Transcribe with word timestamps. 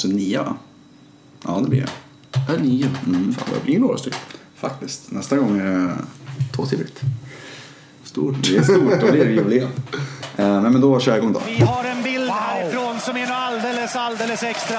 avsnitt 0.00 0.16
nio 0.16 0.42
va? 0.42 0.56
Ja, 1.44 1.60
det 1.62 1.68
blir. 1.68 1.86
Här 2.32 2.54
är 2.54 2.58
nio. 2.58 2.88
Mm. 3.06 3.34
Fan, 3.34 3.48
det 3.54 3.64
blir 3.64 3.78
några 3.78 3.98
stycken. 3.98 4.20
Faktiskt. 4.54 5.10
Nästa 5.10 5.36
gång 5.36 5.58
är 5.58 5.64
det 5.64 5.94
tvåsiffrigt. 6.56 7.00
Stort. 8.04 8.34
Det 8.42 8.56
är 8.56 8.62
stort 8.62 9.02
och 9.02 9.12
det 9.12 9.20
är 9.20 9.30
jubileum. 9.30 9.70
Eh, 10.36 10.62
men, 10.62 10.72
men 10.72 10.80
då 10.80 11.00
kör 11.00 11.12
jag 11.12 11.18
igång 11.18 11.32
då. 11.32 11.42
Vi 11.46 11.64
har 11.64 11.84
en 11.84 12.02
bild 12.02 12.30
härifrån 12.30 13.00
som 13.00 13.16
är 13.16 13.20
något 13.20 13.30
alldeles, 13.30 13.96
alldeles 13.96 14.42
extra. 14.42 14.78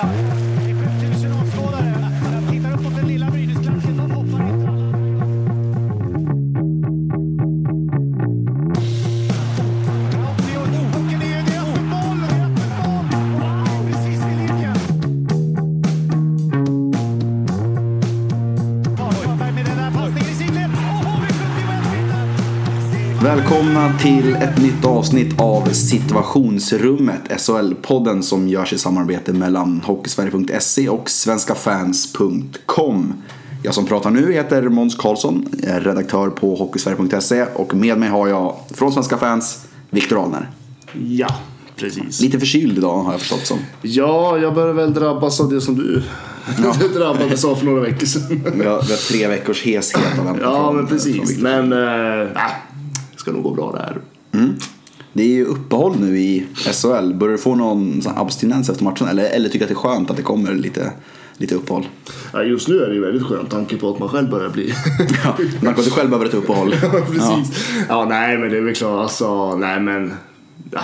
Välkomna 23.51 23.93
till 23.99 24.35
ett 24.35 24.57
nytt 24.57 24.85
avsnitt 24.85 25.41
av 25.41 25.65
Situationsrummet, 25.69 27.21
SHL-podden 27.29 28.21
som 28.21 28.47
görs 28.47 28.73
i 28.73 28.77
samarbete 28.77 29.33
mellan 29.33 29.81
Hockeysverige.se 29.85 30.89
och 30.89 31.09
svenskafans.com. 31.09 33.13
Jag 33.63 33.73
som 33.73 33.85
pratar 33.85 34.09
nu 34.11 34.33
heter 34.33 34.69
Måns 34.69 34.95
Karlsson, 34.95 35.45
redaktör 35.63 36.29
på 36.29 36.55
Hockeysverige.se 36.55 37.45
och 37.53 37.75
med 37.75 37.97
mig 37.97 38.09
har 38.09 38.27
jag 38.27 38.55
från 38.73 38.93
Svenska 38.93 39.17
fans 39.17 39.65
Viktor 39.89 40.19
Ahlner. 40.23 40.49
Ja, 41.07 41.27
precis. 41.75 42.21
Lite 42.21 42.39
förkyld 42.39 42.77
idag 42.77 42.97
har 43.03 43.11
jag 43.11 43.19
förstått 43.19 43.45
som. 43.45 43.57
Ja, 43.81 44.37
jag 44.37 44.53
börjar 44.55 44.73
väl 44.73 44.93
drabbas 44.93 45.39
av 45.39 45.49
det 45.49 45.61
som 45.61 45.75
du 45.75 46.03
drabbades 46.99 47.45
av 47.45 47.55
för 47.55 47.65
några 47.65 47.81
veckor 47.81 48.05
sedan. 48.05 48.21
Vi 48.29 48.35
har, 48.65 48.81
vi 48.81 48.91
har 48.91 49.07
tre 49.09 49.27
veckors 49.27 49.63
heshet 49.65 50.19
att 50.19 50.25
vänta 50.25 50.41
Ja, 50.41 50.65
från- 50.67 50.75
men 50.75 50.87
precis. 50.87 51.37
Men, 51.37 51.73
äh, 51.73 51.77
det 51.79 52.37
ska 53.21 53.31
nog 53.31 53.43
gå 53.43 53.53
bra 53.53 53.71
det 53.71 53.79
här. 53.79 54.01
Det 55.13 55.23
är 55.23 55.27
ju 55.27 55.45
uppehåll 55.45 55.99
nu 55.99 56.19
i 56.19 56.45
SHL. 56.55 57.13
Börjar 57.13 57.31
du 57.31 57.37
få 57.37 57.55
någon 57.55 58.01
abstinens 58.15 58.69
efter 58.69 58.83
matchen? 58.83 59.07
Eller, 59.07 59.23
eller 59.23 59.49
tycker 59.49 59.65
att 59.65 59.69
det 59.69 59.73
är 59.73 59.89
skönt 59.89 60.09
att 60.09 60.17
det 60.17 60.23
kommer 60.23 60.55
lite, 60.55 60.91
lite 61.37 61.55
uppehåll? 61.55 61.87
Ja, 62.33 62.43
just 62.43 62.67
nu 62.67 62.79
är 62.79 62.87
det 62.87 62.93
ju 62.93 63.01
väldigt 63.01 63.23
skönt, 63.23 63.49
tanke 63.49 63.77
på 63.77 63.89
att 63.89 63.99
man 63.99 64.09
själv 64.09 64.29
börjar 64.29 64.49
bli... 64.49 64.73
Ja, 65.23 65.37
man 65.61 65.73
kan 65.73 65.83
själv 65.83 66.09
behöver 66.09 66.25
ett 66.25 66.33
uppehåll. 66.33 66.71
precis. 67.07 67.65
Ja. 67.89 68.05
nej, 68.05 68.37
men 68.37 68.49
det 68.49 68.57
är 68.57 68.61
väl 68.61 68.75
klart. 68.75 69.01
Alltså, 69.01 69.55
nej, 69.55 69.79
men... 69.79 70.13
Ja, 70.71 70.81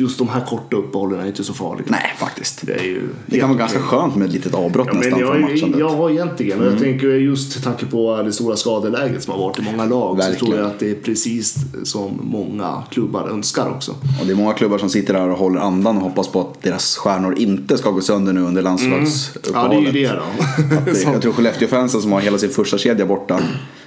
just 0.00 0.18
de 0.18 0.28
här 0.28 0.40
korta 0.46 0.76
uppehållen 0.76 1.20
är 1.20 1.26
inte 1.26 1.44
så 1.44 1.54
farliga. 1.54 1.86
Nej, 1.90 2.14
faktiskt. 2.18 2.66
Det 2.66 2.72
är 2.72 2.84
ju... 2.84 3.08
Det 3.26 3.38
kan 3.38 3.48
vara 3.48 3.58
ganska 3.58 3.78
skönt 3.80 4.16
med 4.16 4.26
ett 4.28 4.32
litet 4.34 4.54
avbrott 4.54 4.88
Ja, 4.92 4.98
nästan 4.98 5.18
från 5.18 5.28
jag, 5.40 5.40
matchen. 5.40 5.74
jag 5.78 5.88
har 5.88 6.10
egentligen, 6.10 6.60
och 6.60 6.66
jag 6.66 6.78
tänker 6.78 7.06
just 7.08 7.64
tanke 7.64 7.86
på 7.86 8.22
det 8.22 8.32
stora 8.32 8.56
skadeläget 8.56 9.22
som 9.22 9.32
har 9.32 9.40
varit 9.40 9.58
i 9.58 9.62
många 9.62 9.84
lag 9.84 10.10
så 10.22 10.28
Verkligen. 10.28 10.46
tror 10.46 10.56
jag 10.58 10.66
att 10.66 10.78
det 10.78 10.90
är 10.90 10.94
precis 10.94 11.54
som 11.84 12.18
många 12.22 12.82
klubbar 12.90 13.28
önskar 13.28 13.68
också. 13.70 13.90
Och 14.20 14.26
det 14.26 14.32
är 14.32 14.36
många 14.36 14.52
klubbar 14.52 14.78
som 14.78 14.90
sitter 14.90 15.14
där 15.14 15.28
och 15.28 15.38
håller 15.38 15.60
andan 15.60 15.96
och 15.96 16.02
hoppas 16.02 16.28
på 16.28 16.40
att 16.40 16.62
deras 16.62 16.96
stjärnor 16.96 17.34
inte 17.38 17.78
ska 17.78 17.90
gå 17.90 18.00
sönder 18.00 18.32
nu 18.32 18.40
under 18.40 18.62
Ja, 18.62 18.76
det 18.78 18.84
är 18.84 18.90
landslagsuppehållet. 18.90 19.94
ju 19.94 20.02
det 20.02 20.08
då. 20.12 20.22
det- 20.92 21.02
Jag 21.12 21.22
tror 21.22 21.32
Skellefteå-fansen 21.32 22.00
som 22.00 22.12
har 22.12 22.20
hela 22.20 22.38
sin 22.38 22.50
första 22.50 22.78
kedja 22.78 23.06
borta 23.06 23.40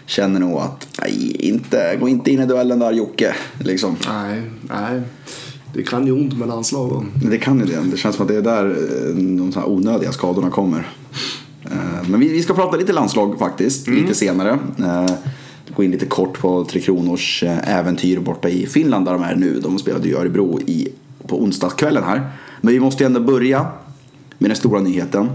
känner 0.06 0.40
nog 0.40 0.58
att 0.60 0.88
nej, 1.02 1.36
inte, 1.40 1.98
gå 2.00 2.08
inte 2.10 2.32
in 2.32 2.40
i 2.40 2.46
duellen 2.46 2.80
där 2.80 2.92
Jocke. 2.92 3.36
Liksom. 3.60 3.96
nej, 4.08 4.42
nej. 4.62 5.02
Det 5.74 5.84
kan 5.84 6.06
ju 6.06 6.12
ont 6.12 6.38
med 6.38 6.48
landslag 6.48 6.90
då. 6.90 7.06
Men 7.22 7.30
Det 7.32 7.38
kan 7.38 7.60
ju 7.60 7.66
det. 7.66 7.80
Det 7.92 7.98
känns 7.98 8.16
som 8.16 8.26
att 8.26 8.32
det 8.32 8.38
är 8.38 8.42
där 8.42 8.66
eh, 8.66 9.16
de 9.16 9.52
så 9.52 9.60
här 9.60 9.70
onödiga 9.70 10.12
skadorna 10.12 10.50
kommer. 10.50 10.88
Eh, 11.64 12.10
Men 12.10 12.20
vi, 12.20 12.44
ska 12.44 12.54
prata 12.54 12.78
lite 12.78 12.94
landslag 12.94 13.40
faktiskt, 13.40 13.88
lite 13.88 14.14
senare. 14.14 14.60
Eh, 14.80 15.16
Gå 15.76 15.84
in 15.84 15.92
lite 15.92 16.06
kort 16.06 16.40
på 16.40 16.66
Tre 16.66 16.82
Kronors 16.82 17.44
äventyr 17.64 18.20
borta 18.20 18.50
i 18.50 18.66
Finland 18.66 19.06
där 19.06 19.14
de 19.14 19.24
är 19.24 19.36
nu. 19.36 19.60
De 19.60 19.80
spelade 19.80 20.08
ju 20.08 20.14
i 20.14 20.18
Örebro 20.18 20.60
i, 20.62 20.88
på 21.28 21.44
onsdagskvällen 21.44 22.04
här. 22.04 22.32
Men 22.62 22.74
vi 22.74 22.80
måste 22.80 23.04
ju 23.04 23.06
ändå 23.06 23.20
börja 23.20 23.66
med 24.38 24.50
den 24.50 24.58
stora 24.58 24.82
nyheten. 24.82 25.30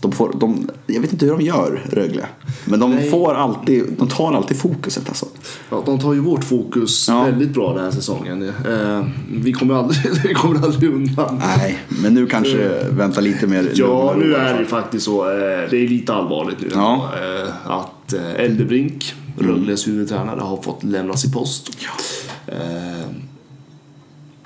De 0.00 0.12
får, 0.12 0.32
de, 0.40 0.68
jag 0.86 1.00
vet 1.00 1.12
inte 1.12 1.24
hur 1.26 1.32
de 1.32 1.40
gör, 1.40 1.82
Rögle. 1.92 2.26
Men 2.64 2.80
de, 2.80 2.90
Nej. 2.94 3.10
får 3.10 3.34
alltid, 3.34 3.84
de 3.98 4.08
tar 4.08 4.32
alltid 4.32 4.56
fokuset 4.56 5.08
alltså. 5.08 5.26
Ja, 5.70 5.82
de 5.86 5.98
tar 5.98 6.12
ju 6.12 6.20
vårt 6.20 6.44
fokus 6.44 7.08
Ja. 7.08 7.24
väldigt 7.24 7.50
bra 7.54 7.74
den 7.74 7.84
här 7.84 7.90
säsongen. 7.90 8.42
Eh, 8.48 9.06
vi 9.32 9.52
kommer 9.52 9.74
aldrig, 9.74 10.00
vi 10.24 10.34
kommer 10.34 10.64
aldrig 10.64 10.90
undan. 10.90 11.42
Nej, 11.58 11.78
men 12.02 12.14
nu 12.14 12.26
kanske 12.26 12.84
vänta 12.90 13.20
lite 13.20 13.46
mer. 13.46 13.70
Ja, 13.74 14.14
nu 14.18 14.34
är 14.34 14.58
det 14.58 14.64
faktiskt 14.66 15.04
så. 15.04 15.24
Eh, 15.30 15.36
det 15.70 15.76
är 15.84 15.88
lite 15.88 16.14
allvarligt 16.14 16.60
nu. 16.60 16.68
Ja. 16.74 17.10
Eh, 17.44 17.70
att 17.72 18.12
eh, 18.12 18.44
Eldebrink, 18.44 19.14
Rögles 19.38 19.88
huvudtränare, 19.88 20.40
har 20.40 20.62
fått 20.62 20.84
lämna 20.84 21.16
sin 21.16 21.32
post. 21.32 21.70
Eh, 22.46 22.56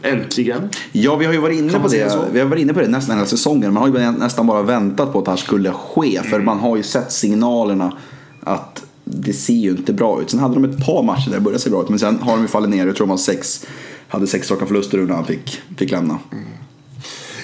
äntligen. 0.03 0.69
Ja, 0.93 1.17
vi 1.17 1.25
har 1.25 1.33
ju 1.33 1.39
varit 1.41 1.59
inne 1.59 1.73
på 1.79 1.89
det. 1.89 2.13
så? 2.13 2.25
Vi 2.33 2.41
har 2.41 2.47
varit 2.47 2.61
inne 2.63 2.75
på 2.75 2.81
det 2.81 2.89
nästan 2.89 3.17
hela 3.17 3.27
säsongen. 3.27 3.73
Man 3.75 3.83
har 3.93 3.99
ju 3.99 4.11
nästan 4.11 4.47
bara 4.47 4.63
väntat 4.63 5.13
på 5.13 5.19
att 5.19 5.25
det 5.25 5.31
här 5.31 5.39
skulle 5.39 5.73
ske. 5.73 6.21
För 6.23 6.35
Mm. 6.37 6.45
man 6.45 6.59
har 6.59 6.77
ju 6.77 6.83
sett 6.83 7.13
signalerna 7.13 7.97
att 8.41 8.85
det 9.05 9.33
ser 9.33 9.55
ju 9.55 9.71
inte 9.71 9.93
bra 9.93 10.23
ut. 10.23 10.31
Sen 10.31 10.41
hade 10.41 10.55
de 10.55 10.65
ett 10.65 10.87
par 10.87 11.03
matcher 11.03 11.31
där 11.31 11.35
det 11.35 11.41
började 11.41 11.63
se 11.63 11.71
bra 11.71 11.83
ut. 11.83 11.89
Men 11.89 11.99
sen 11.99 12.19
har 12.23 12.33
de 12.33 12.43
ju 12.43 12.49
fallit 12.49 12.71
ner. 12.71 12.87
Jag 12.87 12.97
tror 12.97 13.07
de 13.07 13.11
har 13.11 13.17
sex, 13.17 13.67
hade 14.09 14.27
sex 14.27 14.51
raka 14.51 14.67
förluster 14.67 14.99
när 14.99 15.15
han 15.15 15.25
fick, 15.27 15.61
fick 15.77 15.91
lämna. 15.91 16.19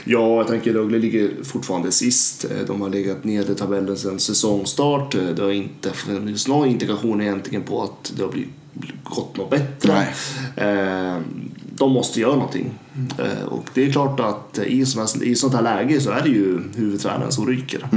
Ja, 0.05 0.37
jag 0.37 0.47
tänker 0.47 0.73
Rögle 0.73 0.99
ligger 0.99 1.31
fortfarande 1.45 1.93
sist. 1.93 2.45
De 2.67 2.81
har 2.81 2.89
legat 2.89 3.25
nere 3.25 3.53
i 3.53 3.55
tabellen 3.55 3.97
sedan 3.97 4.19
säsongstart. 4.21 5.17
Det 5.37 5.43
har 5.43 5.51
inte 5.51 5.93
funnits 5.93 6.49
någon 6.49 6.69
indikation 6.69 7.21
egentligen 7.21 7.63
på 7.63 7.83
att 7.83 8.13
det 8.17 8.23
har 8.23 8.31
blivit 8.33 8.51
gått 9.03 9.37
något 9.37 9.51
bättre. 9.51 10.07
Eh, 10.57 11.17
De 11.78 11.93
måste 11.93 12.21
göra 12.21 12.33
någonting. 12.34 12.71
Eh, 13.19 13.44
Och 13.49 13.65
det 13.75 13.87
är 13.87 13.93
klart 13.93 14.21
att 14.21 14.59
i 14.66 14.87
sådana- 14.87 15.25
i 15.25 15.34
sånt 15.34 15.55
här 15.55 15.62
läge 15.62 16.00
så 16.00 16.11
är 16.11 16.22
det 16.22 16.28
ju 16.28 16.61
huvudtränaren 16.77 17.33
som 17.33 17.47
ryker. 17.47 17.89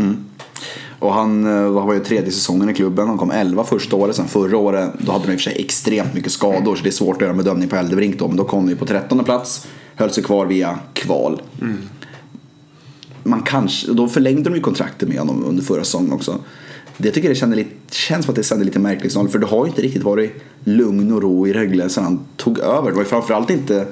Och 0.99 1.13
han 1.13 1.45
eh, 1.57 1.69
var 1.71 1.93
ju 1.93 1.99
tredje 1.99 2.31
säsongen 2.31 2.69
i 2.69 2.73
klubben. 2.73 3.07
Han 3.07 3.17
kom 3.17 3.31
11 3.31 3.63
första 3.63 3.95
året. 3.95 4.15
Sen 4.15 4.27
förra 4.27 4.57
året 4.57 4.91
då 4.99 5.11
hade 5.11 5.25
de 5.25 5.31
i 5.31 5.35
och 5.35 5.39
för 5.39 5.51
sig 5.51 5.61
extremt 5.61 6.13
mycket 6.13 6.31
skador. 6.31 6.75
Så 6.75 6.83
det 6.83 6.89
är 6.89 6.91
svårt 6.91 7.15
att 7.15 7.21
göra 7.21 7.31
en 7.31 7.37
bedömning 7.37 7.69
på 7.69 7.75
Eldebrink 7.75 8.19
då. 8.19 8.27
Men 8.27 8.37
då 8.37 8.43
kom 8.43 8.65
de 8.65 8.69
ju 8.71 8.75
på 8.77 8.85
13 8.85 9.23
plats. 9.23 9.67
Höll 9.95 10.11
sig 10.11 10.23
kvar 10.23 10.45
via 10.45 10.79
kval. 10.93 11.41
Man 13.23 13.41
kanske, 13.41 13.93
då 13.93 14.07
förlängde 14.07 14.43
de 14.49 14.55
ju 14.55 14.61
kontraktet 14.61 15.09
med 15.09 15.19
honom 15.19 15.45
under 15.45 15.63
förra 15.63 15.83
säsongen 15.83 16.13
också. 16.13 16.39
Det 16.97 17.11
tycker 17.11 17.27
jag 17.27 17.37
känner 17.37 17.55
lite, 17.55 17.69
känns 17.91 18.25
som 18.25 18.31
att 18.31 18.35
det 18.35 18.43
sänder 18.43 18.65
lite 18.65 18.79
märkligt 18.79 19.11
signal. 19.11 19.29
För 19.29 19.39
det 19.39 19.45
har 19.45 19.65
ju 19.65 19.69
inte 19.69 19.81
riktigt 19.81 20.03
varit 20.03 20.31
lugn 20.63 21.13
och 21.13 21.21
ro 21.21 21.47
i 21.47 21.53
Rögle 21.53 21.89
sedan 21.89 22.03
han 22.03 22.25
tog 22.37 22.59
över. 22.59 22.89
Det 22.89 22.95
var 22.95 23.03
ju 23.03 23.09
framförallt 23.09 23.49
inte 23.49 23.87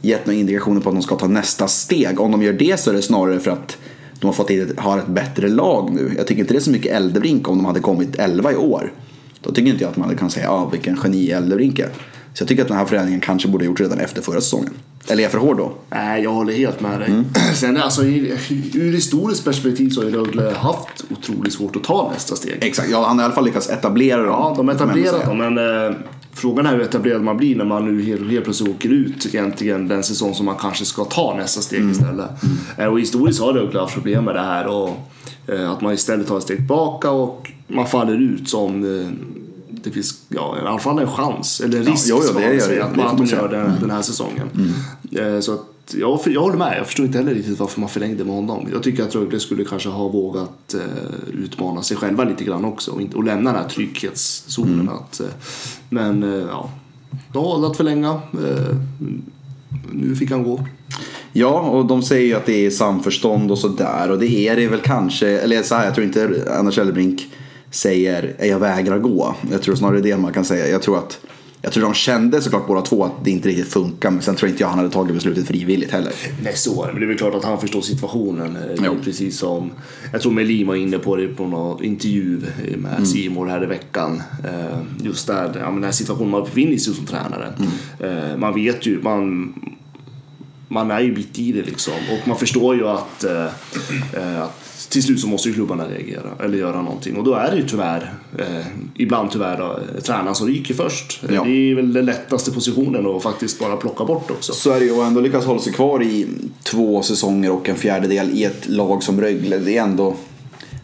gett 0.00 0.26
några 0.26 0.40
indikationer 0.40 0.80
på 0.80 0.88
att 0.88 0.94
de 0.94 1.02
ska 1.02 1.16
ta 1.16 1.26
nästa 1.26 1.68
steg. 1.68 2.20
Om 2.20 2.30
de 2.30 2.42
gör 2.42 2.52
det 2.52 2.80
så 2.80 2.90
är 2.90 2.94
det 2.94 3.02
snarare 3.02 3.40
för 3.40 3.50
att 3.50 3.76
de 4.20 4.26
har 4.26 4.34
fått 4.34 4.50
ett, 4.50 4.78
har 4.78 4.98
ett 4.98 5.06
bättre 5.06 5.48
lag 5.48 5.90
nu. 5.94 6.14
Jag 6.16 6.26
tycker 6.26 6.40
inte 6.40 6.54
det 6.54 6.58
är 6.58 6.62
så 6.62 6.70
mycket 6.70 6.92
Eldebrink 6.92 7.48
om 7.48 7.56
de 7.56 7.64
hade 7.64 7.80
kommit 7.80 8.16
11 8.16 8.52
i 8.52 8.56
år. 8.56 8.92
Då 9.40 9.52
tycker 9.52 9.70
inte 9.70 9.84
jag 9.84 9.90
att 9.90 9.96
man 9.96 10.16
kan 10.16 10.30
säga 10.30 10.50
ah, 10.50 10.68
vilken 10.68 10.98
geni 11.02 11.30
Eldebrink 11.30 11.78
är. 11.78 11.90
Så 12.34 12.42
jag 12.42 12.48
tycker 12.48 12.62
att 12.62 12.68
den 12.68 12.76
här 12.76 12.84
förändringen 12.84 13.20
kanske 13.20 13.48
borde 13.48 13.64
ha 13.64 13.66
gjorts 13.66 13.80
redan 13.80 13.98
efter 14.00 14.22
förra 14.22 14.40
säsongen. 14.40 14.70
Eller 15.08 15.18
är 15.18 15.22
jag 15.22 15.32
för 15.32 15.38
hård 15.38 15.56
då? 15.56 15.72
Nej, 15.90 16.22
jag 16.22 16.32
håller 16.32 16.52
helt 16.52 16.80
med 16.80 17.00
dig. 17.00 17.22
Sen 17.54 17.76
alltså, 17.76 18.02
ur 18.04 18.92
historiskt 18.92 19.44
perspektiv 19.44 19.90
så 19.90 20.00
har 20.02 20.08
ju 20.10 20.16
Rögle 20.16 20.52
haft 20.56 21.04
otroligt 21.10 21.52
svårt 21.52 21.76
att 21.76 21.84
ta 21.84 22.10
nästa 22.14 22.36
steg. 22.36 22.58
Exakt, 22.60 22.90
ja, 22.90 23.04
han 23.06 23.16
har 23.18 23.22
i 23.22 23.24
alla 23.24 23.34
fall 23.34 23.44
lyckats 23.44 23.70
etablera 23.70 24.16
dem. 24.22 24.30
Ja, 24.30 24.54
de 24.56 24.68
har 24.68 24.74
etablerat 24.74 25.24
dem, 25.24 25.38
men 25.38 25.58
eh, 25.88 25.96
frågan 26.32 26.66
är 26.66 26.72
hur 26.72 26.80
etablerad 26.80 27.22
man 27.22 27.36
blir 27.36 27.56
när 27.56 27.64
man 27.64 27.96
nu 27.96 28.02
helt, 28.02 28.30
helt 28.30 28.44
plötsligt 28.44 28.70
åker 28.70 28.88
ut 28.88 29.26
egentligen 29.26 29.88
den 29.88 30.02
säsong 30.02 30.34
som 30.34 30.46
man 30.46 30.56
kanske 30.60 30.84
ska 30.84 31.04
ta 31.04 31.34
nästa 31.36 31.60
steg 31.60 31.78
Mm. 31.80 31.92
istället. 31.92 32.30
Eh, 32.78 32.86
och 32.86 33.00
historiskt 33.00 33.40
har 33.40 33.52
Rögle 33.52 33.80
haft 33.80 33.94
problem 33.94 34.24
med 34.24 34.34
det 34.34 34.40
här 34.42 34.66
och 34.66 34.90
eh, 35.46 35.70
att 35.70 35.80
man 35.80 35.92
istället 35.94 36.26
tar 36.26 36.36
ett 36.36 36.42
steg 36.42 36.56
tillbaka 36.56 37.10
och 37.10 37.50
man 37.66 37.86
faller 37.86 38.14
ut 38.34 38.48
som 38.48 38.84
eh, 39.00 39.08
det 39.84 39.90
finns 39.90 40.14
ja, 40.28 40.56
i 40.58 40.66
alla 40.66 40.78
fall 40.78 40.98
en 40.98 41.10
chans, 41.10 41.60
eller 41.60 41.78
en 41.78 41.84
Ja, 41.84 41.92
risk 41.92 42.06
jo, 42.08 42.16
jo, 42.22 42.28
ska 42.28 42.38
det 42.38 42.54
gör 42.54 42.68
det. 42.68 42.84
att 42.84 42.90
Det 42.90 42.96
man, 42.96 43.04
man 43.06 43.14
att 43.14 43.18
de 43.18 43.26
säga. 43.26 43.42
gör 43.42 43.48
den, 43.48 43.72
den 43.80 43.90
här 43.90 44.02
säsongen. 44.02 44.48
Eh, 45.12 45.40
så 45.40 45.52
att, 45.54 45.94
jag, 45.96 46.20
jag 46.26 46.40
håller 46.40 46.56
med, 46.58 46.78
jag 46.78 46.86
förstår 46.86 47.06
inte 47.06 47.18
heller 47.18 47.34
riktigt 47.34 47.58
varför 47.58 47.80
man 47.80 47.88
förlängde 47.88 48.24
med 48.24 48.34
honom. 48.34 48.68
Jag 48.72 48.82
tycker 48.82 49.02
att 49.02 49.14
Rögle 49.14 49.40
skulle 49.40 49.64
kanske 49.64 49.88
ha 49.88 50.08
vågat 50.08 50.74
eh, 50.74 51.34
utmana 51.44 51.82
sig 51.82 51.96
själva 51.96 52.24
lite 52.24 52.44
grann 52.44 52.64
också 52.64 52.90
och, 52.90 53.00
inte, 53.00 53.16
och 53.16 53.24
lämna 53.24 53.52
den 53.52 53.62
här 53.62 53.68
trygghetszonen. 53.68 54.88
Att, 54.88 55.20
eh, 55.20 55.26
men 55.88 56.22
ja, 56.50 56.70
de 57.32 57.44
valde 57.44 57.66
att 57.66 57.76
förlänga. 57.76 58.20
Nu 59.92 60.16
fick 60.16 60.30
han 60.30 60.42
gå. 60.42 60.66
Ja, 61.32 61.60
och 61.60 61.86
de 61.86 62.02
säger 62.02 62.26
ju 62.26 62.34
att 62.34 62.46
det 62.46 62.66
är 62.66 62.70
samförstånd 62.70 63.50
och 63.50 63.58
sådär. 63.58 64.10
Och 64.10 64.18
det 64.18 64.48
är 64.48 64.56
det 64.56 64.68
väl 64.68 64.80
kanske. 64.80 65.28
Eller 65.28 65.62
så 65.62 65.74
här, 65.74 65.84
jag 65.84 65.94
tror 65.94 66.06
inte 66.06 66.48
Anders 66.58 66.78
Eldebrink 66.78 67.26
säger 67.70 68.34
jag 68.46 68.58
vägrar 68.58 68.98
gå. 68.98 69.34
Jag 69.50 69.62
tror 69.62 69.74
snarare 69.74 70.00
det 70.00 70.16
man 70.16 70.32
kan 70.32 70.44
säga. 70.44 70.68
Jag 70.68 70.82
tror 70.82 70.98
att 70.98 71.20
Jag 71.62 71.72
tror 71.72 71.82
de 71.84 71.94
kände 71.94 72.40
såklart 72.40 72.66
båda 72.66 72.80
två 72.80 73.04
att 73.04 73.24
det 73.24 73.30
inte 73.30 73.48
riktigt 73.48 73.68
funkar. 73.72 74.10
Men 74.10 74.22
sen 74.22 74.34
tror 74.36 74.50
inte 74.50 74.62
jag 74.62 74.68
han 74.68 74.78
hade 74.78 74.90
tagit 74.90 75.14
beslutet 75.14 75.46
frivilligt 75.46 75.90
heller. 75.90 76.12
Nej, 76.42 76.56
så 76.56 76.82
är 76.82 76.86
det. 76.86 76.92
Men 76.92 77.00
det 77.00 77.06
är 77.06 77.08
väl 77.08 77.18
klart 77.18 77.34
att 77.34 77.44
han 77.44 77.60
förstår 77.60 77.80
situationen. 77.80 78.58
Jo. 78.84 78.96
precis 79.04 79.38
som, 79.38 79.70
jag 80.12 80.20
tror 80.20 80.32
Melin 80.32 80.66
var 80.66 80.74
inne 80.74 80.98
på 80.98 81.16
det 81.16 81.28
på 81.28 81.46
någon 81.46 81.84
intervju 81.84 82.40
med 82.76 82.92
Mm. 82.92 83.06
Simor 83.06 83.46
här 83.46 83.62
i 83.62 83.66
veckan. 83.66 84.22
Eh, 84.44 84.78
Just 85.02 85.26
där, 85.26 85.52
ja, 85.58 85.64
men 85.64 85.74
den 85.74 85.84
här 85.84 85.92
situationen 85.92 86.30
man 86.30 86.44
befinner 86.44 86.76
sig 86.76 86.94
som 86.94 87.06
tränare. 87.06 87.52
Mm. 88.00 88.30
Eh, 88.32 88.36
Man 88.36 88.54
vet 88.54 88.86
ju, 88.86 89.02
man, 89.02 89.54
man 90.68 90.90
är 90.90 91.00
ju 91.00 91.14
mitt 91.14 91.38
i 91.38 91.52
det 91.52 91.62
liksom. 91.62 91.92
Och 91.94 92.28
man 92.28 92.36
förstår 92.38 92.76
ju 92.76 92.88
att, 92.88 93.24
eh, 93.24 93.44
eh, 94.12 94.42
att 94.42 94.57
till 94.88 95.02
slut 95.02 95.20
så 95.20 95.28
måste 95.28 95.48
ju 95.48 95.54
klubbarna 95.54 95.88
reagera 95.88 96.30
eller 96.44 96.58
göra 96.58 96.82
någonting. 96.82 97.16
Och 97.16 97.24
då 97.24 97.34
är 97.34 97.50
det 97.50 97.56
ju 97.56 97.68
tyvärr, 97.68 98.14
eh, 98.38 98.66
ibland 98.94 99.30
tyvärr 99.30 99.58
då, 99.58 99.64
eh, 99.64 100.02
tränaren 100.02 100.34
som 100.34 100.46
ryker 100.46 100.74
först. 100.74 101.22
Ja. 101.32 101.44
Det 101.44 101.50
är 101.70 101.74
väl 101.74 101.92
den 101.92 102.04
lättaste 102.04 102.50
positionen 102.50 103.06
att 103.06 103.22
faktiskt 103.22 103.58
bara 103.58 103.76
plocka 103.76 104.04
bort 104.04 104.30
också. 104.30 104.52
Så 104.52 104.72
är 104.72 104.80
det 104.80 104.86
ju 104.86 104.92
och 104.92 105.04
ändå 105.04 105.20
lyckas 105.20 105.44
hålla 105.44 105.60
sig 105.60 105.72
kvar 105.72 106.02
i 106.02 106.26
två 106.62 107.02
säsonger 107.02 107.50
och 107.50 107.68
en 107.68 107.76
fjärdedel 107.76 108.30
i 108.30 108.44
ett 108.44 108.68
lag 108.68 109.02
som 109.02 109.20
Rögle. 109.20 109.58
Det 109.58 109.76
är 109.76 109.82
ändå... 109.82 110.14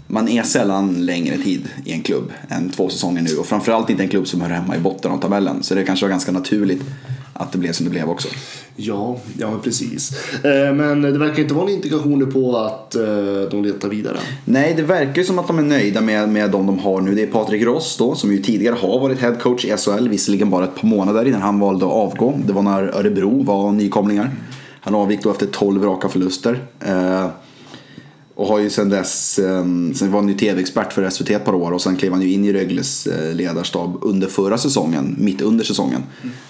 Man 0.07 0.29
är 0.29 0.43
sällan 0.43 1.07
längre 1.07 1.37
tid 1.37 1.69
i 1.85 1.93
en 1.93 2.03
klubb 2.03 2.33
än 2.49 2.71
två 2.71 2.89
säsonger 2.89 3.23
nu 3.23 3.37
och 3.37 3.47
framförallt 3.47 3.91
inte 3.91 4.03
en 4.03 4.09
klubb 4.09 4.29
som 4.29 4.41
hör 4.41 4.49
hemma 4.49 4.77
i 4.77 4.79
botten 4.79 5.11
av 5.11 5.19
tabellen. 5.21 5.63
Så 5.63 5.75
det 5.75 5.85
kanske 5.85 6.07
var 6.07 6.11
ganska 6.11 6.33
naturligt 6.33 6.83
att 7.37 7.53
det 7.53 7.59
blev 7.59 7.73
som 7.73 7.85
det 7.85 7.91
blev 7.91 8.09
också. 8.09 8.29
Ja, 8.77 9.17
ja 9.39 9.61
precis. 9.65 10.13
Eh, 10.45 10.75
Men 10.75 11.03
det 11.03 11.19
verkar 11.19 11.43
inte 11.43 11.55
vara 11.55 11.65
några 11.65 11.75
indikationer 11.75 12.27
på 12.27 12.57
att 12.57 12.95
eh, 12.95 13.03
de 13.51 13.65
letar 13.65 13.89
vidare. 13.89 14.17
Nej, 14.45 14.75
det 14.77 14.83
verkar 14.83 15.15
ju 15.15 15.25
som 15.25 15.39
att 15.39 15.47
de 15.47 15.59
är 15.59 15.63
nöjda 15.63 16.01
med, 16.01 16.29
med 16.29 16.51
de 16.51 16.67
de 16.67 16.79
har 16.79 17.01
nu. 17.01 17.15
Det 17.15 17.23
är 17.23 17.27
Patrik 17.27 17.63
Ross 17.63 17.97
då, 17.99 18.15
som 18.15 18.33
ju 18.33 18.43
tidigare 18.43 18.75
har 18.75 19.01
varit 19.01 19.19
headcoach 19.19 19.65
i 19.65 19.77
SHL, 19.77 20.09
visserligen 20.09 20.51
bara 20.51 20.65
ett 20.65 20.75
par 20.81 20.89
månader 20.89 21.25
innan 21.25 21.43
han 21.43 21.61
valde 21.61 21.87
att 21.87 21.93
avgå. 21.93 22.41
Det 22.47 22.53
var 22.53 22.63
när 22.63 22.83
Örebro 22.83 23.43
var 23.43 23.73
nykomlingar. 23.73 24.31
Han 24.81 24.95
avgick 24.95 25.23
då 25.23 25.31
efter 25.31 25.47
12 25.47 25.85
raka 25.85 26.09
förluster. 26.09 26.61
Och 28.37 28.47
har 28.47 28.59
ju 28.59 28.71
sen 28.71 28.89
dess, 28.89 29.39
eh, 29.39 29.65
sen 29.95 30.13
var 30.13 30.21
han 30.21 30.29
ju 30.29 30.35
tv-expert 30.35 30.93
för 30.93 31.11
SVT 31.11 31.31
ett 31.31 31.45
par 31.45 31.55
år 31.55 31.73
och 31.73 31.81
sen 31.81 31.97
klev 31.97 32.13
han 32.13 32.23
ju 32.23 32.33
in 32.33 32.45
i 32.45 32.53
Rögles 32.53 33.07
eh, 33.07 33.35
ledarstab 33.35 33.99
under 34.03 34.27
förra 34.27 34.59
säsongen, 34.59 35.17
mitt 35.19 35.41
under 35.41 35.65
säsongen. 35.65 36.03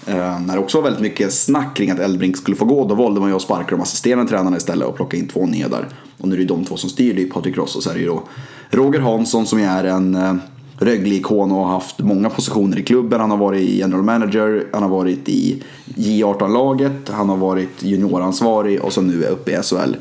Eh, 0.06 0.40
när 0.40 0.54
det 0.54 0.58
också 0.58 0.78
var 0.78 0.84
väldigt 0.84 1.02
mycket 1.02 1.32
snack 1.32 1.76
kring 1.76 1.90
att 1.90 1.98
Eldbrink 1.98 2.36
skulle 2.36 2.56
få 2.56 2.64
gå, 2.64 2.88
då 2.88 2.94
valde 2.94 3.20
man 3.20 3.28
ju 3.28 3.36
att 3.36 3.42
sparka 3.42 3.70
de 3.70 3.80
assisterande 3.80 4.30
tränarna 4.30 4.56
istället 4.56 4.88
och 4.88 4.96
plocka 4.96 5.16
in 5.16 5.28
två 5.28 5.46
nya 5.46 5.68
där. 5.68 5.88
Och 6.18 6.28
nu 6.28 6.34
är 6.34 6.36
det 6.36 6.42
ju 6.42 6.48
de 6.48 6.64
två 6.64 6.76
som 6.76 6.90
styr, 6.90 7.14
det 7.14 7.22
är 7.22 7.26
Patrik 7.26 7.56
Ross 7.56 7.76
och 7.76 7.82
så 7.82 7.90
är 7.90 7.94
det 7.94 8.00
ju 8.00 8.06
då 8.06 8.22
Roger 8.70 9.00
Hansson 9.00 9.46
som 9.46 9.58
är 9.58 9.84
en 9.84 10.14
eh, 10.14 10.34
Rögle-ikon 10.78 11.52
och 11.52 11.58
har 11.58 11.72
haft 11.72 11.98
många 11.98 12.30
positioner 12.30 12.78
i 12.78 12.82
klubben. 12.82 13.20
Han 13.20 13.30
har 13.30 13.38
varit 13.38 13.70
general 13.70 14.02
manager, 14.02 14.66
han 14.72 14.82
har 14.82 14.90
varit 14.90 15.28
i 15.28 15.62
J18-laget, 15.96 17.08
han 17.10 17.28
har 17.28 17.36
varit 17.36 17.82
junioransvarig 17.82 18.80
och 18.80 18.92
så 18.92 19.00
nu 19.00 19.24
är 19.24 19.30
uppe 19.30 19.50
i 19.50 19.62
SHL. 19.62 19.94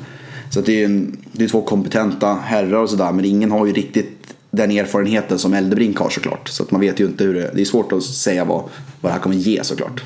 Så 0.53 0.61
det 0.61 0.81
är, 0.81 0.85
en, 0.85 1.17
det 1.31 1.43
är 1.43 1.47
två 1.47 1.61
kompetenta 1.61 2.33
herrar 2.33 2.77
och 2.77 2.89
sådär 2.89 3.11
men 3.11 3.25
ingen 3.25 3.51
har 3.51 3.65
ju 3.65 3.73
riktigt 3.73 4.35
den 4.51 4.71
erfarenheten 4.71 5.39
som 5.39 5.53
Eldebrink 5.53 5.97
har 5.97 6.09
såklart. 6.09 6.49
Så 6.49 6.63
att 6.63 6.71
man 6.71 6.81
vet 6.81 6.99
ju 6.99 7.05
inte 7.05 7.23
hur 7.23 7.33
det, 7.33 7.51
det 7.55 7.61
är 7.61 7.65
svårt 7.65 7.91
att 7.91 8.03
säga 8.03 8.45
vad, 8.45 8.63
vad 9.01 9.09
det 9.09 9.13
här 9.13 9.19
kommer 9.19 9.35
ge 9.35 9.63
såklart. 9.63 10.03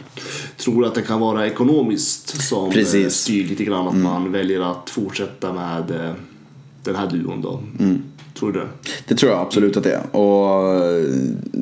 Tror 0.58 0.86
att 0.86 0.96
det 0.96 1.02
kan 1.02 1.20
vara 1.20 1.48
ekonomiskt 1.48 2.42
som 2.42 2.72
Precis. 2.72 2.94
Mm. 2.94 3.06
eh, 3.06 3.10
styr 3.10 3.48
lite 3.48 3.64
grann 3.64 3.88
att 3.88 3.96
man 3.96 4.32
väljer 4.32 4.72
att 4.72 4.90
fortsätta 4.90 5.54
med 5.54 5.92
eh, 5.92 6.14
den 6.84 6.96
här 6.96 7.10
duon 7.10 7.42
då. 7.42 7.64
Mm. 7.80 8.04
Tror 8.40 8.52
du 8.52 8.60
det? 8.60 8.68
Det 9.08 9.16
tror 9.16 9.32
jag 9.32 9.42
absolut 9.42 9.78
att 9.78 9.84
det 9.84 9.94
är. 9.94 10.16
Och 10.16 10.76
eh, 10.76 11.06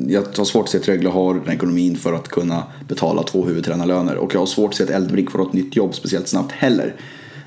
jag 0.08 0.22
har 0.36 0.44
svårt 0.44 0.64
att 0.64 0.70
se 0.70 0.78
att 0.78 0.88
Rögle 0.88 1.08
har 1.08 1.34
den 1.34 1.54
ekonomin 1.54 1.96
för 1.96 2.12
att 2.12 2.28
kunna 2.28 2.62
betala 2.88 3.22
två 3.22 3.44
huvudtränarlöner. 3.44 4.16
Och 4.16 4.34
jag 4.34 4.38
har 4.38 4.46
svårt 4.46 4.70
att 4.70 4.76
se 4.76 4.84
att 4.84 4.90
Eldbrink 4.90 5.30
får 5.30 5.38
något 5.38 5.52
nytt 5.52 5.76
jobb 5.76 5.94
speciellt 5.94 6.28
snabbt 6.28 6.52
heller. 6.52 6.94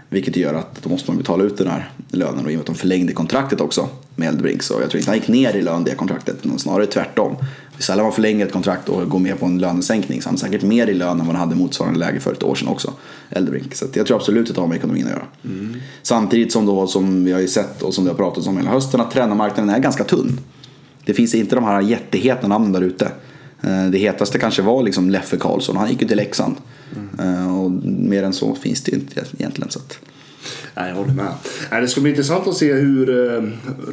Vilket 0.10 0.36
gör 0.36 0.54
att 0.54 0.84
då 0.84 0.90
måste 0.90 1.12
man 1.12 1.18
betala 1.18 1.44
ut 1.44 1.58
den 1.58 1.68
här 1.68 1.92
lönen 2.12 2.46
och 2.46 2.52
i 2.52 2.54
och 2.54 2.58
med 2.58 2.60
att 2.60 2.66
de 2.66 2.76
förlängde 2.76 3.14
kontraktet 3.14 3.62
också 3.62 3.90
med 4.16 4.28
Eldbrink 4.28 4.64
så 4.64 4.74
jag 4.82 4.90
tror 4.90 5.00
inte 5.00 5.10
han 5.10 5.18
gick 5.18 5.28
ner 5.28 5.56
i 5.56 5.62
lön 5.62 5.84
det 5.84 5.96
kontraktet, 5.96 6.36
utan 6.44 6.60
snarare 6.60 6.86
tvärtom. 6.86 7.36
Sällan 7.80 8.04
man 8.04 8.14
förlänger 8.14 8.46
ett 8.46 8.52
kontrakt 8.52 8.90
och 8.90 9.10
går 9.10 9.20
med 9.20 9.40
på 9.40 9.46
en 9.46 9.60
lönesänkning 9.60 10.22
så 10.22 10.30
han 10.30 10.36
är 10.36 10.40
säkert 10.40 10.62
mer 10.62 10.88
i 10.88 10.94
lön 10.94 11.20
än 11.20 11.28
vad 11.28 11.36
han 11.36 11.36
hade 11.36 11.56
motsvarande 11.56 12.00
läge 12.00 12.20
för 12.20 12.32
ett 12.32 12.44
år 12.44 12.56
sedan 12.56 12.68
också. 12.68 12.94
Eldbrink. 13.30 13.76
Så 13.76 13.86
jag 13.94 14.06
tror 14.06 14.18
absolut 14.18 14.50
att 14.50 14.56
det 14.56 14.62
har 14.62 14.68
med 14.68 14.78
ekonomin 14.78 15.06
att 15.06 15.12
göra. 15.12 15.26
Samtidigt 16.02 16.52
som 16.52 16.66
då, 16.66 16.88
som 16.88 17.26
vi 17.26 17.32
har 17.32 17.40
ju 17.40 17.48
sett 17.48 17.82
och 17.82 17.94
som 17.94 18.04
det 18.04 18.12
har 18.12 18.18
pratats 18.18 18.48
om 18.48 18.58
hela 18.58 18.70
hösten, 18.70 19.02
att 19.02 19.12
tränarmarknaden 19.12 19.70
är 19.70 19.80
ganska 19.80 20.04
tunn. 20.04 20.40
Det 21.06 21.14
finns 21.14 21.36
inte 21.36 21.56
de 21.56 21.64
här 21.64 21.82
jätteheta 21.82 22.48
namnen 22.48 22.72
där 22.72 22.82
ute. 22.82 23.12
Eh, 23.62 23.86
Det 23.92 23.98
hetaste 23.98 24.40
kanske 24.40 24.62
var 24.62 24.84
liksom 24.84 25.10
Leffe 25.10 25.38
Karlsson, 25.38 25.78
han 25.78 25.90
gick 25.90 26.02
ju 26.02 26.08
till 26.08 26.18
Leksand. 26.18 26.56
Eh, 27.20 27.60
Och 27.60 27.72
mer 27.86 28.24
än 28.24 28.34
så 28.34 28.56
finns 28.56 28.82
det 28.84 28.92
ju 28.92 28.98
inte 28.98 29.24
egentligen. 29.38 29.72
Så 29.72 29.80
att, 29.80 30.00
Nej, 30.76 30.90
jag 30.90 30.96
håller 30.96 31.14
med. 31.14 31.26
Nej, 31.72 31.82
det 31.82 31.88
ska 31.88 32.02
bli 32.02 32.10
intressant 32.10 32.48
att 32.48 32.56
se 32.56 32.74
hur 32.74 33.10
eh, 33.36 33.44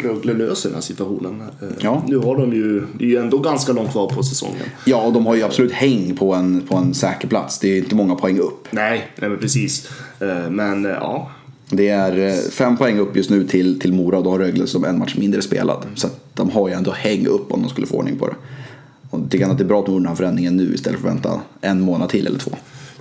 Rögle 0.02 0.32
löser 0.32 0.68
den 0.68 0.74
här 0.74 0.82
situationen. 0.82 1.42
Ja. 1.78 2.02
Nu 2.08 2.16
har 2.18 2.36
de 2.36 2.52
ju, 2.52 2.82
det 2.98 3.04
är 3.04 3.08
ju 3.08 3.16
ändå 3.16 3.38
ganska 3.38 3.72
långt 3.72 3.90
kvar 3.92 4.08
på 4.08 4.22
säsongen. 4.22 4.62
ja, 4.84 5.02
och 5.02 5.12
de 5.12 5.26
har 5.26 5.34
ju 5.34 5.42
absolut 5.42 5.72
häng 5.72 6.16
på 6.16 6.34
en, 6.34 6.60
på 6.60 6.76
en 6.76 6.94
säker 6.94 7.28
plats. 7.28 7.58
Det 7.58 7.68
är 7.68 7.78
inte 7.78 7.94
många 7.94 8.14
poäng 8.14 8.38
upp. 8.38 8.68
Nej, 8.70 9.08
nej 9.16 9.30
men 9.30 9.38
precis. 9.38 9.88
Men 10.50 10.84
ja, 10.84 11.30
Det 11.70 11.88
är 11.88 12.32
fem 12.50 12.76
poäng 12.76 12.98
upp 12.98 13.16
just 13.16 13.30
nu 13.30 13.46
till, 13.46 13.80
till 13.80 13.92
Mora 13.92 14.18
och 14.18 14.24
då 14.24 14.30
har 14.30 14.38
Rögle 14.38 14.66
som 14.66 14.84
en 14.84 14.98
match 14.98 15.14
mindre 15.18 15.42
spelad. 15.42 15.86
Så 15.94 16.06
att 16.06 16.20
de 16.34 16.50
har 16.50 16.68
ju 16.68 16.74
ändå 16.74 16.90
häng 16.92 17.26
upp 17.26 17.52
om 17.52 17.62
de 17.62 17.68
skulle 17.70 17.86
få 17.86 17.96
ordning 17.96 18.18
på 18.18 18.26
det. 18.26 18.34
Och 19.24 19.30
tycker 19.30 19.46
att 19.46 19.58
det 19.58 19.64
är 19.64 19.68
bra 19.68 19.80
att 19.80 19.86
de 19.86 19.92
gjorde 19.92 20.02
den 20.02 20.08
här 20.08 20.16
förändringen 20.16 20.56
nu 20.56 20.74
istället 20.74 21.00
för 21.00 21.08
att 21.08 21.14
vänta 21.14 21.40
en 21.60 21.80
månad 21.80 22.08
till 22.08 22.26
eller 22.26 22.38
två. 22.38 22.50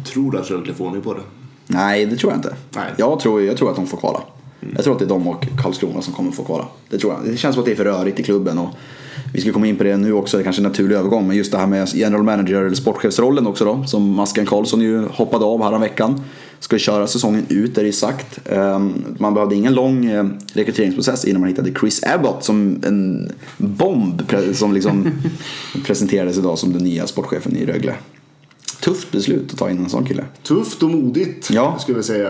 tror 0.03 0.31
du 0.31 0.37
att 0.39 0.51
Rögle 0.51 0.73
får 0.73 0.85
ordning 0.85 1.01
på 1.01 1.13
det? 1.13 1.21
Nej, 1.67 2.05
det 2.05 2.15
tror 2.15 2.31
jag 2.31 2.39
inte. 2.39 2.55
Nej. 2.75 2.93
Jag, 2.97 3.19
tror, 3.19 3.41
jag 3.41 3.57
tror 3.57 3.69
att 3.69 3.75
de 3.75 3.87
får 3.87 3.97
kvala. 3.97 4.21
Jag 4.75 4.83
tror 4.83 4.93
att 4.93 4.99
det 4.99 5.05
är 5.05 5.09
de 5.09 5.27
och 5.27 5.45
Karlskrona 5.63 6.01
som 6.01 6.13
kommer 6.13 6.31
få 6.31 6.43
kvala. 6.43 6.65
Det 6.89 6.97
tror 6.97 7.13
jag. 7.13 7.31
Det 7.31 7.37
känns 7.37 7.55
som 7.55 7.61
att 7.61 7.65
det 7.65 7.71
är 7.71 7.75
för 7.75 7.85
rörigt 7.85 8.19
i 8.19 8.23
klubben. 8.23 8.57
Och 8.57 8.69
vi 9.33 9.41
ska 9.41 9.51
komma 9.51 9.67
in 9.67 9.75
på 9.75 9.83
det 9.83 9.97
nu 9.97 10.13
också, 10.13 10.37
det 10.37 10.41
är 10.41 10.43
kanske 10.43 10.61
är 10.61 10.65
en 10.65 10.71
naturlig 10.71 10.95
övergång. 10.95 11.27
Men 11.27 11.37
just 11.37 11.51
det 11.51 11.57
här 11.57 11.67
med 11.67 11.87
general 11.93 12.23
manager 12.23 12.61
eller 12.61 12.75
sportchefsrollen 12.75 13.47
också 13.47 13.65
då. 13.65 13.83
Som 13.83 14.09
Masken 14.09 14.45
Karlsson 14.45 14.81
ju 14.81 15.07
hoppade 15.07 15.45
av 15.45 15.63
här 15.63 15.79
veckan. 15.79 16.21
Ska 16.59 16.77
köra 16.77 17.07
säsongen 17.07 17.45
ut, 17.49 17.77
är 17.77 17.81
det 17.81 17.87
ju 17.87 17.93
sagt. 17.93 18.39
Ehm, 18.49 18.93
Man 19.19 19.33
behövde 19.33 19.55
ingen 19.55 19.73
lång 19.73 20.05
eh, 20.05 20.25
rekryteringsprocess 20.53 21.25
innan 21.25 21.41
man 21.41 21.49
hittade 21.49 21.73
Chris 21.79 22.03
Abbott 22.03 22.43
som 22.43 22.81
en 22.85 23.31
bomb 23.57 24.21
som 24.53 24.73
liksom 24.73 25.11
presenterades 25.85 26.37
idag 26.37 26.59
som 26.59 26.73
den 26.73 26.83
nya 26.83 27.07
sportchefen 27.07 27.57
i 27.57 27.65
Rögle. 27.65 27.95
Tufft 28.81 29.11
beslut 29.11 29.53
att 29.53 29.59
ta 29.59 29.69
in 29.69 29.77
en 29.77 29.89
sån 29.89 30.05
kille. 30.05 30.25
Tufft 30.43 30.83
och 30.83 30.89
modigt 30.89 31.49
Ja. 31.51 31.77
skulle 31.79 31.97
jag 31.97 32.05
säga. 32.05 32.27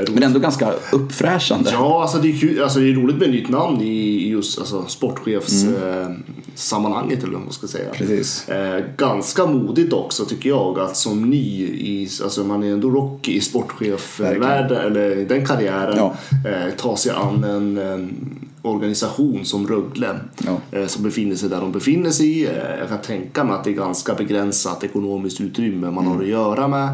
Eh. 0.00 0.04
Men 0.14 0.22
ändå 0.22 0.38
ganska 0.40 0.72
uppfräschande. 0.92 1.70
Ja, 1.72 2.02
alltså 2.02 2.18
det, 2.18 2.28
är 2.28 2.38
kul, 2.38 2.62
alltså 2.62 2.78
det 2.80 2.90
är 2.90 2.94
roligt 2.94 3.16
med 3.16 3.28
ett 3.28 3.34
nytt 3.34 3.48
namn 3.48 3.80
i 3.82 4.28
just 4.28 4.58
alltså, 4.58 4.84
sportchefssammanhanget 4.88 6.28
eh, 6.28 6.34
sammanhanget, 6.54 7.22
eller 7.22 7.32
vad 7.32 7.42
man 7.42 7.52
ska 7.52 7.66
säga. 7.66 7.84
Mm. 7.84 7.96
Precis. 7.96 8.48
Eh, 8.48 8.84
ganska 8.96 9.46
modigt 9.46 9.92
också 9.92 10.24
tycker 10.24 10.48
jag 10.48 10.78
att 10.78 10.96
som 10.96 11.30
ny 11.30 11.62
i, 11.66 12.08
alltså 12.22 12.44
man 12.44 12.62
är 12.62 12.72
ändå 12.72 12.90
rocky 12.90 13.32
i 13.32 13.40
sportchefvärlden 13.40 14.76
eller 14.86 15.18
i 15.18 15.24
den 15.24 15.46
karriären 15.46 15.96
Ja. 15.96 16.14
eh, 16.50 16.74
ta 16.76 16.96
sig 16.96 17.12
an 17.12 17.44
en, 17.44 17.78
en 17.78 18.38
organisation 18.68 19.44
som 19.44 19.66
Rögle 19.68 20.20
Ja. 20.46 20.78
eh, 20.78 20.86
som 20.86 21.02
befinner 21.02 21.36
sig 21.36 21.48
där 21.48 21.60
de 21.60 21.72
befinner 21.72 22.10
sig. 22.10 22.46
Eh, 22.46 22.78
jag 22.80 22.88
kan 22.88 22.98
tänka 23.00 23.44
mig 23.44 23.54
att 23.54 23.64
det 23.64 23.70
är 23.70 23.74
ganska 23.74 24.14
begränsat 24.14 24.84
ekonomiskt 24.84 25.40
utrymme 25.40 25.90
man 25.90 26.04
Mm. 26.04 26.16
har 26.16 26.22
att 26.22 26.28
göra 26.28 26.68
med. 26.68 26.88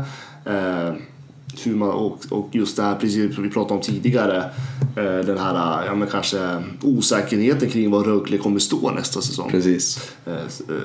Eh, 0.45 0.95
hur 1.65 1.75
man, 1.75 1.91
och, 1.91 2.49
just 2.53 2.77
det 2.77 2.83
här 2.83 2.95
precis 2.97 3.35
som 3.35 3.45
vi 3.45 3.51
pratade 3.51 3.75
om 3.75 3.81
tidigare, 3.81 4.51
den 5.27 5.39
här 5.39 5.85
ja, 5.87 5.95
men 5.95 6.09
kanske 6.09 6.63
osäkerheten 6.83 7.71
kring 7.71 7.91
var 7.91 8.05
Rögle 8.05 8.39
kommer 8.39 8.59
stå 8.59 8.91
nästa 8.91 9.21
säsong. 9.21 9.51
Precis. 9.51 10.13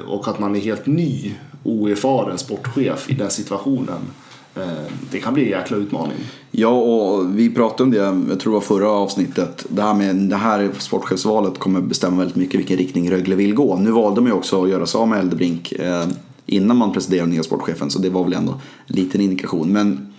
Och 0.07 0.27
att 0.27 0.39
man 0.39 0.55
är 0.55 0.59
helt 0.59 0.85
ny, 0.85 1.33
oerfaren 1.63 2.37
sportchef 2.37 3.09
i 3.09 3.13
den 3.13 3.29
situationen. 3.29 3.99
Eh, 4.55 4.91
det 5.11 5.19
kan 5.19 5.33
bli 5.33 5.43
en 5.43 5.49
jäkla 5.49 5.77
utmaning. 5.77 6.17
Ja, 6.51 6.69
och 6.69 7.39
vi 7.39 7.49
pratade 7.49 7.83
om 7.83 7.91
det, 7.91 8.31
jag 8.31 8.39
tror 8.39 8.53
det 8.53 8.55
var 8.55 8.61
förra 8.61 8.89
avsnittet. 8.89 9.65
Det 9.69 9.81
här 9.81 9.93
med 9.93 10.15
det 10.15 10.35
här 10.35 10.69
sportchefsvalet 10.79 11.59
kommer 11.59 11.81
bestämma 11.81 12.17
väldigt 12.17 12.35
mycket 12.35 12.59
vilken 12.59 12.77
riktning 12.77 13.11
Rögle 13.11 13.35
vill 13.35 13.53
gå. 13.53 13.77
Nu 13.77 13.91
valde 13.91 14.21
man 14.21 14.31
ju 14.31 14.37
också 14.37 14.63
att 14.63 14.69
göra 14.69 14.85
sig 14.85 14.99
av 14.99 15.07
med 15.07 15.19
Eldebrink 15.19 15.71
eh, 15.71 16.07
innan 16.45 16.77
man 16.77 16.93
presenterade 16.93 17.23
den 17.23 17.33
nya 17.33 17.43
sportchefen. 17.43 17.89
Så 17.89 17.99
det 17.99 18.09
var 18.09 18.23
väl 18.23 18.33
ändå 18.33 18.51
en 18.87 18.95
liten 18.95 19.21
indikation. 19.21 19.73
Men 19.73 20.13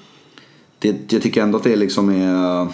det, 0.79 1.13
jag 1.13 1.23
tycker 1.23 1.43
ändå 1.43 1.59
att 1.59 1.65
det 1.65 1.77
liksom 1.77 2.09
är... 2.09 2.69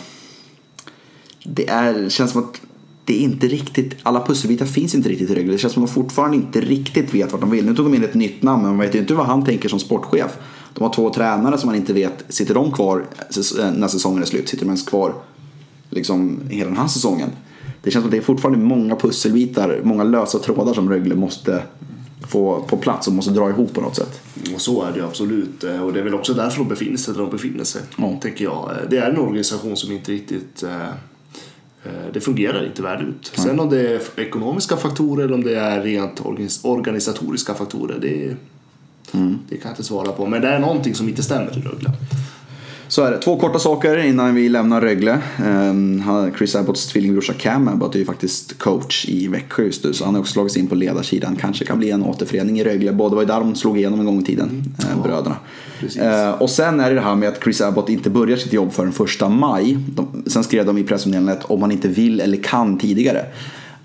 Det 1.44 1.68
är, 1.68 2.08
känns 2.08 2.30
som 2.30 2.44
att 2.44 2.60
det 3.04 3.16
är 3.16 3.20
inte 3.20 3.46
riktigt, 3.46 3.96
alla 4.02 4.26
pusselbitar 4.26 4.66
finns 4.66 4.94
inte 4.94 5.08
riktigt 5.08 5.30
i 5.30 5.34
Rögle. 5.34 5.52
Det 5.52 5.58
känns 5.58 5.72
som 5.72 5.84
att 5.84 5.88
de 5.88 5.94
fortfarande 5.94 6.36
inte 6.36 6.60
riktigt 6.60 7.14
vet 7.14 7.32
vad 7.32 7.40
de 7.40 7.50
vill. 7.50 7.66
Nu 7.66 7.74
tog 7.74 7.86
de 7.86 7.94
in 7.94 8.04
ett 8.04 8.14
nytt 8.14 8.42
namn 8.42 8.62
men 8.62 8.70
man 8.70 8.80
vet 8.86 8.94
ju 8.94 8.98
inte 8.98 9.14
vad 9.14 9.26
han 9.26 9.44
tänker 9.44 9.68
som 9.68 9.80
sportchef. 9.80 10.38
De 10.76 10.82
har 10.84 10.92
två 10.92 11.10
tränare 11.10 11.58
som 11.58 11.66
man 11.66 11.76
inte 11.76 11.92
vet, 11.92 12.24
sitter 12.28 12.54
de 12.54 12.72
kvar 12.72 13.04
säs- 13.30 13.72
när 13.76 13.88
säsongen 13.88 14.22
är 14.22 14.26
slut? 14.26 14.48
Sitter 14.48 14.64
de 14.64 14.68
ens 14.68 14.82
kvar 14.82 15.14
liksom 15.90 16.40
hela 16.50 16.70
den 16.70 16.78
här 16.78 16.88
säsongen? 16.88 17.28
Det 17.82 17.90
känns 17.90 18.02
som 18.02 18.08
att 18.08 18.10
det 18.10 18.16
är 18.16 18.22
fortfarande 18.22 18.58
många 18.64 18.96
pusselbitar, 18.96 19.80
många 19.84 20.04
lösa 20.04 20.38
trådar 20.38 20.74
som 20.74 20.90
Rögle 20.90 21.14
måste 21.14 21.62
få 22.28 22.62
på 22.62 22.76
plats 22.76 23.06
och 23.06 23.12
måste 23.12 23.30
dra 23.30 23.50
ihop 23.50 23.74
på 23.74 23.80
något 23.80 23.96
sätt. 23.96 24.20
Och 24.54 24.60
så 24.60 24.82
är 24.82 24.92
det 24.92 24.98
ju 24.98 25.04
absolut. 25.04 25.64
Eh, 25.64 25.82
Och 25.82 25.92
det 25.92 26.00
är 26.00 26.04
väl 26.04 26.14
också 26.14 26.34
därför 26.34 26.58
de 26.58 26.68
befinner 26.68 26.96
sig 26.96 27.14
där 27.14 27.20
de 27.20 27.30
befinner 27.30 27.64
sig. 27.64 27.82
Ja. 27.98 28.18
Tänker 28.22 28.44
jag. 28.44 28.70
Eh, 28.70 28.88
Det 28.90 28.96
är 28.98 29.10
en 29.10 29.18
organisation 29.18 29.76
som 29.76 29.92
inte 29.92 30.12
riktigt 30.12 30.62
eh, 30.62 30.86
eh, 31.84 31.90
det 32.12 32.20
fungerar 32.20 32.66
inte 32.66 32.82
väl 32.82 33.02
ut. 33.02 33.32
Sen 33.34 33.60
om 33.60 33.70
det 33.70 33.80
är 33.94 34.00
ekonomiska 34.20 34.76
faktorer 34.76 35.24
eller 35.24 35.34
om 35.34 35.44
det 35.44 35.54
är 35.56 35.82
rent 35.82 36.20
organis- 36.20 36.66
organisatoriska 36.66 37.54
faktorer, 37.54 37.98
det, 38.00 38.36
Mm. 39.14 39.38
det 39.48 39.56
kan 39.56 39.68
jag 39.68 39.72
inte 39.72 39.84
svara 39.84 40.12
på. 40.12 40.26
Men 40.26 40.42
det 40.42 40.48
är 40.48 40.58
någonting 40.58 40.94
som 40.94 41.08
inte 41.08 41.22
stämmer 41.22 41.58
i 41.58 41.60
Rögle. 41.60 41.90
Så 42.88 43.02
är 43.02 43.10
det. 43.10 43.18
Två 43.18 43.36
korta 43.36 43.58
saker 43.58 43.98
innan 43.98 44.34
vi 44.34 44.48
lämnar 44.48 44.80
Rögle. 44.80 45.18
Ehm, 45.46 46.00
han- 46.06 46.32
Chris 46.38 46.54
Abbotts 46.56 46.86
tvillingbrorsa 46.86 47.32
Cam 47.32 47.68
Abbott 47.68 47.94
är 47.94 47.98
ju 47.98 48.04
faktiskt 48.04 48.58
coach 48.58 49.08
i 49.08 49.28
Växjö 49.28 49.62
just 49.64 49.84
nu. 49.84 49.92
Så 49.92 50.04
han 50.04 50.14
har 50.14 50.20
också 50.20 50.32
slagit 50.32 50.52
sig 50.52 50.62
in 50.62 50.68
på 50.68 50.74
ledarsidan. 50.74 51.36
Kanske 51.36 51.64
kan 51.64 51.78
bli 51.78 51.90
en 51.90 52.02
återförening 52.02 52.60
i 52.60 52.64
Rögle. 52.64 52.92
Båda 52.92 53.14
var 53.14 53.22
ju 53.22 53.26
där 53.26 53.40
de 53.40 53.54
slog 53.54 53.78
igenom 53.78 54.00
en 54.00 54.06
gång 54.06 54.20
i 54.20 54.24
tiden, 54.24 54.64
eh, 54.78 55.02
bröderna. 55.02 55.36
precis. 55.80 56.02
Eh, 56.02 56.30
och 56.30 56.50
sen 56.50 56.80
är 56.80 56.88
det 56.88 56.94
det 56.94 57.00
här 57.00 57.14
med 57.14 57.28
att 57.28 57.42
Chris 57.44 57.60
Abbott 57.60 57.88
inte 57.88 58.10
börjar 58.10 58.36
sitt 58.36 58.52
jobb 58.52 58.72
förrän 58.72 58.92
första 58.92 59.28
maj. 59.28 59.78
De, 59.88 60.22
sen 60.26 60.44
skrev 60.44 60.66
de 60.66 60.78
i 60.78 60.82
pressmeddelandet 60.82 61.44
om 61.44 61.60
man 61.60 61.72
inte 61.72 61.88
vill 61.88 62.20
eller 62.20 62.36
kan 62.42 62.78
tidigare. 62.78 63.26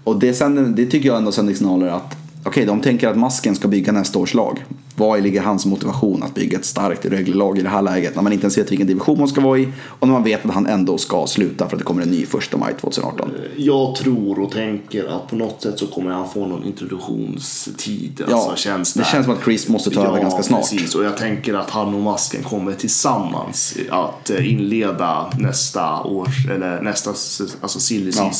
Och 0.04 0.20
det, 0.20 0.34
sänder, 0.34 0.63
det 0.63 0.86
tycker 0.86 1.08
jag 1.10 1.18
ändå 1.18 1.32
sänder 1.32 1.54
signaler 1.54 1.88
att 1.88 2.21
okej, 2.44 2.66
de 2.66 2.82
tänker 2.82 3.08
att 3.08 3.18
Masken 3.18 3.56
ska 3.56 3.68
bygga 3.68 3.92
nästa 3.92 4.20
års 4.20 4.34
lag. 4.34 4.66
Vad 4.96 5.22
ligger 5.22 5.42
hans 5.42 5.66
motivation 5.66 6.24
att 6.24 6.36
bygga 6.36 6.58
ett 6.58 6.66
starkt 6.66 7.06
Rögle-lag 7.06 7.60
i 7.60 7.62
det 7.62 7.70
här 7.70 7.82
läget? 7.82 8.16
När 8.16 8.24
man 8.24 8.34
inte 8.34 8.44
ens 8.44 8.58
vet 8.58 8.72
vilken 8.72 8.88
division 8.88 9.20
man 9.20 9.28
ska 9.28 9.42
vara 9.42 9.60
i 9.60 9.68
och 9.86 10.08
när 10.08 10.14
man 10.14 10.24
vet 10.24 10.46
att 10.46 10.54
han 10.54 10.68
ändå 10.68 10.98
ska 10.98 11.28
sluta 11.28 11.68
för 11.68 11.76
att 11.76 11.80
det 11.80 11.86
kommer 11.86 12.02
en 12.02 12.12
ny 12.12 12.26
första 12.26 12.58
maj 12.58 12.74
2018. 12.82 13.32
Jag 13.58 13.96
tror 13.96 14.40
och 14.40 14.52
tänker 14.52 15.06
att 15.06 15.28
på 15.28 15.36
något 15.36 15.62
sätt 15.62 15.80
så 15.80 15.88
kommer 15.88 16.12
han 16.12 16.30
få 16.30 16.46
någon 16.46 16.64
introduktionstid. 16.64 18.24
Ja, 18.30 18.36
alltså, 18.36 18.56
känns 18.56 18.94
det 18.94 19.06
känns 19.06 19.26
som 19.26 19.34
att 19.34 19.44
Chris 19.44 19.70
måste 19.70 19.92
ta 19.92 20.08
över 20.08 20.22
ganska 20.22 20.44
snart. 20.44 20.70
Precis, 20.70 20.96
och 20.96 21.04
jag 21.04 21.18
tänker 21.18 21.54
att 21.54 21.70
han 21.70 21.96
och 21.96 22.02
Masken 22.02 22.44
kommer 22.44 22.74
tillsammans 22.74 23.78
att 23.90 24.30
eh, 24.30 24.52
inleda 24.52 25.32
nästa 25.40 26.04
års, 26.04 26.46
eller 26.50 26.82
nästa 26.82 27.10
alltså 27.62 27.80
silly 27.80 28.12
Ja. 28.16 28.32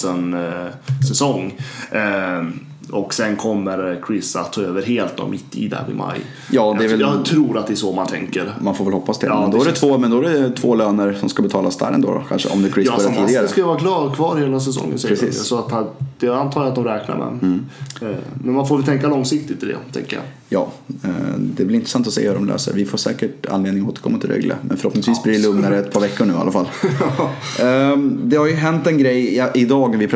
Och 2.90 3.14
sen 3.14 3.36
kommer 3.36 4.02
Chris 4.08 4.36
att 4.36 4.54
ta 4.54 4.62
över 4.62 4.82
helt 4.82 5.18
då, 5.18 5.28
mitt 5.28 5.56
i 5.56 5.68
där 5.68 5.84
vid 5.88 5.96
maj. 5.96 6.20
Ja, 6.52 6.76
det 6.80 6.86
är 6.86 6.90
jag, 6.90 6.98
väl- 6.98 7.00
jag 7.00 7.26
tror 7.26 7.58
att 7.58 7.68
det 7.68 7.74
är 7.74 7.76
så 7.76 7.92
man 7.94 8.08
tänker. 8.08 8.54
Man 8.62 8.76
får 8.76 8.86
väl 8.86 8.94
hoppas 8.94 9.20
det. 9.20 9.28
Ja, 9.28 9.42
men, 9.42 9.52
det 9.52 9.58
då 9.58 9.64
är 9.64 9.68
det 9.68 9.76
två, 9.76 9.98
men 9.98 10.12
då 10.12 10.18
är 10.22 10.42
det 10.42 10.50
två 10.50 10.76
löner 10.76 11.14
som 11.14 11.30
ska 11.30 11.44
betalas 11.44 11.78
där 11.78 11.92
ändå 11.92 12.08
då, 12.08 12.24
kanske. 12.30 12.50
Om 12.50 12.62
det 12.62 12.72
Chris 12.72 12.88
Ja, 12.92 12.98
börjar 12.98 13.26
tidigare. 13.26 13.48
ska 13.48 13.62
ju 13.62 13.68
vara 13.68 13.80
klar, 13.80 14.10
kvar 14.16 14.36
hela 14.38 14.60
säsongen 14.60 15.00
säger 15.00 15.16
Precis. 15.16 15.44
Så 15.44 15.60
att 15.60 15.72
han, 15.72 15.88
det 16.20 16.30
antar 16.30 16.62
jag 16.62 16.70
att 16.70 16.76
de 16.76 16.84
räknar 16.84 17.18
med. 17.18 17.28
Mm. 17.28 17.66
Eh, 18.02 18.18
Men 18.44 18.54
man 18.56 18.68
får 18.68 18.78
väl 18.78 18.86
tänka 18.86 19.08
långsiktigt 19.08 19.64
i 19.64 19.66
det, 19.66 19.78
tänker 19.94 20.16
jag. 20.16 20.24
Ja, 20.54 20.72
eh, 21.04 21.10
det 21.38 21.66
blir 21.66 21.76
intressant 21.76 22.08
att 22.08 22.14
se 22.14 22.28
hur 22.28 22.34
de 22.36 22.48
löser. 22.48 22.74
Vi 22.74 22.86
får 22.86 22.98
säkert 22.98 23.46
anledning 23.46 23.84
att 23.84 23.90
återkomma 23.90 24.18
till 24.20 24.30
Rögle. 24.30 24.56
Men 24.62 24.78
förhoppningsvis 24.78 25.24
blir 25.24 25.34
det 25.34 25.40
lugnare 25.40 25.80
ett 25.80 25.94
par 25.94 26.02
veckor 26.02 26.26
nu 26.26 26.34
i 26.34 26.36
alla 26.36 26.52
fall. 26.52 26.68
Ehm, 27.62 28.20
det 28.24 28.38
har 28.38 28.48
ju 28.48 28.54
hänt 28.54 28.88
en 28.88 28.98
grej 28.98 29.36
ja, 29.36 29.50
idag. 29.54 29.96
Vi, 29.98 30.08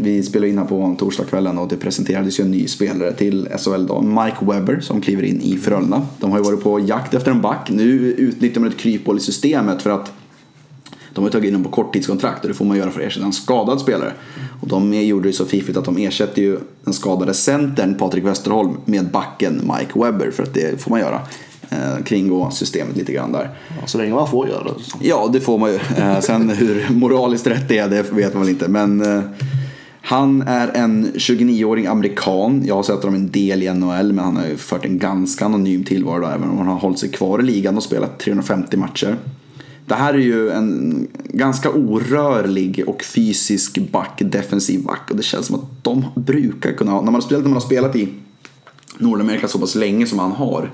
vi 0.00 0.22
spelar 0.22 0.46
in 0.46 0.58
här 0.58 0.64
på 0.64 0.96
torsdagskvällen 0.98 1.58
och 1.58 1.68
det 1.68 1.76
presenterades 1.80 2.40
ju 2.40 2.44
en 2.44 2.50
ny 2.50 2.68
spelare 2.68 3.12
till 3.12 3.48
SHL 3.58 3.86
då. 3.86 4.02
Mike 4.02 4.36
Webber 4.40 4.80
som 4.80 5.00
kliver 5.00 5.22
in 5.22 5.40
i 5.40 5.56
Frölunda. 5.56 6.06
De 6.20 6.30
har 6.30 6.38
ju 6.38 6.44
varit 6.44 6.62
på 6.62 6.80
jakt 6.80 7.14
efter 7.14 7.30
en 7.30 7.40
back. 7.40 7.70
Nu 7.70 7.90
utnyttjar 8.12 8.60
man 8.60 8.70
ett 8.70 8.78
kryphål 8.78 9.16
i 9.16 9.20
systemet 9.20 9.82
för 9.82 9.90
att 9.90 10.12
de 11.14 11.24
har 11.24 11.30
tagit 11.30 11.48
in 11.48 11.54
honom 11.54 11.70
på 11.70 11.82
korttidskontrakt 11.82 12.42
och 12.42 12.48
det 12.48 12.54
får 12.54 12.64
man 12.64 12.76
göra 12.76 12.90
för 12.90 13.00
att 13.00 13.06
ersätta 13.06 13.26
en 13.26 13.32
skadad 13.32 13.80
spelare. 13.80 14.12
Och 14.60 14.68
de 14.68 14.92
gjorde 14.94 15.28
det 15.28 15.32
så 15.32 15.44
fiffigt 15.44 15.78
att 15.78 15.84
de 15.84 15.98
ersätter 15.98 16.42
ju 16.42 16.58
den 16.84 16.94
skadade 16.94 17.34
centern 17.34 17.94
Patrik 17.94 18.24
Westerholm 18.24 18.76
med 18.84 19.10
backen 19.10 19.54
Mike 19.54 20.00
Webber 20.00 20.30
för 20.30 20.42
att 20.42 20.54
det 20.54 20.82
får 20.82 20.90
man 20.90 21.00
göra. 21.00 21.20
Eh, 21.70 22.04
kringgå 22.04 22.50
systemet 22.50 22.96
lite 22.96 23.12
grann 23.12 23.32
där. 23.32 23.50
Ja, 23.68 23.86
så 23.86 23.98
länge 23.98 24.14
man 24.14 24.30
får 24.30 24.48
göra 24.48 24.64
det. 24.64 24.70
Ja, 25.00 25.30
det 25.32 25.40
får 25.40 25.58
man 25.58 25.70
ju. 25.70 25.78
Eh, 25.96 26.20
sen 26.20 26.50
hur 26.50 26.86
moraliskt 26.90 27.46
rätt 27.46 27.68
det 27.68 27.78
är, 27.78 27.88
det 27.88 28.12
vet 28.12 28.34
man 28.34 28.42
väl 28.42 28.50
inte. 28.50 28.68
Men 28.68 29.00
eh, 29.00 29.22
han 30.08 30.42
är 30.42 30.70
en 30.74 31.12
29-åring 31.14 31.86
amerikan. 31.86 32.62
Jag 32.66 32.74
har 32.74 32.82
sett 32.82 33.02
honom 33.02 33.14
en 33.14 33.30
del 33.30 33.62
i 33.62 33.74
NHL, 33.74 34.12
men 34.12 34.24
han 34.24 34.36
har 34.36 34.46
ju 34.46 34.56
fört 34.56 34.84
en 34.84 34.98
ganska 34.98 35.44
anonym 35.44 35.84
tillvaro 35.84 36.20
där, 36.20 36.34
även 36.34 36.50
om 36.50 36.58
han 36.58 36.66
har 36.66 36.76
hållit 36.76 36.98
sig 36.98 37.08
kvar 37.08 37.38
i 37.38 37.42
ligan 37.42 37.76
och 37.76 37.82
spelat 37.82 38.18
350 38.18 38.76
matcher. 38.76 39.16
Det 39.86 39.94
här 39.94 40.14
är 40.14 40.18
ju 40.18 40.50
en 40.50 41.06
ganska 41.24 41.70
orörlig 41.70 42.84
och 42.86 43.04
fysisk 43.04 43.78
back, 43.92 44.22
defensiv 44.24 44.84
back. 44.84 45.10
Och 45.10 45.16
det 45.16 45.22
känns 45.22 45.46
som 45.46 45.56
att 45.56 45.84
de 45.84 46.04
brukar 46.14 46.72
kunna 46.72 46.90
ha, 46.90 46.98
när 46.98 47.04
man 47.04 47.14
har 47.14 47.20
spelat, 47.20 47.42
när 47.42 47.50
man 47.50 47.56
har 47.56 47.66
spelat 47.66 47.96
i 47.96 48.08
Nordamerika 48.98 49.48
så 49.48 49.58
pass 49.58 49.74
länge 49.74 50.06
som 50.06 50.18
han 50.18 50.32
har. 50.32 50.70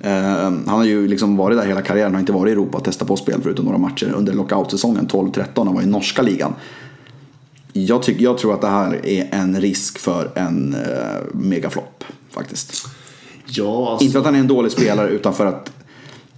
Eh, 0.00 0.12
han 0.42 0.68
har 0.68 0.84
ju 0.84 1.08
liksom 1.08 1.36
varit 1.36 1.58
där 1.58 1.66
hela 1.66 1.82
karriären, 1.82 2.12
har 2.12 2.20
inte 2.20 2.32
varit 2.32 2.50
i 2.50 2.52
Europa 2.52 2.78
och 2.78 2.84
testat 2.84 3.08
på 3.08 3.16
spel 3.16 3.40
förutom 3.42 3.64
några 3.64 3.78
matcher 3.78 4.12
under 4.16 4.32
lockout-säsongen 4.32 5.06
12-13. 5.06 5.44
Han 5.54 5.74
var 5.74 5.82
i 5.82 5.86
norska 5.86 6.22
ligan. 6.22 6.54
Jag, 7.76 8.02
tycker, 8.02 8.24
jag 8.24 8.38
tror 8.38 8.54
att 8.54 8.60
det 8.60 8.68
här 8.68 9.06
är 9.06 9.28
en 9.32 9.60
risk 9.60 9.98
för 9.98 10.30
en 10.34 10.74
eh, 10.74 11.22
megaflopp 11.32 12.04
faktiskt. 12.30 12.86
Ja, 13.46 13.90
alltså, 13.90 14.04
Inte 14.04 14.12
för 14.12 14.18
att 14.18 14.24
han 14.26 14.34
är 14.34 14.38
en 14.38 14.46
dålig 14.46 14.72
spelare 14.72 15.08
utan 15.08 15.34
för 15.34 15.46
att 15.46 15.72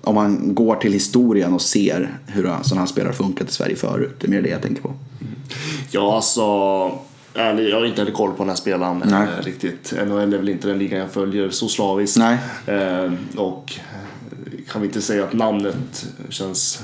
om 0.02 0.14
man 0.14 0.54
går 0.54 0.76
till 0.76 0.92
historien 0.92 1.52
och 1.52 1.62
ser 1.62 2.18
hur 2.26 2.42
sådana 2.62 2.80
här 2.80 2.86
spelare 2.86 3.12
funkat 3.12 3.48
i 3.48 3.52
Sverige 3.52 3.76
förut. 3.76 4.16
Det 4.20 4.26
är 4.26 4.30
mer 4.30 4.42
det 4.42 4.48
jag 4.48 4.62
tänker 4.62 4.82
på. 4.82 4.92
ja, 5.90 6.16
alltså 6.16 6.42
jag 7.34 7.76
har 7.76 7.86
inte 7.86 8.00
heller 8.00 8.12
koll 8.12 8.30
på 8.32 8.38
den 8.38 8.48
här 8.48 8.56
spelaren 8.56 9.02
Nej. 9.06 9.28
eh, 9.38 9.44
riktigt. 9.44 9.94
NHL 10.06 10.32
är 10.34 10.38
väl 10.38 10.48
inte 10.48 10.68
den 10.68 10.78
ligan 10.78 10.98
jag 10.98 11.10
följer 11.10 11.50
så 11.50 11.68
slaviskt. 11.68 12.18
Nej. 12.18 12.38
Eh, 12.66 13.12
och 13.36 13.72
eh, 13.76 14.72
kan 14.72 14.80
vi 14.80 14.86
inte 14.86 15.02
säga 15.02 15.24
att 15.24 15.32
namnet 15.32 16.06
känns 16.28 16.82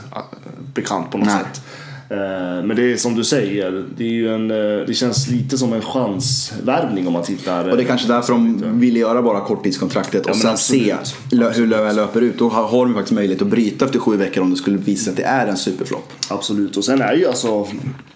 bekant 0.74 1.10
på 1.10 1.18
något 1.18 1.26
Nej. 1.26 1.38
sätt. 1.38 1.62
Eh, 2.12 2.64
Men 2.64 2.76
det 2.76 2.92
är 2.92 2.96
som 2.96 3.14
du 3.14 3.24
säger, 3.24 3.84
det, 3.96 4.04
är 4.04 4.08
ju 4.08 4.34
en, 4.34 4.50
eh, 4.50 4.86
det 4.86 4.94
känns 4.94 5.28
lite 5.28 5.58
som 5.58 5.72
en 5.72 5.82
chansvärvning 5.82 7.06
om 7.06 7.12
man 7.12 7.22
tittar. 7.22 7.68
Och 7.68 7.76
det 7.76 7.82
är 7.82 7.86
kanske 7.86 8.08
därför 8.08 8.32
de 8.32 8.62
ville 8.80 8.98
göra 8.98 9.22
bara 9.22 9.40
korttidskontraktet 9.40 10.22
och 10.22 10.28
men 10.28 10.36
sen 10.36 10.50
absolut. 10.50 10.82
se 11.30 11.60
hur 11.60 11.66
det 11.66 11.92
löper 11.92 12.20
ut. 12.20 12.38
Då 12.38 12.48
har 12.48 12.62
har 12.68 12.86
de 12.86 12.94
faktiskt 12.94 13.12
möjlighet 13.12 13.42
att 13.42 13.48
bryta 13.48 13.84
efter 13.84 13.98
sju 13.98 14.16
veckor 14.16 14.42
om 14.42 14.50
det 14.50 14.56
skulle 14.56 14.78
visa 14.78 15.04
sig 15.04 15.10
att 15.10 15.16
det 15.16 15.22
är 15.22 15.46
en 15.46 15.56
superflopp. 15.56 16.12
Absolut, 16.30 16.76
och 16.76 16.84
sen 16.84 17.00
är 17.00 17.14
ju 17.14 17.26
alltså, 17.26 17.66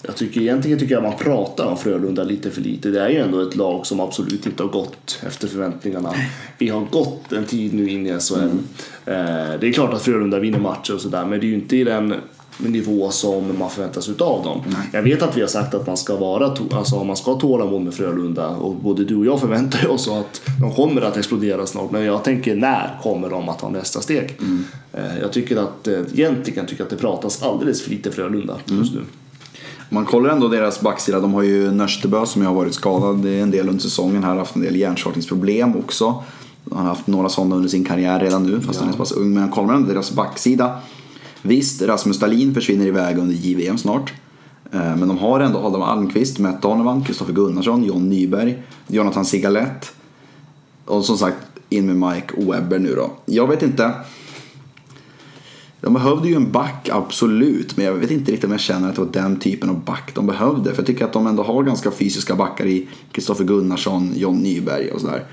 jag 0.03 0.17
tycker 0.17 0.41
egentligen 0.41 0.79
tycker 0.79 0.95
jag 0.95 1.03
man 1.03 1.17
pratar 1.19 1.65
om 1.65 1.79
Frölunda 1.79 2.25
lite 2.25 2.51
för 2.51 2.61
lite. 2.61 2.89
Det 2.89 3.01
är 3.01 3.09
ju 3.09 3.19
ändå 3.19 3.41
ett 3.41 3.57
lag 3.57 3.87
som 3.87 4.01
absolut 4.01 4.47
inte 4.47 4.63
har 4.63 4.71
gått 4.71 5.23
efter 5.27 5.49
förväntningarna. 5.49 6.15
Vi 6.59 6.69
har 6.69 6.81
gått 6.81 7.33
en 7.33 7.45
tid 7.45 7.75
nu 7.75 7.91
in 7.91 8.07
i 8.07 8.21
SHL. 8.21 8.35
Mm. 8.35 8.59
Eh, 9.05 9.61
det 9.61 9.69
är 9.69 9.73
klart 9.73 9.95
att 9.95 10.03
Frölunda 10.03 10.39
vinner 10.39 10.59
matcher 10.59 10.95
och 10.95 11.01
sådär, 11.01 11.25
men 11.25 11.41
det 11.41 11.47
är 11.47 11.49
ju 11.49 11.55
inte 11.55 11.77
i 11.77 11.85
den 11.85 12.15
nivå 12.59 13.11
som 13.11 13.59
man 13.59 13.71
förväntar 13.71 14.01
sig 14.01 14.15
utav 14.15 14.45
dem. 14.45 14.61
Jag 14.93 15.03
vet 15.03 15.23
att 15.23 15.37
vi 15.37 15.41
har 15.41 15.49
sagt 15.49 15.75
att 15.75 15.87
man 15.87 15.97
ska 15.97 16.17
vara 16.17 16.55
alltså 16.73 17.05
man 17.05 17.17
ska 17.17 17.33
ha 17.33 17.41
tålamod 17.41 17.83
med 17.83 17.95
Frölunda 17.95 18.49
och 18.49 18.75
både 18.75 19.05
du 19.05 19.17
och 19.17 19.27
jag 19.27 19.41
förväntar 19.41 19.89
oss 19.89 20.09
att 20.09 20.41
de 20.61 20.75
kommer 20.75 21.03
att 21.03 21.17
explodera 21.17 21.67
snart. 21.67 21.91
Men 21.91 22.05
jag 22.05 22.25
tänker 22.25 22.55
när 22.57 22.99
kommer 23.03 23.31
de 23.31 23.49
att 23.49 23.59
ta 23.59 23.69
nästa 23.69 24.01
steg? 24.01 24.39
Eh, 24.93 25.19
Jag 25.21 25.33
tycker 25.33 25.57
att 25.57 25.89
eh, 25.89 25.95
egentligen 26.15 26.67
tycker 26.67 26.81
jag 26.81 26.85
att 26.85 26.91
det 26.91 26.97
pratas 26.97 27.43
alldeles 27.43 27.83
för 27.83 27.91
lite 27.91 28.11
Frölunda 28.11 28.57
just 28.67 28.95
nu. 28.95 29.01
Man 29.89 30.05
kollar 30.05 30.31
ändå 30.31 30.49
deras 30.49 30.81
backsida, 30.81 31.21
de 31.21 31.35
har 31.35 31.43
ju 31.43 31.71
Nörstebö 31.71 32.27
som 32.27 32.43
ju 32.43 32.49
har 32.49 32.55
varit 32.55 32.75
skadad 32.75 33.27
en 33.27 33.51
del 33.51 33.69
under 33.69 33.83
säsongen 33.83 34.25
här, 34.25 34.37
haft 34.37 34.57
en 34.57 34.63
del 34.63 34.77
hjärnstartningsproblem 34.77 35.77
också. 35.77 36.23
Han 36.71 36.79
har 36.79 36.89
haft 36.89 37.07
några 37.07 37.29
sådana 37.29 37.57
under 37.57 37.69
sin 37.69 37.85
karriär 37.85 38.21
redan 38.21 38.43
nu, 38.47 38.61
fast 38.61 38.81
han 38.81 38.89
är 38.89 38.93
så 38.93 38.99
pass 38.99 39.13
ung. 39.13 39.35
Men 39.35 39.51
kollar 39.51 39.67
man 39.67 39.77
ändå 39.77 39.89
deras 39.93 40.11
backsida. 40.13 40.79
Visst, 41.47 41.83
Rasmus 41.83 42.19
Dahlin 42.19 42.55
försvinner 42.55 42.87
iväg 42.87 43.19
under 43.19 43.35
JVM 43.35 43.79
snart. 43.79 44.13
Eh, 44.73 44.97
men 44.97 45.09
de 45.09 45.19
har 45.19 45.41
ändå 45.41 45.59
Adam 45.59 45.83
Almqvist, 45.83 46.39
Matt 46.39 46.63
Donovan, 46.63 47.05
Kristoffer 47.05 47.33
Gunnarsson, 47.33 47.85
John 47.85 48.09
Nyberg, 48.09 48.63
Jonathan 48.87 49.25
Sigalett. 49.25 49.93
Och 50.85 51.05
som 51.05 51.19
sagt, 51.19 51.37
in 51.69 51.87
med 51.87 52.11
Mike 52.11 52.35
Webber 52.37 52.79
nu 52.79 52.95
då. 52.95 53.11
Jag 53.25 53.49
vet 53.49 53.63
inte. 53.63 53.93
De 55.81 55.95
behövde 55.95 56.29
ju 56.29 56.35
en 56.35 56.53
back, 56.53 56.89
absolut. 56.93 57.77
Men 57.77 57.87
jag 57.87 57.93
vet 57.93 58.11
inte 58.11 58.33
riktigt 58.33 58.45
om 58.45 58.51
jag 58.51 58.61
känner 58.61 58.89
att 58.89 58.95
det 58.95 59.01
var 59.01 59.13
den 59.13 59.39
typen 59.39 59.71
av 59.71 59.85
back 59.85 60.15
de 60.15 60.27
behövde. 60.27 60.71
För 60.71 60.79
jag 60.79 60.87
tycker 60.87 61.05
att 61.05 61.13
de 61.13 61.27
ändå 61.27 61.43
har 61.43 61.63
ganska 61.63 61.91
fysiska 61.91 62.35
backar 62.35 62.67
i 62.67 62.89
Kristoffer 63.13 63.45
Gunnarsson, 63.45 64.13
John 64.17 64.39
Nyberg 64.39 64.91
och 64.91 65.01
sådär. 65.01 65.25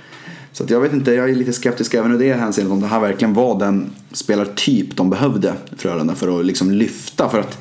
Så 0.53 0.63
att 0.63 0.69
jag 0.69 0.81
vet 0.81 0.93
inte, 0.93 1.11
jag 1.11 1.29
är 1.29 1.35
lite 1.35 1.53
skeptisk 1.53 1.93
även 1.93 2.15
i 2.15 2.17
det 2.17 2.33
hänseendet 2.33 2.73
om 2.73 2.81
det 2.81 2.87
här 2.87 2.99
verkligen 2.99 3.33
var 3.33 3.59
den 3.59 3.89
spelartyp 4.11 4.95
de 4.95 5.09
behövde 5.09 5.53
Frölunda 5.77 6.15
för 6.15 6.39
att 6.39 6.45
liksom 6.45 6.71
lyfta. 6.71 7.29
För 7.29 7.39
att 7.39 7.57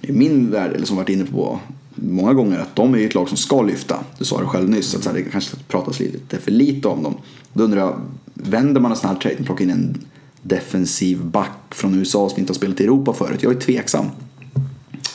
i 0.00 0.12
min 0.12 0.50
värld, 0.50 0.72
eller 0.74 0.86
som 0.86 0.96
varit 0.96 1.08
inne 1.08 1.24
på 1.24 1.60
många 1.94 2.32
gånger, 2.32 2.58
att 2.58 2.76
de 2.76 2.94
är 2.94 2.98
ju 2.98 3.06
ett 3.06 3.14
lag 3.14 3.28
som 3.28 3.36
ska 3.36 3.62
lyfta. 3.62 3.96
Du 4.18 4.24
sa 4.24 4.40
det 4.40 4.46
själv 4.46 4.68
nyss, 4.68 4.94
att 4.94 5.02
så 5.02 5.10
här, 5.10 5.16
det 5.16 5.22
kanske 5.22 5.56
pratas 5.68 6.00
lite 6.00 6.38
för 6.38 6.50
lite 6.50 6.88
om 6.88 7.02
dem. 7.02 7.14
Då 7.52 7.64
undrar 7.64 7.80
jag, 7.80 8.00
vänder 8.34 8.80
man 8.80 8.90
en 8.90 8.96
sån 8.96 9.10
här 9.10 9.16
trade 9.16 9.36
och 9.38 9.44
plockar 9.44 9.64
in 9.64 9.70
en 9.70 9.98
defensiv 10.42 11.24
back 11.24 11.58
från 11.70 11.94
USA 11.94 12.28
som 12.28 12.38
inte 12.38 12.50
har 12.50 12.54
spelat 12.54 12.80
i 12.80 12.84
Europa 12.84 13.12
förut? 13.12 13.42
Jag 13.42 13.56
är 13.56 13.60
tveksam. 13.60 14.06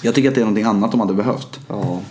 Jag 0.02 0.16
tycker 0.16 0.30
att 0.30 0.36
det 0.36 0.42
är 0.42 0.46
någonting 0.46 0.66
annat 0.66 0.92
de 0.92 1.00
hade 1.00 1.14
behövt. 1.14 1.60
Ja. 1.68 2.02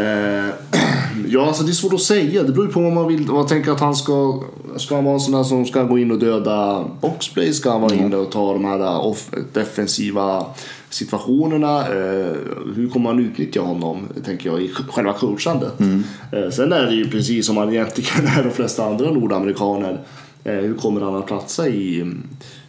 Eh, 0.00 0.54
Ja, 1.28 1.46
alltså 1.46 1.62
det 1.64 1.70
är 1.70 1.74
svårt 1.74 1.92
att 1.94 2.00
säga. 2.00 2.42
Det 2.42 2.52
beror 2.52 2.66
ju 2.66 2.72
på 2.72 2.80
vad 2.80 2.92
man 2.92 3.08
vill. 3.08 3.26
Man 3.26 3.46
tänker 3.46 3.70
att 3.72 3.80
han 3.80 3.94
ska... 3.94 4.42
Ska 4.76 4.94
han 4.94 5.04
vara 5.04 5.14
en 5.14 5.20
sån 5.20 5.32
där 5.34 5.42
som 5.42 5.66
ska 5.66 5.82
gå 5.82 5.98
in 5.98 6.10
och 6.10 6.18
döda 6.18 6.84
boxplay? 7.00 7.52
Ska 7.52 7.70
han 7.70 7.80
vara 7.80 7.92
Mm. 7.92 8.06
inne 8.06 8.16
och 8.16 8.30
ta 8.30 8.52
de 8.52 8.64
här 8.64 9.00
off- 9.06 9.30
defensiva 9.52 10.46
situationerna? 10.90 11.78
Eh, 11.80 12.32
hur 12.76 12.88
kommer 12.92 13.12
man 13.14 13.24
utnyttja 13.24 13.60
honom, 13.60 14.08
tänker 14.24 14.50
jag, 14.50 14.62
i 14.62 14.68
själva 14.68 15.12
coachandet? 15.12 15.80
Mm. 15.80 16.04
Eh, 16.32 16.50
sen 16.50 16.72
är 16.72 16.86
det 16.86 16.94
ju 16.94 17.08
precis 17.10 17.46
som 17.46 17.54
man 17.54 17.68
egentligen 17.72 18.26
är 18.38 18.42
de 18.44 18.50
flesta 18.50 18.84
andra 18.84 19.10
nordamerikaner. 19.10 20.00
Eh, 20.44 20.52
hur 20.54 20.74
kommer 20.74 21.00
han 21.00 21.14
att 21.16 21.26
platsa 21.26 21.68
i 21.68 22.00
mm, 22.00 22.22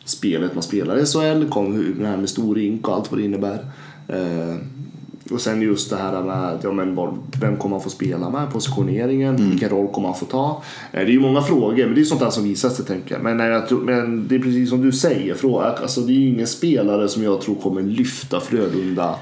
spelet 0.05 0.53
man 0.53 0.63
spelar 0.63 0.97
i 0.97 1.05
SHL? 1.05 1.50
Kom, 1.50 1.74
hur, 1.74 1.93
det 2.00 2.07
här 2.07 2.17
med 2.17 2.29
stor 2.29 2.55
rink 2.55 2.88
och 2.88 2.95
allt 2.95 3.12
vad 3.12 3.19
det 3.19 3.25
innebär. 3.25 3.59
Eh, 5.29 5.34
och 5.34 5.41
sen 5.41 5.62
just 5.62 5.89
det 5.89 5.96
här 5.96 6.22
med 6.24 6.60
ja, 6.63 6.72
men 6.72 6.98
vem 7.41 7.58
kommer 7.58 7.75
han 7.75 7.84
få 7.84 7.89
spela 7.89 8.29
med, 8.29 8.51
positioneringen, 8.53 9.36
Mm. 9.36 9.50
vilken 9.50 9.70
roll 9.70 9.88
kommer 9.88 10.08
han 10.08 10.17
få 10.17 10.25
ta? 10.25 10.62
Eh, 10.91 11.00
Det 11.00 11.05
är 11.05 11.12
ju 11.12 11.20
många 11.20 11.41
frågor, 11.41 11.86
men 11.86 11.96
det 11.96 12.01
är 12.01 12.05
sånt 12.05 12.22
där 12.22 12.29
som 12.29 12.44
visar 12.44 12.70
sig 12.70 12.86
tänker 12.86 13.15
jag. 13.15 13.24
Men, 13.24 13.38
nej, 13.38 13.50
jag 13.50 13.67
tror, 13.67 13.82
men 13.82 14.27
det 14.27 14.36
är 14.36 14.39
precis 14.39 14.70
som 14.70 14.82
du 14.82 14.91
säger, 14.91 15.34
fråga, 15.36 15.65
alltså, 15.65 16.01
det 16.01 16.12
är 16.13 16.15
ju 16.15 16.27
ingen 16.29 16.48
spelare 16.48 17.10
som 17.10 17.24
jag 17.24 17.41
tror 17.41 17.55
kommer 17.55 17.82
lyfta 17.82 18.39
Frölunda 18.39 19.15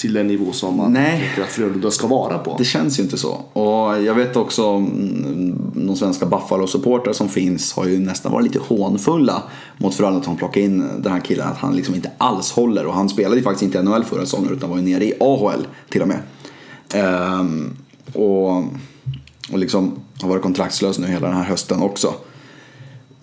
till 0.00 0.12
den 0.12 0.26
nivå 0.26 0.52
som 0.52 0.76
man 0.76 0.92
Nej. 0.92 1.28
tycker 1.30 1.42
att 1.42 1.48
Frölunda 1.48 1.90
ska 1.90 2.06
vara 2.06 2.38
på. 2.38 2.54
Det 2.58 2.64
känns 2.64 2.98
ju 2.98 3.02
inte 3.02 3.18
så. 3.18 3.30
Och 3.52 4.02
jag 4.02 4.14
vet 4.14 4.36
också 4.36 4.66
mm, 4.66 5.72
de 5.74 5.96
svenska 5.96 6.26
Buffalo-supportrar 6.26 7.12
som 7.12 7.28
finns 7.28 7.72
har 7.72 7.86
ju 7.86 7.98
nästan 7.98 8.32
varit 8.32 8.44
lite 8.46 8.58
hånfulla 8.58 9.42
mot 9.78 9.94
Frölunda 9.94 10.18
att 10.18 10.24
de 10.24 10.36
plockade 10.36 10.66
in 10.66 10.88
den 10.98 11.12
här 11.12 11.20
killen. 11.20 11.48
Att 11.48 11.58
han 11.58 11.76
liksom 11.76 11.94
inte 11.94 12.10
alls 12.18 12.52
håller. 12.52 12.86
Och 12.86 12.94
han 12.94 13.08
spelade 13.08 13.36
ju 13.36 13.42
faktiskt 13.42 13.62
inte 13.62 13.78
i 13.78 13.82
NHL 13.82 14.04
förra 14.04 14.20
säsongen 14.20 14.52
utan 14.52 14.70
var 14.70 14.76
ju 14.76 14.82
nere 14.82 15.04
i 15.04 15.14
AHL 15.20 15.66
till 15.88 16.02
och 16.02 16.08
med. 16.08 16.18
Ehm, 16.94 17.76
och, 18.12 18.56
och 19.52 19.58
liksom 19.58 19.92
har 20.22 20.28
varit 20.28 20.42
kontraktslös 20.42 20.98
nu 20.98 21.06
hela 21.06 21.26
den 21.26 21.36
här 21.36 21.44
hösten 21.44 21.82
också. 21.82 22.14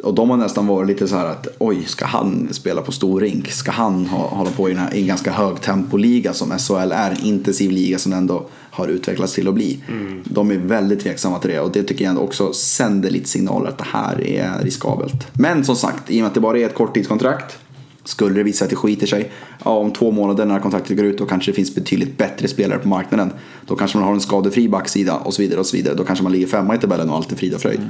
Och 0.03 0.13
de 0.13 0.29
har 0.29 0.37
nästan 0.37 0.67
varit 0.67 0.87
lite 0.87 1.07
så 1.07 1.15
här 1.15 1.25
att 1.25 1.47
oj, 1.57 1.83
ska 1.85 2.05
han 2.05 2.47
spela 2.51 2.81
på 2.81 2.91
stor 2.91 3.21
rink? 3.21 3.51
Ska 3.51 3.71
han 3.71 4.05
ha, 4.05 4.27
hålla 4.27 4.51
på 4.51 4.69
i, 4.69 4.73
här, 4.73 4.95
i 4.95 5.01
en 5.01 5.07
ganska 5.07 5.31
hög 5.31 5.61
tempoliga 5.61 6.33
som 6.33 6.51
SHL 6.59 6.91
är? 6.91 7.11
En 7.11 7.25
intensiv 7.25 7.71
liga 7.71 7.97
som 7.99 8.13
ändå 8.13 8.45
har 8.51 8.87
utvecklats 8.87 9.33
till 9.33 9.47
att 9.47 9.53
bli. 9.53 9.79
De 10.23 10.51
är 10.51 10.57
väldigt 10.57 10.99
tveksamma 10.99 11.39
till 11.39 11.49
det 11.49 11.59
och 11.59 11.71
det 11.71 11.83
tycker 11.83 12.03
jag 12.03 12.09
ändå 12.09 12.21
också 12.21 12.53
sänder 12.53 13.09
lite 13.09 13.29
signaler 13.29 13.69
att 13.69 13.77
det 13.77 13.87
här 13.87 14.27
är 14.27 14.63
riskabelt. 14.63 15.27
Men 15.33 15.65
som 15.65 15.75
sagt, 15.75 16.11
i 16.11 16.17
och 16.17 16.21
med 16.21 16.27
att 16.27 16.33
det 16.33 16.39
bara 16.39 16.59
är 16.59 16.65
ett 16.65 16.75
korttidskontrakt 16.75 17.57
skulle 18.03 18.35
det 18.35 18.43
visa 18.43 18.65
att 18.65 18.69
det 18.69 18.75
skiter 18.75 19.07
sig, 19.07 19.31
ja, 19.65 19.71
om 19.71 19.91
två 19.91 20.11
månader 20.11 20.45
när 20.45 20.59
kontraktet 20.59 20.97
går 20.97 21.05
ut 21.05 21.17
då 21.17 21.25
kanske 21.25 21.51
det 21.51 21.55
finns 21.55 21.75
betydligt 21.75 22.17
bättre 22.17 22.47
spelare 22.47 22.79
på 22.79 22.87
marknaden. 22.87 23.31
Då 23.65 23.75
kanske 23.75 23.97
man 23.97 24.07
har 24.07 24.13
en 24.13 24.21
skadefri 24.21 24.69
backsida 24.69 25.15
och 25.15 25.33
så 25.33 25.41
vidare 25.41 25.59
och 25.59 25.65
så 25.65 25.77
vidare. 25.77 25.95
Då 25.95 26.03
kanske 26.03 26.23
man 26.23 26.31
ligger 26.31 26.47
femma 26.47 26.75
i 26.75 26.77
tabellen 26.77 27.09
och 27.09 27.15
allt 27.15 27.31
är 27.31 27.35
frid 27.35 27.53
och 27.53 27.61
fröjd. 27.61 27.81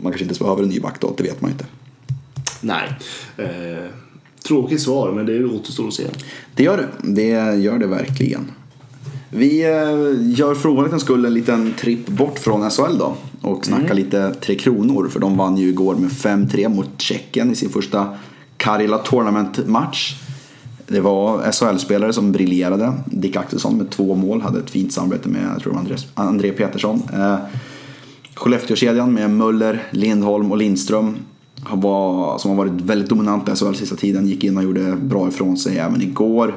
Man 0.00 0.12
kanske 0.12 0.24
inte 0.24 0.30
ens 0.30 0.38
behöver 0.38 0.62
en 0.62 0.68
ny 0.68 0.80
back 0.80 1.00
då, 1.00 1.14
det 1.16 1.22
vet 1.22 1.40
man 1.40 1.50
inte. 1.50 1.64
Nej. 2.60 2.96
Eh, 3.36 3.90
tråkigt 4.46 4.80
svar, 4.80 5.12
men 5.12 5.26
det 5.26 5.44
återstår 5.44 5.88
att 5.88 5.94
se. 5.94 6.04
Det 6.54 6.62
gör 6.62 6.76
det, 6.76 7.12
det 7.12 7.56
gör 7.56 7.78
det 7.78 7.86
verkligen. 7.86 8.50
Vi 9.30 9.62
eh, 9.64 10.38
gör 10.38 10.54
för 10.54 10.68
ovanlighetens 10.68 11.02
skull 11.02 11.24
en 11.24 11.34
liten 11.34 11.74
tripp 11.78 12.06
bort 12.08 12.38
från 12.38 12.70
SHL 12.70 12.98
då 12.98 13.16
och 13.40 13.66
snackar 13.66 13.94
lite 13.94 14.34
Tre 14.34 14.54
Kronor 14.54 15.08
för 15.08 15.20
de 15.20 15.36
vann 15.36 15.56
ju 15.56 15.68
igår 15.68 15.94
med 15.94 16.10
5-3 16.10 16.68
mot 16.68 16.88
Tjeckien 16.98 17.52
i 17.52 17.54
sin 17.54 17.70
första 17.70 18.16
Karjala 18.56 18.98
Tournament-match. 18.98 20.22
Det 20.86 21.00
var 21.00 21.52
SHL-spelare 21.52 22.12
som 22.12 22.32
briljerade. 22.32 22.92
Dick 23.06 23.36
Axelsson 23.36 23.76
med 23.76 23.90
två 23.90 24.14
mål, 24.14 24.40
hade 24.40 24.58
ett 24.58 24.70
fint 24.70 24.92
samarbete 24.92 25.28
med 25.28 25.42
jag 25.54 25.62
tror 25.62 25.76
Andres, 25.76 26.06
André 26.14 26.52
Petersson. 26.52 27.02
Skellefteåkedjan 28.36 29.14
med 29.14 29.30
Möller, 29.30 29.82
Lindholm 29.90 30.50
och 30.52 30.58
Lindström 30.58 31.16
var, 31.72 32.38
som 32.38 32.50
har 32.50 32.56
varit 32.58 32.72
väldigt 32.72 33.08
dominanta 33.08 33.52
i 33.52 33.56
SHL 33.56 33.74
sista 33.74 33.96
tiden. 33.96 34.26
Gick 34.28 34.44
in 34.44 34.56
och 34.56 34.62
gjorde 34.62 34.96
bra 34.96 35.28
ifrån 35.28 35.56
sig 35.56 35.78
även 35.78 36.02
igår. 36.02 36.54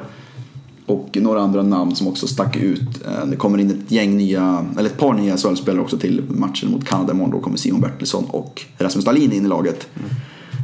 Och 0.86 1.18
några 1.20 1.40
andra 1.40 1.62
namn 1.62 1.96
som 1.96 2.08
också 2.08 2.26
stack 2.26 2.56
ut. 2.56 3.06
Eh, 3.06 3.26
Det 3.26 3.36
kommer 3.36 3.58
in 3.58 3.70
ett 3.70 3.92
gäng 3.92 4.16
nya, 4.16 4.66
eller 4.78 4.90
ett 4.90 4.98
par 4.98 5.14
nya 5.14 5.36
SHL-spelare 5.36 5.82
också 5.82 5.98
till 5.98 6.22
matchen 6.28 6.70
mot 6.70 6.84
Kanada 6.86 7.12
imorgon. 7.12 7.30
Då 7.30 7.40
kommer 7.40 7.56
Simon 7.56 7.80
Bertilsson 7.80 8.24
och 8.24 8.62
Rasmus 8.78 9.04
Dahlin 9.04 9.32
in 9.32 9.44
i 9.44 9.48
laget. 9.48 9.88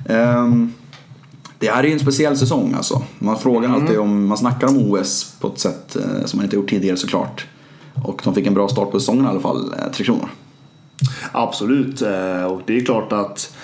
Ehm, 0.09 0.73
Det 1.59 1.71
här 1.71 1.83
är 1.85 1.87
ju 1.89 1.93
en 1.93 2.01
speciell 2.01 2.37
säsong 2.39 2.73
alltså. 2.77 3.03
Man 3.19 3.39
frågar 3.39 3.69
alltid 3.71 3.99
om, 3.99 4.27
man 4.27 4.39
snackar 4.39 4.67
om 4.69 4.77
OS 4.93 5.35
på 5.41 5.49
ett 5.49 5.59
sätt 5.59 5.97
eh, 5.97 6.25
som 6.25 6.37
man 6.39 6.45
inte 6.45 6.57
gjort 6.57 6.71
tidigare 6.71 6.97
såklart. 6.97 7.47
Och 8.05 8.21
de 8.25 8.35
fick 8.35 8.47
en 8.47 8.55
bra 8.55 8.69
start 8.69 8.91
på 8.91 9.01
säsongen 9.01 9.25
i 9.25 9.29
alla 9.29 9.41
fall, 9.41 9.73
eh, 9.79 9.93
Tre 9.93 10.05
Kronor. 10.05 10.29
Absolut, 11.33 12.03
eh, 12.03 12.45
och 12.45 12.63
det 12.67 12.77
är 12.77 12.85
klart 12.85 13.13
att 13.13 13.55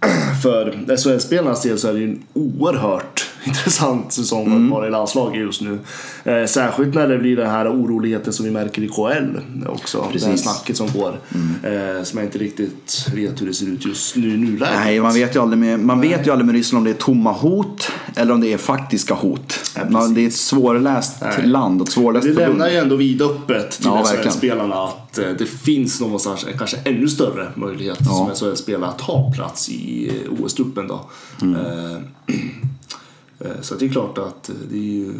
för 0.42 0.96
SHL-spelarnas 0.96 1.62
del 1.62 1.78
så 1.78 1.88
är 1.88 1.92
det 1.92 1.98
ju 1.98 2.10
en 2.10 2.22
oerhört 2.32 3.31
intressant 3.46 4.12
säsong 4.12 4.46
Mm. 4.46 4.64
att 4.64 4.70
vara 4.70 4.86
i 4.86 4.90
landslaget 4.90 5.40
just 5.40 5.60
nu. 5.60 5.78
Eh, 6.24 6.46
Särskilt 6.46 6.94
när 6.94 7.08
det 7.08 7.18
blir 7.18 7.36
den 7.36 7.50
här 7.50 7.68
oroligheten 7.68 8.32
som 8.32 8.44
vi 8.44 8.50
märker 8.50 8.82
i 8.82 8.88
KL 8.88 9.38
också. 9.68 9.98
Det 9.98 10.04
här 10.04 10.12
Precis. 10.12 10.26
Mm. 10.26 10.36
snacket 10.38 10.76
som 10.76 10.88
går. 10.94 11.20
Eh, 11.62 12.02
Som 12.04 12.18
jag 12.18 12.26
inte 12.26 12.38
riktigt 12.38 13.06
vet 13.14 13.40
hur 13.42 13.46
det 13.46 13.54
ser 13.54 13.66
ut 13.66 13.84
just 13.86 14.16
nu 14.16 14.34
i 14.34 14.36
nuläget. 14.36 14.74
Nej, 14.84 15.00
man 15.00 15.14
vet 15.14 15.36
ju 15.36 15.42
aldrig 15.42 15.58
med, 15.58 15.80
man 15.80 16.00
vet 16.00 16.26
ju 16.26 16.30
aldrig 16.30 16.46
med 16.46 16.54
Ryssland 16.54 16.78
om 16.80 16.84
det 16.84 16.90
är 16.98 17.02
tomma 17.02 17.32
hot 17.32 17.90
eller 18.16 18.32
om 18.34 18.40
det 18.40 18.52
är 18.52 18.58
faktiska 18.58 19.14
hot. 19.14 19.54
Ja, 19.76 19.82
man, 19.90 20.14
det 20.14 20.20
är 20.20 20.26
ett 20.26 20.34
svårläst 20.34 21.16
Nej. 21.22 21.46
land 21.46 21.80
och 21.82 21.88
svårläst 21.88 22.26
Det 22.26 22.32
lämnar 22.32 22.68
ju 22.68 22.76
ändå 22.76 22.96
vidöppet 22.96 23.70
till 23.70 23.86
Ja. 23.86 24.04
SHL-spelarna 24.04 24.74
att 24.74 25.18
eh, 25.18 25.28
det 25.38 25.46
finns 25.46 26.00
någonstans 26.00 26.46
en 26.52 26.58
kanske 26.58 26.76
ännu 26.84 27.08
större 27.08 27.48
möjlighet 27.54 27.98
Ja. 28.00 28.30
som 28.36 28.48
SHL-spelare 28.50 28.90
att 28.90 28.98
ta 28.98 29.32
plats 29.34 29.68
i 29.68 30.08
eh, 30.08 30.32
OS-truppen. 30.44 30.88
Då. 30.88 31.00
Mm. 31.42 31.56
Eh, 33.44 33.60
så 33.60 33.74
det 33.74 33.84
är 33.84 33.88
klart 33.88 34.18
att 34.18 34.48
eh, 34.48 34.54
det 34.70 34.76
är 34.76 34.82
ju 34.82 35.12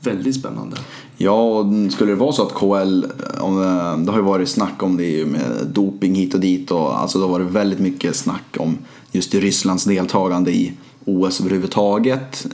väldigt 0.00 0.34
spännande. 0.34 0.76
Ja, 1.16 1.42
och 1.42 1.92
skulle 1.92 2.12
det 2.12 2.16
vara 2.16 2.32
så 2.32 2.42
att 2.42 2.54
KL, 2.54 3.04
eh, 3.04 3.98
det 3.98 4.10
har 4.10 4.18
ju 4.18 4.24
varit 4.24 4.48
snack 4.48 4.82
om 4.82 4.96
det 4.96 5.26
med 5.26 5.66
doping 5.72 6.14
hit 6.14 6.34
och 6.34 6.40
dit 6.40 6.70
och 6.70 7.00
alltså 7.00 7.18
det 7.18 7.24
har 7.24 7.32
varit 7.32 7.50
väldigt 7.50 7.78
mycket 7.78 8.16
snack 8.16 8.56
om 8.58 8.78
just 9.12 9.34
Rysslands 9.34 9.84
deltagande 9.84 10.50
i 10.50 10.72
OS 11.04 11.40
överhuvudtaget. 11.40 12.46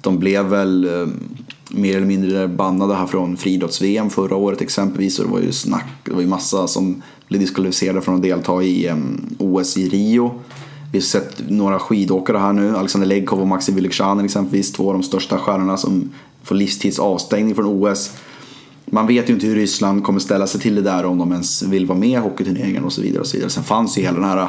De 0.00 0.18
blev 0.18 0.44
väl 0.44 0.88
mer 1.70 1.96
eller 1.96 2.06
mindre 2.06 2.48
bannade 2.48 2.94
här 2.94 3.06
från 3.06 3.36
friidrotts-VM 3.36 4.10
förra 4.10 4.36
året 4.36 4.60
exempelvis 4.60 5.18
och 5.18 5.24
det 5.24 5.32
var 5.32 5.40
ju 5.40 5.52
snack, 5.52 5.88
det 6.04 6.12
var 6.12 6.20
ju 6.20 6.26
massa 6.26 6.68
som 6.68 7.02
blev 7.28 7.40
diskvalificerade 7.40 8.00
från 8.00 8.14
att 8.14 8.22
delta 8.22 8.62
i 8.62 8.92
OS 9.38 9.76
i 9.76 9.88
Rio. 9.88 10.40
Vi 10.92 10.98
har 10.98 11.02
sett 11.02 11.50
några 11.50 11.78
skidåkare 11.78 12.38
här 12.38 12.52
nu, 12.52 12.76
Alexander 12.76 13.08
Legkov 13.08 13.40
och 13.40 13.46
Maxim 13.46 13.74
Vylegzjanin 13.74 14.24
exempelvis, 14.24 14.72
två 14.72 14.88
av 14.88 14.92
de 14.92 15.02
största 15.02 15.38
stjärnorna 15.38 15.76
som 15.76 16.10
får 16.42 16.54
livstidsavstängning 16.54 17.54
från 17.54 17.66
OS. 17.66 18.12
Man 18.86 19.06
vet 19.06 19.30
ju 19.30 19.34
inte 19.34 19.46
hur 19.46 19.54
Ryssland 19.54 20.04
kommer 20.04 20.20
ställa 20.20 20.46
sig 20.46 20.60
till 20.60 20.74
det 20.74 20.82
där 20.82 21.04
om 21.04 21.18
de 21.18 21.32
ens 21.32 21.62
vill 21.62 21.86
vara 21.86 21.98
med 21.98 22.08
i 22.08 22.14
hockeyturneringen 22.14 22.84
och 22.84 22.92
så 22.92 23.02
vidare. 23.02 23.20
Och 23.20 23.26
så 23.26 23.36
vidare. 23.36 23.50
Sen 23.50 23.64
fanns 23.64 23.98
ju 23.98 24.02
hela 24.02 24.16
den 24.16 24.24
här 24.24 24.48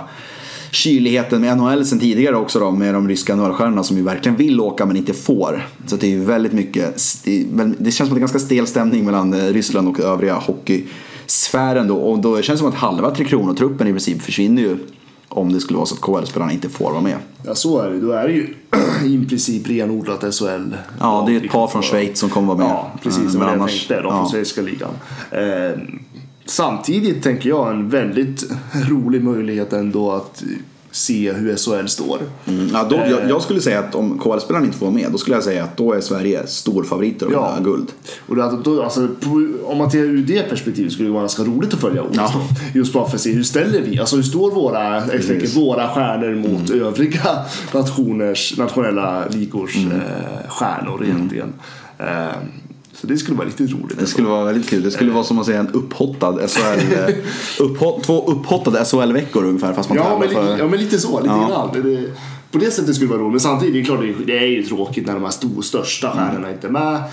kyligheten 0.72 1.42
med 1.42 1.58
NHL 1.58 1.86
sen 1.86 2.00
tidigare 2.00 2.36
också 2.36 2.60
då 2.60 2.72
med 2.72 2.94
de 2.94 3.08
ryska 3.08 3.36
NHL-stjärnorna 3.36 3.84
som 3.84 3.98
ju 3.98 4.04
verkligen 4.04 4.38
vill 4.38 4.60
åka 4.60 4.86
men 4.86 4.98
inte 4.98 5.14
får. 5.14 5.68
Så 5.86 5.96
det 5.96 6.08
är 6.08 6.12
ju 6.12 6.24
väldigt 6.24 6.54
mycket, 6.54 6.96
det, 7.24 7.32
känns 7.32 7.50
som 7.52 7.72
att 7.72 7.76
det 7.80 7.92
känns 7.92 8.08
som 8.08 8.18
en 8.18 8.20
ganska 8.20 8.40
stel 8.40 8.68
stämning 8.68 9.06
mellan 9.06 9.34
eh, 9.34 9.54
Ryssland 9.54 9.88
och 9.88 10.00
övriga 10.00 10.36
hockeysfären 10.36 11.88
då. 11.88 11.96
Och 11.96 12.20
då 12.20 12.42
känns 12.42 12.60
det 12.60 12.64
som 12.64 12.68
att 12.68 12.76
halva 12.76 13.16
Tre 13.16 13.26
Kronor-truppen 13.26 13.88
i 13.88 13.92
princip 13.92 14.22
försvinner 14.22 14.62
ju 14.62 14.78
om 15.30 15.54
det 15.54 15.60
skulle 15.60 15.78
vara 15.78 15.86
så 15.86 15.96
att 15.96 16.02
KHL-spelarna 16.02 16.52
inte 16.52 16.70
får 16.70 16.92
vara 16.92 17.02
med. 17.02 17.18
Ja, 17.44 17.56
så 17.56 17.80
är 17.82 17.90
det. 17.90 18.00
Då 18.00 18.12
är 18.12 18.28
det 18.28 18.34
ju 18.34 18.54
i 19.06 19.26
princip 19.30 19.70
renodlat 19.70 20.36
SHL. 20.36 20.76
Ja, 21.00 21.24
det 21.28 21.36
är 21.36 21.46
ett 21.46 21.52
par 21.52 21.68
från 21.68 21.82
Schweiz 21.84 22.20
som 22.20 22.30
kommer 22.30 22.48
vara 22.48 22.58
med. 22.58 22.68
Ja, 22.68 22.92
precis. 23.04 23.34
Det 23.34 23.38
var 23.40 23.40
men 23.40 23.40
det 23.40 23.46
jag 23.54 23.54
annars- 23.62 23.72
tänkte. 23.88 23.96
De 23.96 24.06
ja. 24.06 24.12
från 24.12 24.30
Schweiziska 24.30 24.62
ligan. 24.62 24.92
Eh, 25.32 25.80
samtidigt 26.46 27.24
tänker 27.24 27.50
jag 27.50 27.70
en 27.72 27.90
väldigt 27.90 28.44
rolig 28.90 29.24
möjlighet 29.24 29.74
ändå 29.74 30.12
att 30.12 30.44
se 30.92 31.32
hur 31.34 31.56
SHL 31.56 31.88
står. 31.88 32.20
Mm, 32.48 32.70
ja, 32.74 32.88
då, 32.90 32.96
jag, 32.96 33.30
jag 33.30 33.42
skulle 33.42 33.62
säga 33.62 33.80
att 33.80 33.96
om 33.96 34.20
KHL-spelarna 34.20 34.66
inte 34.66 34.78
får 34.78 34.86
vara 34.86 34.96
med, 34.96 35.12
då 35.12 35.18
skulle 35.18 35.36
jag 35.36 35.44
säga 35.44 35.64
att 35.64 35.78
då 35.78 35.94
är 35.94 36.02
Sverige 36.02 36.48
storfavoriter 36.48 37.26
att 37.26 37.32
Ja. 37.32 37.50
vinna 37.56 37.66
guld. 37.70 37.88
Och 38.28 38.36
då, 38.36 38.62
då, 38.64 38.84
alltså, 38.84 39.08
på, 39.22 39.48
om 39.66 39.78
man 39.78 39.90
tittar 39.90 40.04
ur 40.04 40.24
det 40.24 40.50
perspektivet 40.50 40.92
skulle 40.92 41.08
det 41.10 41.14
vara 41.14 41.22
ganska 41.22 41.44
roligt 41.44 41.74
att 41.74 41.80
följa 41.80 42.02
OS. 42.04 42.16
Ja. 42.16 42.34
Just 42.76 42.94
bara 42.94 43.08
för 43.08 43.16
att 43.16 43.22
se 43.22 43.32
hur 43.32 43.44
ställer 43.44 43.82
vi, 43.82 44.00
alltså 44.00 44.16
hur 44.16 44.24
står 44.24 44.52
våra, 44.52 45.02
tänker, 45.02 45.56
våra 45.60 45.88
stjärnor 45.88 46.36
mot 46.36 46.70
Mm. 46.70 46.82
övriga 46.86 47.22
nationers, 47.74 48.58
nationella 48.58 49.24
ligors 49.30 49.76
Mm. 49.78 49.92
eh, 49.92 50.50
stjärnor 50.50 51.04
egentligen. 51.06 51.54
Eh, 51.98 52.06
så 53.02 53.08
det 53.08 53.18
skulle 53.18 53.38
vara 53.38 53.48
riktigt 53.48 53.72
roligt. 53.72 54.00
Det 54.00 54.08
skulle 54.08 54.28
vara 54.28 54.46
väldigt 54.46 54.70
kul. 54.70 54.84
Det 54.84 54.92
skulle 54.92 55.12
vara 55.12 55.24
som 55.24 55.40
att 55.40 55.46
säga 55.46 55.60
en 55.60 55.68
upphottad 55.68 56.48
SHL, 56.48 56.60
eh, 56.94 57.16
upphot, 57.60 58.04
två 58.04 58.28
upphottade 58.32 58.86
SHL-veckor 58.86 59.44
ungefär 59.46 59.74
fast 59.74 59.90
man 59.90 59.98
Ja 59.98 60.20
men, 60.20 60.30
för... 60.30 60.58
ja 60.58 60.68
men 60.68 60.80
lite 60.80 61.00
så, 61.00 61.20
lite 61.20 61.34
Ja. 61.34 61.72
grann. 61.74 62.06
På 62.52 62.58
det 62.58 62.72
sättet 62.72 62.96
skulle 62.96 63.08
det 63.12 63.14
vara 63.18 63.22
roligt. 63.24 63.32
Men 63.34 63.40
samtidigt, 63.40 63.74
det 63.74 63.80
är 63.80 63.84
klart, 63.84 64.28
det 64.28 64.38
är 64.38 64.48
ju 64.48 64.64
tråkigt 64.64 65.06
när 65.08 65.14
de 65.14 65.24
här 65.24 65.30
stor, 65.32 65.62
största 65.62 66.12
Mm. 66.12 66.18
stjärnorna 66.26 66.52
inte 66.52 66.68
är 66.68 66.72
med. 66.72 67.04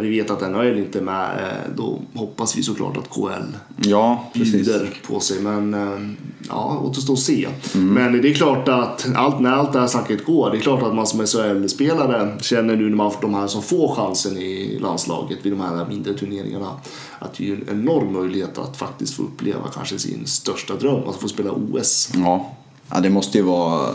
Vi 0.00 0.08
vet 0.10 0.30
att 0.30 0.50
NHL 0.50 0.78
inte 0.78 0.98
är 0.98 1.02
med. 1.02 1.50
Då 1.76 2.00
hoppas 2.14 2.56
vi 2.56 2.62
såklart 2.62 2.96
att 2.96 3.10
KL 3.10 3.56
Ja, 3.76 4.30
bjuder 4.34 5.00
på 5.06 5.20
sig. 5.20 5.40
Men 5.40 5.74
eh, 5.74 6.10
ja, 6.48 6.80
återstår 6.84 7.12
att 7.14 7.18
se. 7.20 7.48
Mm. 7.74 7.94
Men 7.94 8.22
det 8.22 8.30
är 8.30 8.34
klart 8.34 8.68
att 8.68 9.06
allt, 9.14 9.40
när 9.40 9.50
allt 9.52 9.72
det 9.72 9.80
här 9.80 9.86
snacket 9.86 10.24
går, 10.24 10.50
det 10.50 10.56
är 10.56 10.60
klart 10.60 10.82
att 10.82 10.94
man 10.94 11.06
som 11.06 11.26
SHL-spelare 11.26 12.36
känner 12.40 12.76
nu 12.76 12.88
när 12.88 12.96
man 12.96 13.10
får 13.12 13.20
de 13.20 13.34
här 13.34 13.46
som 13.46 13.62
får 13.62 13.94
chansen 13.94 14.36
i 14.36 14.78
landslaget 14.82 15.38
vid 15.42 15.52
de 15.52 15.60
här 15.60 15.86
mindre 15.88 16.14
turneringarna 16.14 16.70
att 17.18 17.34
det 17.34 17.48
är 17.50 17.52
en 17.52 17.64
enorm 17.70 18.12
möjlighet 18.12 18.58
att 18.58 18.76
faktiskt 18.76 19.14
få 19.14 19.22
uppleva 19.22 19.68
kanske 19.74 19.98
sin 19.98 20.26
största 20.26 20.74
dröm, 20.76 21.08
att 21.08 21.16
få 21.16 21.28
spela 21.28 21.50
OS. 21.52 22.10
Ja. 22.14 22.52
ja, 22.90 23.00
det 23.00 23.10
måste 23.10 23.38
ju 23.38 23.44
vara 23.44 23.88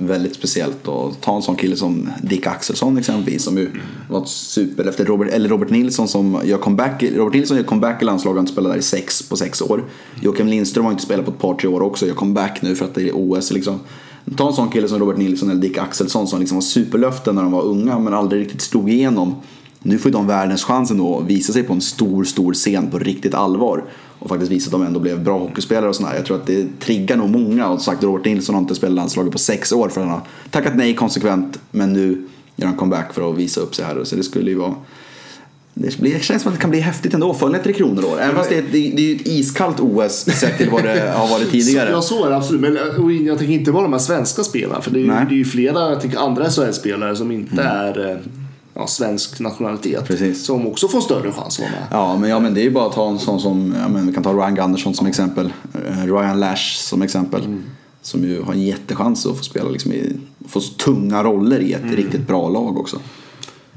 väldigt 0.00 0.34
speciellt 0.34 0.88
att 0.88 1.20
ta 1.20 1.36
en 1.36 1.42
sån 1.42 1.56
kille 1.56 1.76
som 1.76 2.10
Dick 2.22 2.46
Axelsson 2.46 2.98
exempelvis 2.98 3.42
som 3.42 3.58
ju 3.58 3.70
var 4.08 4.24
super 4.24 4.84
efter 4.84 5.04
Robert, 5.04 5.32
eller 5.32 5.48
Robert 5.48 5.70
Nilsson 5.70 6.08
som 6.08 6.40
gör 6.44 6.58
comeback, 6.58 7.02
Robert 7.02 7.34
Nilsson 7.34 7.56
gör 7.56 7.64
comeback 7.64 8.02
i 8.02 8.04
landslaget 8.04 8.42
och 8.42 8.48
spelar 8.48 8.70
inte 8.70 8.82
spelat 8.82 8.92
där 8.92 8.98
i 8.98 9.02
sex 9.02 9.28
på 9.28 9.36
sex 9.36 9.62
år. 9.62 9.84
Joakim 10.22 10.46
Lindström 10.46 10.84
har 10.84 10.92
inte 10.92 11.04
spelat 11.04 11.24
på 11.24 11.30
ett 11.30 11.38
par 11.38 11.54
tre 11.54 11.68
år 11.68 11.82
också 11.82 12.06
gör 12.06 12.14
comeback 12.14 12.62
nu 12.62 12.76
för 12.76 12.84
att 12.84 12.94
det 12.94 13.08
är 13.08 13.12
OS 13.14 13.50
liksom. 13.52 13.80
Ta 14.36 14.48
en 14.48 14.52
sån 14.54 14.68
kille 14.68 14.88
som 14.88 14.98
Robert 14.98 15.16
Nilsson 15.16 15.50
eller 15.50 15.60
Dick 15.60 15.78
Axelsson 15.78 16.26
som 16.26 16.40
liksom 16.40 16.56
var 16.56 16.62
superlöften 16.62 17.34
när 17.34 17.42
de 17.42 17.52
var 17.52 17.62
unga 17.62 17.98
men 17.98 18.14
aldrig 18.14 18.42
riktigt 18.42 18.60
slog 18.60 18.90
igenom. 18.90 19.34
Nu 19.82 19.98
får 19.98 20.10
ju 20.10 20.12
de 20.12 20.26
världens 20.26 20.64
chansen 20.64 21.00
ändå 21.00 21.18
att 21.18 21.26
visa 21.26 21.52
sig 21.52 21.62
på 21.62 21.72
en 21.72 21.80
stor, 21.80 22.24
stor 22.24 22.54
scen 22.54 22.90
på 22.90 22.98
riktigt 22.98 23.34
allvar. 23.34 23.84
Och 24.18 24.28
faktiskt 24.28 24.52
visa 24.52 24.66
att 24.68 24.72
de 24.72 24.82
ändå 24.82 25.00
blev 25.00 25.24
bra 25.24 25.38
hockeyspelare 25.38 25.88
och 25.88 25.96
sådär. 25.96 26.14
Jag 26.16 26.24
tror 26.26 26.36
att 26.36 26.46
det 26.46 26.66
triggar 26.80 27.16
nog 27.16 27.30
många. 27.30 27.68
Och 27.68 27.80
sagt, 27.82 28.02
Robert 28.02 28.24
Nilsson 28.24 28.54
har 28.54 28.62
inte 28.62 28.74
spelat 28.74 28.94
landslaget 28.96 29.32
på 29.32 29.38
sex 29.38 29.72
år 29.72 29.88
för 29.88 30.00
han 30.00 30.10
har 30.10 30.20
tackat 30.50 30.76
nej 30.76 30.94
konsekvent. 30.94 31.58
Men 31.70 31.92
nu 31.92 32.26
gör 32.56 32.66
han 32.66 32.76
comeback 32.76 33.12
för 33.14 33.30
att 33.32 33.38
visa 33.38 33.60
upp 33.60 33.74
sig 33.74 33.84
här. 33.84 34.04
Så 34.04 34.16
det 34.16 34.22
skulle 34.22 34.50
ju 34.50 34.56
vara... 34.56 34.74
Det, 35.74 35.98
blir, 35.98 36.14
det 36.14 36.20
känns 36.24 36.42
som 36.42 36.48
att 36.52 36.58
det 36.58 36.60
kan 36.62 36.70
bli 36.70 36.80
häftigt 36.80 37.14
ändå. 37.14 37.34
Följa 37.34 37.58
Tre 37.62 37.72
Kronor 37.72 38.02
då. 38.02 38.16
Även 38.16 38.36
fast 38.36 38.48
det 38.50 38.58
är, 38.58 38.62
det, 38.72 38.92
det 38.96 39.10
är 39.12 39.14
ett 39.16 39.26
iskallt 39.26 39.80
OS 39.80 40.12
sett 40.12 40.58
till 40.58 40.70
vad 40.70 40.82
det 40.82 41.12
har 41.16 41.28
varit 41.28 41.50
tidigare. 41.52 41.90
Ja, 41.90 42.02
så 42.02 42.24
är 42.26 42.30
det 42.30 42.36
absolut. 42.36 42.60
Men 42.60 42.76
eh, 42.76 43.26
jag 43.26 43.38
tänker 43.38 43.54
inte 43.54 43.72
bara 43.72 43.82
de 43.82 43.92
här 43.92 44.00
svenska 44.00 44.44
spelarna. 44.44 44.80
För 44.80 44.90
det 44.90 44.98
är, 44.98 45.00
ju- 45.00 45.06
det 45.08 45.34
är 45.34 45.38
ju 45.38 45.44
flera 45.44 45.90
jag 45.90 46.00
tänker, 46.00 46.18
andra 46.18 46.50
SHL-spelare 46.50 47.16
som 47.16 47.30
inte 47.30 47.62
är 47.62 48.10
eh, 48.10 48.16
ja, 48.78 48.86
svensk 48.86 49.40
nationalitet. 49.40 50.04
Precis. 50.06 50.44
Som 50.44 50.66
också 50.66 50.88
får 50.88 51.00
större 51.00 51.32
chans 51.32 51.58
att 51.58 51.64
vara 51.64 51.70
med. 51.70 51.86
Ja 51.90 52.16
men, 52.16 52.30
ja, 52.30 52.40
men 52.40 52.54
det 52.54 52.60
är 52.60 52.62
ju 52.62 52.70
bara 52.70 52.86
att 52.86 52.92
ta 52.92 53.08
en 53.08 53.18
sån 53.18 53.40
som, 53.40 53.74
ja, 53.82 53.88
men 53.88 54.06
vi 54.06 54.12
kan 54.12 54.22
ta 54.22 54.32
Ryan 54.32 54.54
Gunderson 54.54 54.94
som 54.94 55.06
exempel. 55.06 55.52
Eh, 55.74 56.04
Ryan 56.06 56.40
Lash 56.40 56.76
som 56.76 57.02
exempel. 57.02 57.56
Som 58.02 58.24
ju 58.24 58.42
har 58.42 58.52
en 58.52 58.62
jättechans 58.62 59.26
att 59.26 59.36
få 59.36 59.44
spela 59.44 59.70
liksom 59.70 59.92
i, 59.92 60.16
få 60.48 60.60
tunga 60.60 61.24
roller 61.24 61.60
i 61.60 61.72
ett 61.72 61.92
riktigt 61.94 62.26
bra 62.26 62.48
lag 62.48 62.78
också. 62.78 62.96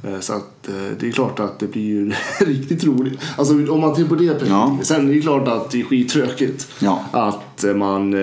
Eh, 0.03 0.19
Så 0.19 0.33
att 0.33 0.67
eh, 0.67 0.73
det 0.99 1.07
är 1.07 1.11
klart 1.11 1.39
att 1.39 1.59
det 1.59 1.67
blir 1.67 1.83
ju 1.83 2.11
riktigt 2.39 2.83
roligt. 2.83 3.19
Alltså 3.37 3.53
om 3.73 3.79
man 3.79 3.95
tittar 3.95 4.09
på 4.09 4.15
det 4.15 4.27
perspektivet. 4.27 4.49
Ja. 4.49 4.77
Sen 4.81 5.09
är 5.09 5.13
det 5.13 5.21
klart 5.21 5.47
att 5.47 5.71
det 5.71 5.79
är 5.79 5.83
skittråkigt. 5.83 6.67
Ja. 6.79 6.99
Att 7.11 7.65
man, 7.75 8.13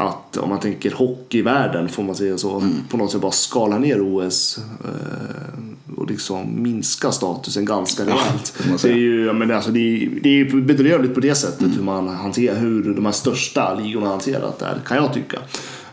att 0.00 0.36
om 0.36 0.48
man 0.48 0.60
tänker 0.60 0.90
hockeyvärlden 0.90 1.88
får 1.88 2.02
man 2.02 2.14
säga 2.14 2.38
så, 2.38 2.56
Mm. 2.58 2.74
på 2.90 2.96
något 2.96 3.12
sätt 3.12 3.20
bara 3.20 3.32
skala 3.32 3.78
ner 3.78 4.00
OS 4.02 4.58
eh, 4.84 5.94
och 5.96 6.10
liksom 6.10 6.62
minska 6.62 7.12
statusen 7.12 7.64
ganska 7.64 8.02
rejält. 8.02 8.48
får 8.48 8.68
man 8.68 8.78
det 8.82 8.88
är 8.88 8.94
ju, 8.96 9.24
ja, 9.26 9.32
men 9.32 9.50
alltså, 9.50 9.70
det 9.70 9.80
är, 9.80 10.10
det 10.22 10.40
är 10.40 10.44
bedrövligt 10.60 11.14
på 11.14 11.20
det 11.20 11.34
sättet 11.34 11.60
Mm. 11.60 11.72
hur 11.72 11.82
man 11.82 12.08
hanterar, 12.08 12.56
hur 12.56 12.94
de 12.94 13.04
här 13.04 13.12
största 13.12 13.74
ligorna 13.74 14.06
hanterat 14.08 14.58
det 14.58 14.64
här, 14.64 14.80
kan 14.86 14.96
jag 14.96 15.14
tycka. 15.14 15.38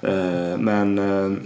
Eh, 0.01 0.57
Men 0.59 0.99
eh, 0.99 1.37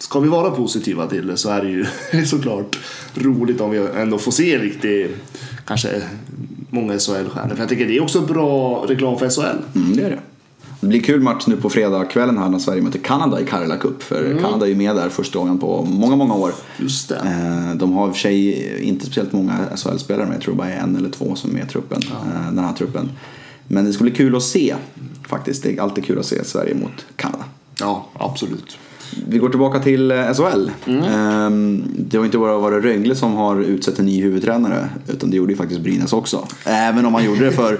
ska 0.00 0.20
vi 0.20 0.28
vara 0.28 0.50
positiva 0.50 1.06
till 1.06 1.26
det 1.26 1.36
så 1.36 1.50
är 1.50 1.62
det 1.62 1.68
ju 1.70 1.86
såklart 2.26 2.78
roligt 3.14 3.60
om 3.60 3.70
vi 3.70 3.78
ändå 3.96 4.18
får 4.18 4.32
se 4.32 4.58
riktigt, 4.58 5.16
kanske 5.64 6.02
många 6.70 6.92
SHL-stjärnor. 6.98 7.54
För 7.54 7.58
jag 7.58 7.68
tycker 7.68 7.86
det 7.86 7.96
är 7.96 8.02
också 8.02 8.20
bra 8.20 8.84
reklam 8.88 9.18
för 9.18 9.28
SHL. 9.30 9.78
Mm, 9.78 9.96
det 9.96 10.02
är 10.02 10.10
det. 10.10 10.18
Det 10.80 10.86
blir 10.86 11.00
kul 11.00 11.20
match 11.20 11.44
nu 11.46 11.56
på 11.56 11.70
fredagskvällen 11.70 12.38
här 12.38 12.48
när 12.48 12.58
Sverige 12.58 12.82
möter 12.82 12.98
Kanada 12.98 13.40
i 13.40 13.44
Karela 13.44 13.76
Cup. 13.76 14.02
För 14.02 14.38
Kanada 14.40 14.66
är 14.66 14.70
ju 14.70 14.76
med 14.76 14.96
där 14.96 15.08
första 15.08 15.38
gången 15.38 15.58
på 15.58 15.84
många, 15.84 16.16
många 16.16 16.34
år. 16.34 16.52
Just 16.78 17.08
det. 17.08 17.16
Eh, 17.16 17.76
De 17.76 17.92
har 17.92 18.06
i 18.08 18.10
och 18.10 18.14
för 18.14 18.20
sig 18.20 18.82
inte 18.84 19.06
speciellt 19.06 19.32
många 19.32 19.52
SHL-spelare 19.76 20.26
med. 20.26 20.34
Jag 20.34 20.42
tror 20.42 20.54
bara 20.54 20.72
en 20.72 20.96
eller 20.96 21.10
två 21.10 21.34
som 21.34 21.50
är 21.50 21.54
med 21.54 21.64
i 21.64 21.68
truppen, 21.68 22.02
eh, 22.10 22.46
den 22.52 22.64
här 22.64 22.72
truppen. 22.72 23.10
Men 23.68 23.84
det 23.84 23.92
ska 23.92 24.02
bli 24.04 24.12
kul 24.12 24.36
att 24.36 24.42
se 24.42 24.74
faktiskt. 25.28 25.62
Det 25.62 25.76
är 25.76 25.82
alltid 25.82 26.04
kul 26.04 26.18
att 26.18 26.26
se 26.26 26.44
Sverige 26.44 26.74
mot 26.74 27.06
Kanada. 27.16 27.44
Ja, 27.80 28.06
absolut. 28.12 28.78
Vi 29.28 29.38
går 29.38 29.48
tillbaka 29.48 29.78
till 29.78 30.10
eh, 30.10 30.32
SHL. 30.34 30.70
Ehm, 30.86 31.84
Det 31.98 32.16
har 32.16 32.24
inte 32.24 32.38
bara 32.38 32.58
varit 32.58 32.84
Rögle 32.84 33.14
som 33.14 33.34
har 33.34 33.60
utsett 33.60 33.98
en 33.98 34.06
ny 34.06 34.22
huvudtränare. 34.22 34.88
Utan 35.08 35.30
det 35.30 35.36
gjorde 35.36 35.52
ju 35.52 35.56
faktiskt 35.56 35.80
Brynäs 35.80 36.12
också. 36.12 36.46
Även 36.64 37.06
om 37.06 37.12
man 37.12 37.24
gjorde 37.24 37.44
det 37.44 37.52
för 37.52 37.72
eh, 37.72 37.78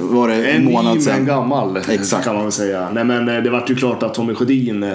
var 0.00 0.28
det 0.28 0.34
en, 0.34 0.56
En 0.56 0.64
ny 0.64 0.72
månad 0.72 0.94
men 0.94 1.02
sedan. 1.02 1.24
gammal 1.24 1.76
Exakt. 1.88 2.24
kan 2.24 2.34
man 2.34 2.42
väl 2.44 2.52
säga. 2.52 2.88
Nej 2.92 3.04
men 3.04 3.28
eh, 3.28 3.42
det 3.42 3.50
vart 3.50 3.70
ju 3.70 3.74
klart 3.74 4.02
att 4.02 4.14
Tommy 4.14 4.34
Sjödin 4.34 4.82
eh, 4.82 4.92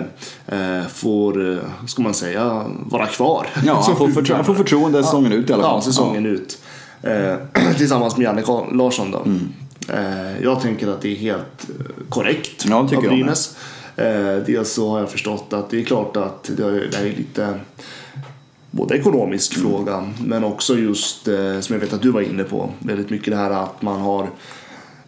får, 0.93 1.51
eh, 1.51 1.57
ska 1.87 2.01
man 2.01 2.13
säga, 2.13 2.65
vara 2.85 3.05
kvar. 3.05 3.47
Ja, 3.65 3.83
han 3.85 3.95
får, 3.95 4.07
förtro- 4.07 4.43
får 4.43 4.53
förtroende 4.53 5.03
säsongen 5.03 5.31
ut 5.31 5.49
i 5.49 5.53
alla 5.53 5.63
fall. 5.63 5.71
Ja, 5.75 5.81
säsongen 5.81 6.25
ut. 6.25 6.57
Eh, 7.01 7.33
tillsammans 7.77 8.17
med 8.17 8.23
Janne 8.25 8.41
Larsson 8.71 9.11
då. 9.11 9.17
Mm. 9.25 9.39
Eh, 9.93 10.43
jag 10.43 10.61
tänker 10.61 10.87
att 10.87 11.01
det 11.01 11.11
är 11.11 11.15
helt 11.15 11.69
eh, 11.79 11.85
korrekt 12.09 12.65
Ja, 12.69 12.75
av 12.75 12.89
jag. 12.93 13.03
Brynäs. 13.03 13.55
Eh, 13.55 13.57
dels 14.45 14.71
så 14.71 14.89
har 14.89 14.99
jag 14.99 15.11
förstått 15.11 15.53
att 15.53 15.69
det 15.69 15.79
är 15.79 15.83
klart 15.83 16.17
att 16.17 16.51
det 16.57 16.63
är, 16.63 17.15
lite 17.17 17.59
både 18.71 18.97
ekonomisk 18.97 19.53
fråga 19.53 20.13
men 20.25 20.43
också 20.43 20.77
just 20.77 21.27
eh, 21.27 21.59
som 21.59 21.73
jag 21.73 21.79
vet 21.79 21.93
att 21.93 22.01
du 22.01 22.11
var 22.11 22.21
inne 22.21 22.43
på 22.43 22.69
väldigt 22.79 23.09
mycket 23.09 23.33
det 23.33 23.37
här 23.37 23.51
att 23.51 23.81
man 23.81 24.01
har 24.01 24.29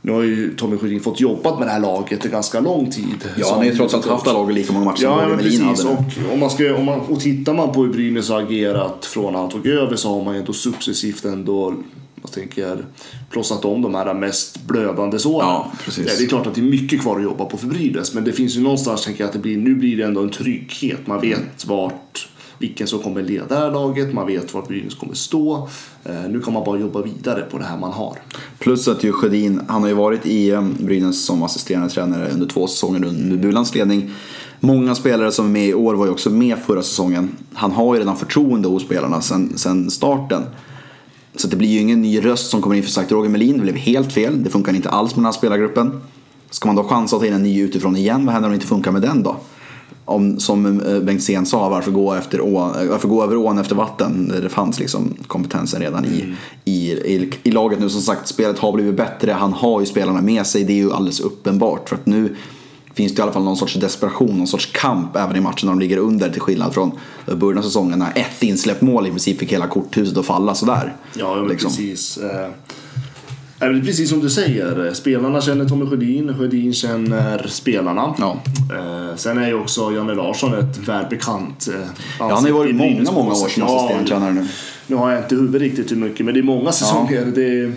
nu 0.01 0.11
har 0.11 0.23
ju 0.23 0.55
Tommy 0.55 0.77
Sjödin 0.77 0.99
fått 0.99 1.19
jobbat 1.19 1.59
med 1.59 1.67
det 1.67 1.71
här 1.71 1.79
laget 1.79 2.25
en 2.25 2.31
ganska 2.31 2.59
lång 2.59 2.91
tid. 2.91 3.29
Ja, 3.37 3.45
som 3.45 3.53
han 3.53 3.57
har 3.57 3.71
ju 3.71 3.77
trots 3.77 3.93
allt 3.93 4.05
haft 4.05 4.25
det 4.25 4.33
laget 4.33 4.55
lika 4.55 4.73
många 4.73 4.85
matcher 4.85 4.97
som 4.97 5.09
Ja, 5.09 5.27
men 5.27 5.37
Melin 5.37 5.61
hade. 5.61 5.83
Och, 5.83 6.33
om 6.33 6.39
man 6.39 6.49
ska, 6.49 6.75
om 6.75 6.85
man, 6.85 6.99
och 6.99 7.19
tittar 7.19 7.53
man 7.53 7.71
på 7.71 7.83
hur 7.83 7.93
Brynäs 7.93 8.29
har 8.29 8.41
agerat 8.41 9.05
från 9.05 9.33
när 9.33 9.39
han 9.39 9.49
tog 9.49 9.67
över 9.67 9.95
så 9.95 10.09
har 10.09 10.23
man 10.23 10.33
ju 10.33 10.39
ändå 10.39 10.53
successivt 10.53 11.25
ändå 11.25 11.73
jag 12.21 12.31
tänker, 12.31 12.85
plåsat 13.29 13.65
om 13.65 13.81
de 13.81 13.95
här 13.95 14.13
mest 14.13 14.63
blödande 14.67 15.19
såren. 15.19 15.47
Ja, 15.47 15.71
precis. 15.85 16.17
Det 16.17 16.23
är 16.23 16.27
klart 16.27 16.47
att 16.47 16.55
det 16.55 16.61
är 16.61 16.65
mycket 16.65 17.01
kvar 17.01 17.17
att 17.17 17.23
jobba 17.23 17.45
på 17.45 17.57
för 17.57 17.67
Brynäs 17.67 18.13
men 18.13 18.23
det 18.23 18.33
finns 18.33 18.55
ju 18.55 18.61
någonstans 18.61 19.05
tänker 19.05 19.21
jag 19.21 19.27
att 19.27 19.33
det 19.33 19.39
blir, 19.39 19.57
nu 19.57 19.75
blir 19.75 19.97
det 19.97 20.03
ändå 20.03 20.21
en 20.21 20.29
trygghet. 20.29 21.07
Man 21.07 21.21
vet 21.21 21.65
vart 21.65 22.29
vilken 22.59 22.87
som 22.87 22.99
kommer 22.99 23.21
leda 23.21 23.45
det 23.47 23.55
här 23.55 23.71
laget, 23.71 24.13
man 24.13 24.27
vet 24.27 24.53
vart 24.53 24.67
Brynäs 24.67 24.95
kommer 24.95 25.13
stå. 25.13 25.69
Eh, 26.03 26.29
nu 26.29 26.39
kan 26.39 26.53
man 26.53 26.63
bara 26.63 26.79
jobba 26.79 27.01
vidare 27.01 27.41
på 27.41 27.57
det 27.57 27.63
här 27.63 27.77
man 27.77 27.91
har. 27.91 28.17
Plus 28.59 28.87
att 28.87 29.03
ju 29.03 29.11
Sjödin, 29.11 29.61
han 29.67 29.81
har 29.81 29.89
ju 29.89 29.95
varit 29.95 30.25
i 30.25 30.49
eh, 30.49 30.61
Brynäs 30.79 31.25
som 31.25 31.43
assisterande 31.43 31.89
tränare 31.89 32.29
under 32.29 32.47
två 32.47 32.67
säsonger 32.67 33.05
under 33.05 33.37
Bulans 33.37 33.75
ledning. 33.75 34.11
Många 34.59 34.95
spelare 34.95 35.31
som 35.31 35.45
är 35.45 35.49
med 35.49 35.67
i 35.67 35.73
år 35.73 35.93
var 35.93 36.05
ju 36.05 36.11
också 36.11 36.29
med 36.29 36.57
förra 36.57 36.81
säsongen. 36.81 37.37
Han 37.53 37.71
har 37.71 37.93
ju 37.95 37.99
redan 37.99 38.17
förtroende 38.17 38.67
hos 38.67 38.83
spelarna 38.83 39.21
sen 39.21 39.91
starten. 39.91 40.43
Så 41.35 41.47
det 41.47 41.55
blir 41.55 41.69
ju 41.69 41.79
ingen 41.79 42.01
ny 42.01 42.25
röst 42.25 42.49
som 42.49 42.61
kommer 42.61 42.75
in 42.75 42.83
för 42.83 42.89
sagt 42.89 43.11
Roger 43.11 43.29
Melin. 43.29 43.57
Det 43.57 43.61
blev 43.61 43.75
helt 43.75 44.13
fel. 44.13 44.43
Det 44.43 44.49
funkar 44.49 44.73
inte 44.73 44.89
alls 44.89 45.11
med 45.15 45.19
den 45.19 45.25
här 45.25 45.31
spelargruppen. 45.31 46.01
Ska 46.49 46.67
man 46.67 46.75
då 46.75 46.83
chansa 46.83 47.15
att 47.15 47.21
ta 47.21 47.27
in 47.27 47.33
en 47.33 47.43
ny 47.43 47.61
utifrån 47.61 47.97
igen? 47.97 48.25
Vad 48.25 48.33
händer 48.33 48.49
om 48.49 48.51
det 48.51 48.55
inte 48.55 48.67
funkar 48.67 48.91
med 48.91 49.01
den 49.01 49.23
då? 49.23 49.35
Om, 50.05 50.39
som 50.39 50.81
eh, 50.81 50.99
Bengtzén 50.99 51.45
sa, 51.45 51.69
varför 51.69 51.91
gå, 51.91 52.13
efter 52.13 52.41
å, 52.41 52.75
eh, 52.81 52.89
varför 52.89 53.07
gå 53.07 53.23
över 53.23 53.37
ån 53.37 53.57
efter 53.57 53.75
vatten? 53.75 54.33
Det 54.41 54.49
fanns 54.49 54.79
liksom 54.79 55.13
kompetensen 55.27 55.81
redan 55.81 56.05
i, 56.05 56.35
i, 56.65 56.91
i, 56.91 57.33
i 57.43 57.51
laget 57.51 57.79
nu. 57.79 57.89
Som 57.89 58.01
sagt, 58.01 58.27
spelet 58.27 58.59
har 58.59 58.71
blivit 58.71 58.97
bättre. 58.97 59.31
Han 59.31 59.53
har 59.53 59.79
ju 59.79 59.85
spelarna 59.85 60.21
med 60.21 60.45
sig. 60.45 60.63
Det 60.63 60.73
är 60.73 60.77
ju 60.77 60.91
alldeles 60.91 61.19
uppenbart. 61.19 61.89
För 61.89 61.95
att 61.95 62.05
nu 62.05 62.35
finns 62.99 63.15
det 63.15 63.19
i 63.19 63.23
alla 63.23 63.31
fall 63.31 63.43
någon 63.43 63.57
sorts 63.57 63.73
desperation, 63.73 64.37
någon 64.37 64.47
sorts 64.47 64.65
kamp 64.65 65.15
även 65.15 65.35
i 65.35 65.39
matchen 65.39 65.65
när 65.67 65.73
de 65.73 65.79
ligger 65.79 65.97
under. 65.97 66.29
Till 66.29 66.41
skillnad 66.41 66.73
från 66.73 66.91
början 67.25 67.57
av 67.57 67.61
säsongen 67.63 67.99
när 67.99 68.11
ett 68.15 68.43
insläppt 68.43 68.81
mål 68.81 69.07
i 69.07 69.09
princip 69.09 69.39
fick 69.39 69.53
hela 69.53 69.67
korthuset 69.67 70.17
att 70.17 70.25
falla 70.25 70.55
sådär. 70.55 70.95
Ja, 71.13 71.35
men 71.35 71.47
Liksom. 71.47 71.69
precis. 71.69 72.17
Eh, 72.17 72.49
det 73.59 73.65
är 73.65 73.81
precis 73.85 74.09
som 74.09 74.19
du 74.19 74.29
säger. 74.29 74.93
Spelarna 74.93 75.41
känner 75.41 75.65
Tommy 75.65 75.85
Sjödin, 75.89 76.37
Sjödin 76.37 76.73
känner 76.73 77.47
spelarna. 77.47 78.15
Ja. 78.19 78.37
Eh, 78.77 79.15
sen 79.15 79.37
är 79.37 79.47
ju 79.47 79.53
också 79.53 79.91
Janne 79.91 80.13
Larsson 80.13 80.53
ett 80.53 80.77
välbekant 80.77 81.67
eh, 81.67 81.79
Ja, 82.19 82.25
han 82.29 82.31
har 82.31 82.47
ju 82.47 82.53
varit 82.53 82.75
många, 82.75 83.11
många 83.11 83.31
år 83.31 83.35
som 83.35 83.49
sätt. 83.49 83.63
assisterande 83.63 84.07
tränare 84.09 84.33
nu. 84.33 84.47
Nu 84.89 84.95
har 84.95 85.11
jag 85.11 85.19
inte 85.23 85.35
huvudet 85.35 85.61
riktigt 85.61 85.91
hur 85.91 85.95
mycket, 85.95 86.25
men 86.25 86.33
det 86.33 86.39
är 86.39 86.43
många 86.43 86.71
säsonger. 86.71 87.25
Det 87.35 87.43
är, 87.59 87.73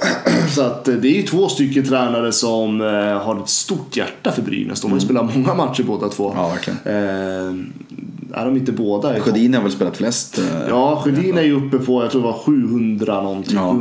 så 0.54 0.62
att 0.62 0.88
eh, 0.88 0.94
det 0.94 1.18
är 1.18 1.22
två 1.22 1.48
stycken 1.48 1.84
tränare 1.86 2.32
som 2.32 2.80
eh, 2.80 2.86
har 3.22 3.40
ett 3.42 3.48
stort 3.48 3.96
hjärta 3.96 4.32
för 4.32 4.42
Brynäs. 4.42 4.80
De 4.80 4.90
har 4.90 4.98
ju 4.98 5.04
spelat 5.04 5.36
många 5.36 5.54
matcher 5.54 5.82
båda 5.82 6.08
två. 6.08 6.30
Mm. 6.30 6.42
Ja, 6.42 6.48
verkligen. 6.48 6.78
Eh, 6.84 8.40
är 8.40 8.44
de 8.44 8.56
inte 8.56 8.72
båda? 8.72 9.20
Sjödin 9.20 9.54
har 9.54 9.62
väl 9.62 9.72
spelat 9.72 9.96
flest. 9.96 10.38
eh, 10.38 10.44
Ja, 10.68 11.00
Sjödin 11.04 11.38
är 11.38 11.42
ju 11.42 11.66
uppe 11.66 11.78
på, 11.78 12.02
jag 12.02 12.10
tror 12.10 12.20
det 12.22 12.26
var 12.26 12.38
700 12.38 13.22
någonting, 13.22 13.56
Ja. 13.56 13.72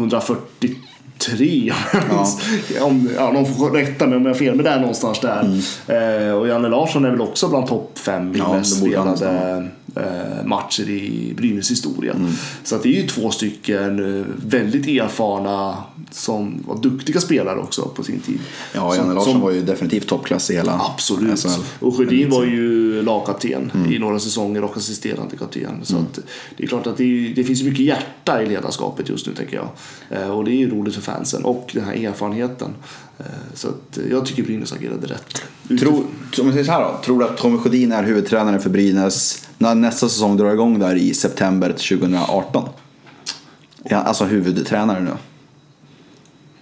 tre. 1.17 1.73
om, 2.81 3.09
ja, 3.15 3.31
någon 3.31 3.45
får 3.45 3.69
rätta 3.71 4.07
mig 4.07 4.17
om 4.17 4.23
jag 4.25 4.29
har 4.29 4.35
fel, 4.39 4.55
men 4.55 4.63
det 4.65 4.71
är 4.71 4.79
någonstans 4.79 5.19
där. 5.19 5.59
Eh, 6.27 6.31
och 6.35 6.47
Janne 6.47 6.69
Larsson 6.69 7.05
är 7.05 7.11
väl 7.11 7.21
också 7.21 7.47
bland 7.47 7.67
topp 7.67 7.91
fem 7.99 8.35
i 8.35 8.37
Ja, 8.37 8.63
spelade 8.63 9.67
matcher 10.45 10.89
i 10.89 11.33
Brynäs 11.37 11.71
historia. 11.71 12.15
Så 12.63 12.75
att 12.75 12.83
det 12.83 12.89
är 12.97 13.01
ju 13.01 13.07
två 13.07 13.31
stycken 13.31 14.19
eh, 14.19 14.25
väldigt 14.45 14.87
erfarna 14.87 15.83
som 16.11 16.63
var 16.67 16.81
duktiga 16.81 17.19
spelare 17.21 17.59
också 17.59 17.81
på 17.81 18.03
sin 18.03 18.19
tid. 18.19 18.39
Ja, 18.73 18.89
Som- 18.91 18.97
Janne 19.01 19.13
Larsson 19.13 19.33
som- 19.33 19.41
var 19.41 19.51
ju 19.51 19.61
definitivt 19.61 20.07
toppklass 20.07 20.49
i 20.49 20.55
hela 20.55 20.81
Absolut. 20.93 21.39
SHL. 21.39 21.61
Och 21.79 21.97
Sjödin 21.97 22.29
var 22.29 22.45
ju 22.45 23.01
lagkapten 23.01 23.71
Mm. 23.75 23.93
i 23.93 23.99
några 23.99 24.19
säsonger 24.19 24.63
och 24.63 24.77
assisterande 24.77 25.37
kapten. 25.37 25.79
Så 25.83 25.95
att 25.97 26.19
det 26.57 26.63
är 26.63 26.67
klart 26.67 26.87
att 26.87 26.97
det, 26.97 27.33
det 27.35 27.43
finns 27.43 27.63
mycket 27.63 27.85
hjärta 27.85 28.41
i 28.43 28.45
ledarskapet 28.45 29.09
just 29.09 29.27
nu 29.27 29.33
tänker 29.33 29.55
jag. 29.55 29.69
Eh, 30.21 30.29
Och 30.29 30.45
det 30.45 30.51
är 30.51 30.55
ju 30.57 30.69
roligt 30.69 30.95
för 30.95 31.01
fansen 31.01 31.45
och 31.45 31.69
den 31.73 31.83
här 31.83 31.93
erfarenheten. 31.93 32.69
Eh, 33.19 33.25
Så 33.53 33.67
att 33.67 33.97
eh, 33.97 34.03
jag 34.11 34.25
tycker 34.25 34.43
Brynäs 34.43 34.73
agerade 34.73 35.07
rätt. 35.07 35.41
Tror, 35.79 35.93
om 35.93 36.05
jag 36.45 36.51
säger 36.51 36.63
så 36.63 36.71
här 36.71 36.81
då, 36.81 36.99
tror 37.05 37.19
du 37.19 37.25
att 37.25 37.37
Tommy 37.37 37.57
Sjödin 37.57 37.91
är 37.91 38.03
huvudtränare 38.03 38.59
för 38.59 38.69
Brynäs 38.69 39.44
när 39.57 39.75
nästa 39.75 40.09
säsong 40.09 40.37
drar 40.37 40.53
igång 40.53 40.79
där 40.79 40.95
i 40.95 41.13
september 41.13 41.69
2018? 41.69 42.69
Ja, 43.83 43.97
alltså 43.97 44.25
huvudtränare 44.25 44.99
nu. 44.99 45.11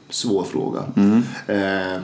Svår 0.09 0.43
fråga. 0.43 0.83
Mm. 0.95 1.23
Eh, 1.47 2.03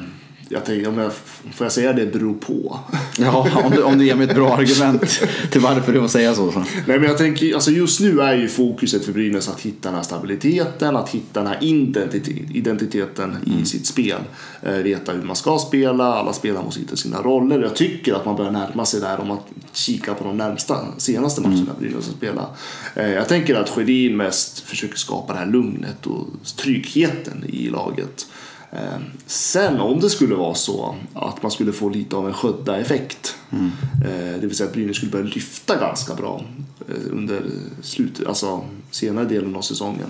jag 0.52 0.66
tänker, 0.66 0.90
om 0.90 0.98
jag, 0.98 1.14
får 1.54 1.66
jag 1.66 1.72
säga 1.72 1.94
det 1.94 2.06
beror 2.06 2.34
på? 2.34 2.80
Ja, 3.18 3.48
om 3.66 3.72
du, 3.72 3.84
om 3.84 3.98
du 3.98 4.06
ger 4.06 4.16
mig 4.16 4.28
ett 4.30 4.36
bra 4.36 4.58
argument 4.58 5.22
till 5.52 5.62
varför 5.62 5.94
du 5.94 6.00
får 6.00 6.08
säga 6.08 6.36
så. 6.36 6.52
så. 6.52 6.60
Nej 6.60 7.00
men 7.00 7.04
jag 7.04 7.18
tänker, 7.18 7.54
alltså 7.54 7.72
just 7.72 8.00
nu 8.00 8.22
är 8.22 8.34
ju 8.34 8.48
fokuset 8.48 9.06
för 9.06 9.14
Brynäs 9.14 9.50
att 9.50 9.62
hitta 9.62 9.90
den 9.90 9.96
här 9.96 10.04
stabiliteten, 10.04 10.96
att 10.96 11.10
hitta 11.10 11.40
den 11.40 11.48
här 11.48 11.64
identitet, 11.64 12.38
identiteten 12.54 13.38
i 13.62 13.66
sitt 13.66 13.88
spel. 13.88 14.20
Eh, 14.64 14.74
veta 14.74 15.12
hur 15.12 15.22
man 15.22 15.36
ska 15.36 15.58
spela, 15.58 16.14
alla 16.14 16.34
spelare 16.34 16.64
måste 16.64 16.80
hitta 16.80 16.96
sina 16.96 17.22
roller. 17.22 17.62
Jag 17.62 17.76
tycker 17.76 18.14
att 18.14 18.26
man 18.26 18.36
börjar 18.36 18.52
närma 18.52 18.86
sig 18.86 19.02
där 19.02 19.20
om 19.20 19.32
att 19.32 19.48
kika 19.74 20.14
på 20.14 20.24
de 20.24 20.38
närmsta, 20.38 20.78
senaste 20.98 21.42
matcherna 21.42 21.72
Brynäs 21.80 22.08
har 22.08 22.14
spelat. 22.14 22.60
Eh, 22.96 23.10
jag 23.10 23.28
tänker 23.28 23.56
att 23.56 23.70
Sjödin 23.70 24.18
mest 24.18 24.60
försöker 24.60 24.98
skapa 24.98 25.34
det 25.34 25.40
här 25.40 25.46
lugnet 25.46 26.08
och 26.08 26.28
tryggheten 26.58 27.46
i 27.48 27.70
laget. 27.70 28.26
Eh, 28.72 28.80
Sen 29.26 29.80
om 29.80 30.00
det 30.00 30.10
skulle 30.10 30.36
vara 30.36 30.56
så 30.56 30.96
att 31.14 31.44
man 31.44 31.52
skulle 31.52 31.72
få 31.72 31.90
lite 31.90 32.16
av 32.16 32.28
en 32.28 32.34
Sködda-effekt. 32.34 33.36
Eh, 33.52 34.40
Det 34.42 34.48
vill 34.48 34.56
säga 34.56 34.68
att 34.68 34.74
Brynäs 34.74 34.96
skulle 34.96 35.12
börja 35.12 35.26
lyfta 35.26 35.80
ganska 35.80 36.16
bra 36.16 36.42
eh, 36.88 36.96
under 37.12 37.44
slut, 37.82 38.22
alltså 38.28 38.62
senare 38.92 39.26
delen 39.26 39.56
av 39.56 39.62
säsongen. 39.62 40.08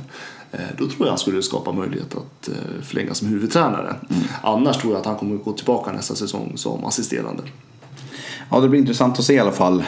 Då 0.78 0.88
tror 0.88 1.00
jag 1.00 1.08
han 1.08 1.17
skulle 1.17 1.41
skapa 1.41 1.72
möjlighet 1.72 2.15
att 2.15 2.50
förlänga 2.84 3.13
som 3.13 3.28
huvudtränare. 3.28 3.95
Annars 4.43 4.78
tror 4.78 4.93
jag 4.93 5.00
att 5.00 5.06
han 5.06 5.15
kommer 5.15 5.36
gå 5.38 5.52
tillbaka 5.54 5.91
nästa 5.91 6.15
säsong 6.15 6.52
som 6.56 6.86
assisterande. 6.86 7.43
Ja, 8.52 8.60
det 8.60 8.69
blir 8.69 8.80
intressant 8.80 9.19
att 9.19 9.26
se 9.26 9.34
i 9.34 9.39
alla 9.39 9.52
fall. 9.52 9.84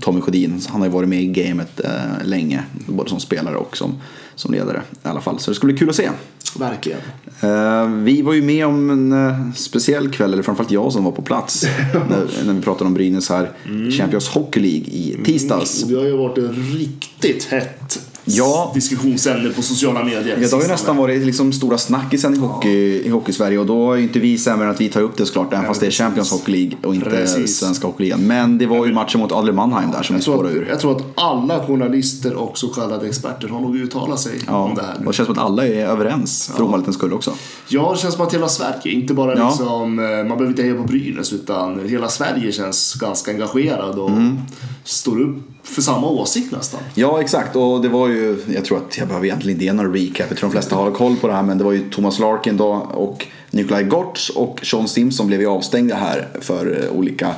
Tommy 0.00 0.20
Sjödin, 0.20 0.60
han 0.68 0.80
har 0.80 0.88
ju 0.88 0.92
varit 0.92 1.08
med 1.08 1.22
i 1.22 1.26
gamet 1.26 1.80
länge. 2.24 2.64
Både 2.86 3.10
som 3.10 3.20
spelare 3.20 3.56
och 3.56 3.76
som, 3.76 3.94
som 4.40 4.52
ledare 4.52 4.82
i 5.04 5.08
alla 5.08 5.20
fall. 5.20 5.38
Så 5.38 5.50
det 5.50 5.54
ska 5.54 5.66
bli 5.66 5.76
kul 5.76 5.88
att 5.88 5.96
se. 5.96 6.10
Verkligen. 6.58 6.98
Eh, 7.40 7.88
vi 7.88 8.22
var 8.22 8.32
ju 8.32 8.42
med 8.42 8.66
om 8.66 8.90
en 8.90 9.12
eh, 9.12 9.52
speciell 9.52 10.10
kväll, 10.10 10.32
eller 10.32 10.42
framförallt 10.42 10.70
jag 10.70 10.92
som 10.92 11.04
var 11.04 11.12
på 11.12 11.22
plats. 11.22 11.62
när, 12.10 12.46
när 12.46 12.54
vi 12.54 12.62
pratade 12.62 12.88
om 12.88 12.94
Brynäs 12.94 13.28
här. 13.28 13.50
Champions 13.98 14.28
Hockey 14.28 14.60
League 14.60 14.86
i 14.86 15.18
tisdags. 15.24 15.82
Det 15.82 15.94
har 15.94 16.04
ju 16.04 16.16
varit 16.16 16.38
riktigt 16.74 17.44
hett 17.44 18.09
Ja. 18.36 18.70
diskussionsämne 18.74 19.50
på 19.50 19.62
sociala 19.62 20.04
medier. 20.04 20.38
Ja, 20.40 20.48
det 20.48 20.52
har 20.56 20.62
ju 20.62 20.68
nästan 20.68 20.96
varit 20.96 21.26
liksom 21.26 21.52
stora 21.52 21.78
snackisen 21.78 22.34
i 22.34 22.38
hockey, 22.38 23.02
i 23.04 23.08
hockey 23.08 23.32
Sverige 23.32 23.58
och 23.58 23.66
då 23.66 23.92
är 23.92 23.96
ju 23.96 24.02
inte 24.02 24.18
vi 24.18 24.38
sämre 24.38 24.64
än 24.64 24.70
att 24.70 24.80
vi 24.80 24.88
tar 24.88 25.00
upp 25.02 25.16
det 25.16 25.26
såklart 25.26 25.52
även 25.52 25.64
fast 25.66 25.80
det 25.80 25.86
är. 25.86 25.90
Champions 25.90 26.30
Hockey 26.30 26.52
League 26.52 26.76
och 26.82 26.94
inte 26.94 27.10
Precis. 27.10 27.56
Svenska 27.58 27.86
Hockeyligan. 27.86 28.20
Men 28.26 28.58
det 28.58 28.66
var 28.66 28.86
ju 28.86 28.92
matchen 28.92 29.20
mot 29.20 29.32
Adler 29.32 29.52
Mannheim 29.52 29.90
där 29.90 30.02
som 30.02 30.16
vi 30.16 30.18
Jag 30.20 30.24
tror, 30.24 30.34
spårade 30.34 30.50
att, 30.50 30.56
ur. 30.62 30.66
jag 30.70 30.80
tror 30.80 30.96
att 30.96 31.02
alla 31.14 31.66
journalister 31.66 32.34
och 32.34 32.58
så 32.58 32.68
kallade 32.68 33.08
experter 33.08 33.48
har 33.48 33.60
nog 33.60 33.76
uttalat 33.76 34.20
sig 34.20 34.32
Ja, 34.46 34.56
om 34.56 34.74
det 34.74 34.82
här. 34.82 34.94
och 34.98 35.04
det 35.04 35.12
känns 35.12 35.26
som 35.26 35.32
att 35.38 35.44
alla 35.44 35.66
är 35.66 35.86
överens 35.86 36.50
för 36.56 36.62
ovanlighetens 36.62 36.96
skull 36.96 37.12
också. 37.12 37.32
Ja, 37.68 37.92
det 37.94 37.98
känns 38.00 38.14
som 38.14 38.26
att 38.26 38.34
hela 38.34 38.48
Sverige, 38.48 38.92
inte 38.92 39.14
bara 39.14 39.36
Ja. 39.38 39.48
liksom, 39.48 39.98
eh, 39.98 40.04
man 40.04 40.26
behöver 40.28 40.46
inte 40.48 40.62
heja 40.62 40.74
på 40.74 40.82
Brynäs 40.82 41.32
utan 41.32 41.88
hela 41.88 42.08
Sverige 42.08 42.52
känns 42.52 42.94
ganska 42.94 43.30
engagerad 43.30 43.98
och 43.98 44.10
Mm 44.10 44.38
står 44.84 45.20
upp 45.20 45.36
för 45.62 45.82
samma 45.82 46.06
åsikt 46.06 46.52
nästan. 46.52 46.80
Ja, 46.94 47.20
exakt. 47.20 47.56
Och 47.56 47.82
det 47.82 47.88
var 47.88 48.08
ju, 48.08 48.38
jag 48.54 48.64
tror 48.64 48.78
att 48.78 48.98
jag 48.98 49.08
behöver 49.08 49.26
egentligen 49.26 49.56
inte 49.56 49.64
ge 49.64 49.72
någon 49.72 49.94
recap. 49.94 50.26
Jag 50.28 50.38
tror 50.38 50.48
de 50.48 50.52
flesta 50.52 50.76
har 50.76 50.90
koll 50.90 51.16
på 51.16 51.26
det 51.26 51.32
här. 51.32 51.42
Men 51.42 51.58
det 51.58 51.64
var 51.64 51.72
ju 51.72 51.90
Thomas 51.90 52.18
Larkin 52.18 52.56
då 52.56 52.68
och 52.94 53.26
Nikolaj 53.50 53.84
Gortz 53.84 54.30
och 54.30 54.60
Sean 54.62 54.88
Simpson 54.88 55.26
blev 55.26 55.40
ju 55.40 55.46
avstängda 55.46 55.94
här 55.96 56.28
för 56.40 56.84
eh, 56.84 56.96
olika 56.96 57.34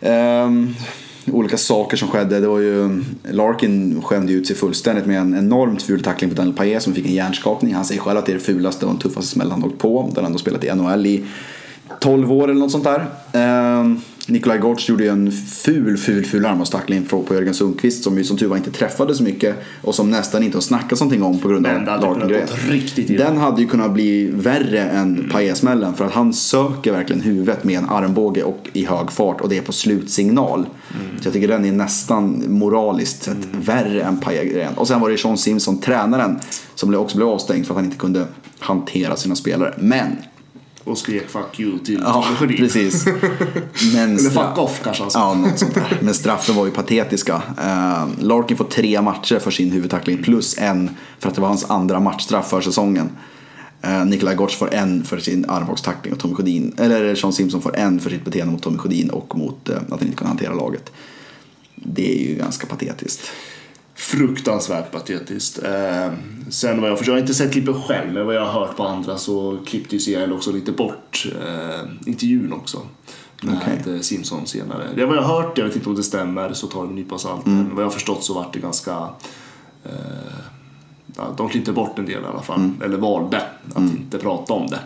um, 0.00 0.74
olika 1.32 1.56
saker 1.56 1.96
som 1.96 2.08
skedde. 2.08 2.40
Det 2.40 2.48
var 2.48 2.58
ju, 2.58 3.04
Larkin 3.30 4.02
skämde 4.02 4.32
ut 4.32 4.46
sig 4.46 4.56
fullständigt 4.56 5.06
med 5.06 5.20
en 5.20 5.38
enormt 5.38 5.82
ful 5.82 6.02
tackling 6.02 6.30
på 6.30 6.36
Daniel 6.36 6.56
Paille 6.56 6.80
som 6.80 6.94
fick 6.94 7.06
en 7.06 7.12
hjärnskakning. 7.12 7.74
Han 7.74 7.84
säger 7.84 8.00
själv 8.00 8.18
att 8.18 8.26
det 8.26 8.32
är 8.32 8.34
det 8.34 8.40
fulaste 8.40 8.86
och 8.86 8.92
den 8.92 9.00
tuffaste 9.00 9.30
smällen 9.30 9.52
han 9.52 9.64
åkt 9.64 9.78
på. 9.78 10.10
Där 10.14 10.22
har 10.22 10.30
då 10.30 10.38
spelat 10.38 10.64
i 10.64 10.74
NHL 10.74 11.06
i 11.06 11.24
12 12.00 12.32
år 12.32 12.44
eller 12.44 12.60
något 12.60 12.72
sånt 12.72 12.84
där. 12.84 13.06
Um, 13.80 14.00
Nikolaj 14.30 14.58
Gortz 14.58 14.88
gjorde 14.88 15.04
ju 15.04 15.10
en 15.10 15.32
ful, 15.32 15.96
ful, 15.96 16.24
ful 16.24 16.46
armbågstackling 16.46 17.04
på 17.04 17.22
på 17.22 17.34
Jörgen 17.34 17.54
Sundqvist 17.54 18.04
som 18.04 18.18
ju 18.18 18.24
som 18.24 18.36
tur 18.36 18.46
var 18.46 18.56
inte 18.56 18.70
träffade 18.70 19.14
så 19.14 19.22
mycket 19.22 19.56
och 19.82 19.94
som 19.94 20.10
nästan 20.10 20.42
inte 20.42 20.56
har 20.56 20.62
snackats 20.62 21.00
någonting 21.00 21.22
om 21.22 21.38
på 21.38 21.48
grund 21.48 21.66
av 21.66 21.72
illa. 21.82 23.18
Den 23.18 23.36
hade 23.36 23.62
ju 23.62 23.68
kunnat 23.68 23.92
bli 23.92 24.30
värre 24.30 24.80
än 24.80 25.28
Paillet-smällen 25.32 25.94
för 25.94 26.04
att 26.04 26.12
han 26.12 26.32
söker 26.32 26.92
verkligen 26.92 27.22
huvudet 27.22 27.64
med 27.64 27.78
en 27.78 27.88
armbåge 27.88 28.42
och 28.42 28.68
i 28.72 28.84
hög 28.84 29.12
fart 29.12 29.40
och 29.40 29.48
det 29.48 29.58
är 29.58 29.62
på 29.62 29.72
slutsignal. 29.72 30.66
Så 31.20 31.26
jag 31.26 31.32
tycker 31.32 31.48
den 31.48 31.64
är 31.64 31.72
nästan 31.72 32.44
moraliskt 32.48 33.22
sett 33.22 33.48
värre 33.52 34.02
än 34.02 34.20
Paillet-grejen. 34.20 34.74
Och 34.74 34.88
sen 34.88 35.00
var 35.00 35.10
det 35.10 35.18
Sean 35.18 35.38
Simpson, 35.38 35.80
tränaren, 35.80 36.40
som 36.74 36.94
också 36.94 37.16
blev 37.16 37.28
avstängd 37.28 37.66
för 37.66 37.74
att 37.74 37.76
han 37.76 37.84
inte 37.84 37.98
kunde 37.98 38.26
hantera 38.58 39.16
sina 39.16 39.36
spelare. 39.36 39.74
Men 39.78 40.16
Och 40.88 40.98
skrek 40.98 41.30
'fuck 41.30 41.58
you' 41.58 41.84
till 41.84 42.00
Ja, 42.04 42.22
Sjödin. 42.38 42.56
precis. 42.56 43.06
Men 43.94 44.18
Eller 44.18 44.30
'fuck 44.30 44.56
off' 44.58 44.84
kanske 44.84 45.10
sa. 45.10 45.18
Ja, 45.18 45.34
något 45.34 45.58
sånt 45.58 45.74
där. 45.74 45.98
Men 46.02 46.14
straffen 46.14 46.54
var 46.56 46.66
ju 46.66 46.72
patetiska. 46.72 47.42
Uh, 47.58 48.08
Larkin 48.18 48.56
får 48.56 48.64
tre 48.64 49.02
matcher 49.02 49.38
för 49.38 49.50
sin 49.50 49.70
huvudtackling 49.72 50.22
plus 50.22 50.58
en 50.58 50.90
för 51.18 51.28
att 51.28 51.34
det 51.34 51.40
var 51.40 51.48
hans 51.48 51.70
andra 51.70 52.00
matchstraff 52.00 52.48
för 52.50 52.60
säsongen. 52.60 53.10
Uh, 53.86 54.04
Nikolaj 54.04 54.36
Gortz 54.36 54.54
får 54.56 54.74
en 54.74 55.04
för 55.04 55.18
sin 55.18 55.44
armbågstackling 55.48 56.12
och 56.12 56.18
Tommy 56.20 56.34
Sjödin, 56.34 56.74
eller 56.78 57.14
Sean 57.14 57.32
Simpson 57.32 57.62
får 57.62 57.76
en 57.76 58.00
för 58.00 58.10
sitt 58.10 58.24
beteende 58.24 58.52
mot 58.52 58.62
Tommy 58.62 58.78
Sjödin 58.78 59.10
och 59.10 59.36
mot 59.38 59.68
uh, 59.70 59.76
att 59.76 59.90
han 59.90 60.02
inte 60.02 60.16
kunde 60.16 60.28
hantera 60.28 60.54
laget. 60.54 60.92
Det 61.74 62.12
är 62.24 62.28
ju 62.28 62.34
ganska 62.34 62.66
patetiskt. 62.66 63.20
Fruktansvärt 63.98 64.90
patetiskt. 64.92 65.62
Eh, 65.64 66.12
sen 66.50 66.80
vad 66.80 66.90
jag 66.90 66.98
förstår, 66.98 67.12
jag 67.12 67.16
har 67.16 67.20
inte 67.20 67.34
sett 67.34 67.52
klippet 67.52 67.76
själv, 67.76 68.12
men 68.12 68.26
vad 68.26 68.34
jag 68.34 68.44
har 68.44 68.60
hört 68.60 68.76
på 68.76 68.84
andra 68.84 69.18
så 69.18 69.58
klippte 69.66 69.96
ju 69.96 70.26
CL 70.26 70.32
också 70.32 70.52
lite 70.52 70.72
bort 70.72 71.26
eh, 71.40 71.80
intervjun 72.06 72.52
också. 72.52 72.80
Med 73.42 73.56
Okej. 73.62 73.94
eh, 73.94 74.00
Simpson 74.00 74.46
senare. 74.46 74.84
Det 74.96 75.06
vad 75.06 75.16
jag 75.16 75.22
har 75.22 75.42
hört, 75.42 75.58
jag 75.58 75.64
vet 75.64 75.76
inte 75.76 75.88
om 75.88 75.94
det 75.94 76.02
stämmer, 76.02 76.52
så 76.52 76.66
tar 76.66 76.82
det 76.82 76.88
en 76.88 76.94
nypa 76.94 77.18
salt. 77.18 77.46
Men 77.46 77.74
vad 77.74 77.78
jag 77.84 77.88
har 77.88 77.92
förstått 77.94 78.24
så 78.24 78.34
var 78.34 78.46
det 78.52 78.58
ganska... 78.58 79.08
Eh, 79.84 81.30
de 81.36 81.48
klippte 81.48 81.72
bort 81.72 81.98
en 81.98 82.06
del 82.06 82.22
i 82.22 82.26
alla 82.26 82.42
fall, 82.42 82.70
eller 82.84 82.96
valde 82.96 83.42
att 83.74 83.82
inte 83.82 84.18
prata 84.18 84.52
om 84.52 84.66
det. 84.66 84.80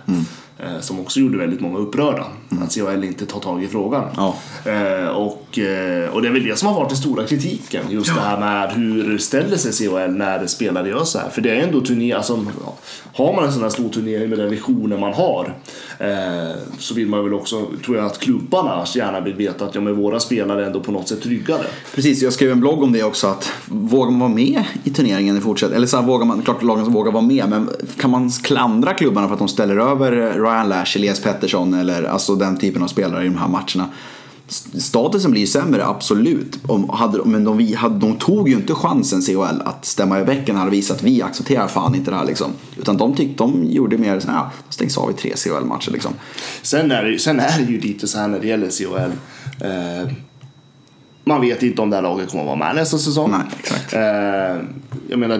Eh, 0.58 0.80
som 0.80 1.00
också 1.00 1.20
gjorde 1.20 1.38
väldigt 1.38 1.60
många 1.60 1.78
upprörda, 1.78 2.26
att 2.62 2.72
CHL 2.72 3.04
inte 3.04 3.26
tar 3.26 3.40
tag 3.40 3.64
i 3.64 3.68
frågan. 3.68 4.04
Ja. 4.16 4.34
Eh, 4.64 5.08
och, 5.08 5.58
eh, 5.58 6.10
och 6.10 6.22
det 6.22 6.28
är 6.28 6.32
väl 6.32 6.44
det 6.44 6.58
som 6.58 6.68
har 6.68 6.74
varit 6.74 6.88
den 6.88 6.98
stora 6.98 7.24
kritiken. 7.24 7.84
Just 7.90 8.14
det 8.14 8.20
här 8.20 8.40
med 8.40 8.72
hur 8.72 9.18
ställer 9.18 9.56
sig 9.56 9.72
CHL 9.72 10.12
när 10.12 10.46
spelare 10.46 10.88
gör 10.88 11.04
så 11.04 11.18
här. 11.18 11.28
För 11.28 11.42
det 11.42 11.50
är 11.50 11.62
ändå 11.62 11.80
turné, 11.80 12.12
alltså, 12.12 12.44
ja, 12.64 12.74
har 13.14 13.34
man 13.34 13.44
en 13.44 13.52
sån 13.52 13.62
här 13.62 13.70
stor 13.70 13.88
turnering 13.88 14.28
med 14.28 14.38
den 14.38 14.50
visionen 14.50 15.00
man 15.00 15.12
har 15.12 15.54
eh, 15.98 16.56
så 16.78 16.94
vill 16.94 17.08
man 17.08 17.24
väl 17.24 17.34
också, 17.34 17.66
tror 17.84 17.96
jag 17.96 18.06
att 18.06 18.18
klubbarna 18.18 18.84
gärna 18.94 19.20
vill 19.20 19.34
veta 19.34 19.64
att 19.64 19.74
ja, 19.74 19.80
men 19.80 19.94
våra 19.94 20.20
spelare 20.20 20.62
är 20.62 20.66
ändå 20.66 20.80
på 20.80 20.92
något 20.92 21.08
sätt 21.08 21.22
tryggare. 21.22 21.66
Precis, 21.94 22.22
jag 22.22 22.32
skrev 22.32 22.50
en 22.50 22.60
blogg 22.60 22.82
om 22.82 22.92
det 22.92 23.02
också. 23.02 23.26
att 23.26 23.52
Vågar 23.66 24.10
man 24.10 24.20
vara 24.20 24.30
med 24.30 24.64
i 24.84 24.90
turneringen 24.90 25.38
i 25.38 25.40
fortsättningen? 25.40 25.76
Eller 25.76 25.86
så 25.86 25.96
här, 25.96 26.06
vågar 26.06 26.26
man, 26.26 26.42
klart 26.42 26.62
lagen 26.62 26.92
vågar 26.92 27.12
vara 27.12 27.22
med, 27.22 27.48
men 27.48 27.70
kan 28.00 28.10
man 28.10 28.30
klandra 28.30 28.94
klubbarna 28.94 29.26
för 29.26 29.32
att 29.32 29.38
de 29.38 29.48
ställer 29.48 29.76
över 29.76 30.41
Ryan 30.42 30.68
Lash, 30.68 30.96
Elias 30.96 31.20
Pettersson 31.20 31.74
eller 31.74 32.02
alltså 32.02 32.34
den 32.34 32.56
typen 32.56 32.82
av 32.82 32.88
spelare 32.88 33.24
i 33.24 33.28
de 33.28 33.36
här 33.36 33.48
matcherna? 33.48 33.88
Statusen 34.78 35.30
blir 35.30 35.40
ju 35.40 35.46
sämre, 35.46 35.86
absolut. 35.86 36.58
Om, 36.66 36.90
hade, 36.90 37.24
men 37.24 37.44
de, 37.44 37.74
hade, 37.74 37.98
de 37.98 38.16
tog 38.16 38.48
ju 38.48 38.54
inte 38.54 38.74
chansen, 38.74 39.22
CHL, 39.22 39.62
att 39.64 39.84
stämma 39.84 40.20
i 40.20 40.24
bäcken 40.24 40.56
här 40.56 40.66
och 40.66 40.72
visa 40.72 40.94
att 40.94 41.02
vi 41.02 41.22
accepterar 41.22 41.68
fan 41.68 41.94
inte 41.94 42.10
det 42.10 42.16
här. 42.16 42.24
Liksom. 42.24 42.52
Utan 42.76 42.96
de 42.96 43.14
tyckte 43.14 43.44
de 43.44 43.64
gjorde 43.64 43.98
mer 43.98 44.20
så 44.20 44.28
här, 44.28 44.34
ja, 44.34 44.50
de 44.68 44.74
stängs 44.74 44.98
av 44.98 45.10
i 45.10 45.14
tre 45.14 45.34
CHL-matcher. 45.36 45.90
Liksom. 45.90 46.12
Sen 46.62 46.90
är, 46.90 47.04
det, 47.04 47.18
sen 47.18 47.40
är 47.40 47.58
det 47.58 47.72
ju 47.72 47.80
lite 47.80 48.08
så 48.08 48.18
här 48.18 48.28
när 48.28 48.40
det 48.40 48.46
gäller 48.46 48.70
CHL. 48.70 49.12
Eh, 49.64 50.12
man 51.24 51.40
vet 51.40 51.62
inte 51.62 51.82
om 51.82 51.90
det 51.90 51.96
här 51.96 52.02
laget 52.02 52.30
kommer 52.30 52.42
att 52.42 52.46
vara 52.46 52.56
med 52.58 52.74
nästa 52.76 52.98
säsong. 52.98 53.30
Nej, 53.30 53.40
exakt. 53.60 53.94
Eh, 53.94 54.00
jag 55.08 55.18
menar, 55.18 55.38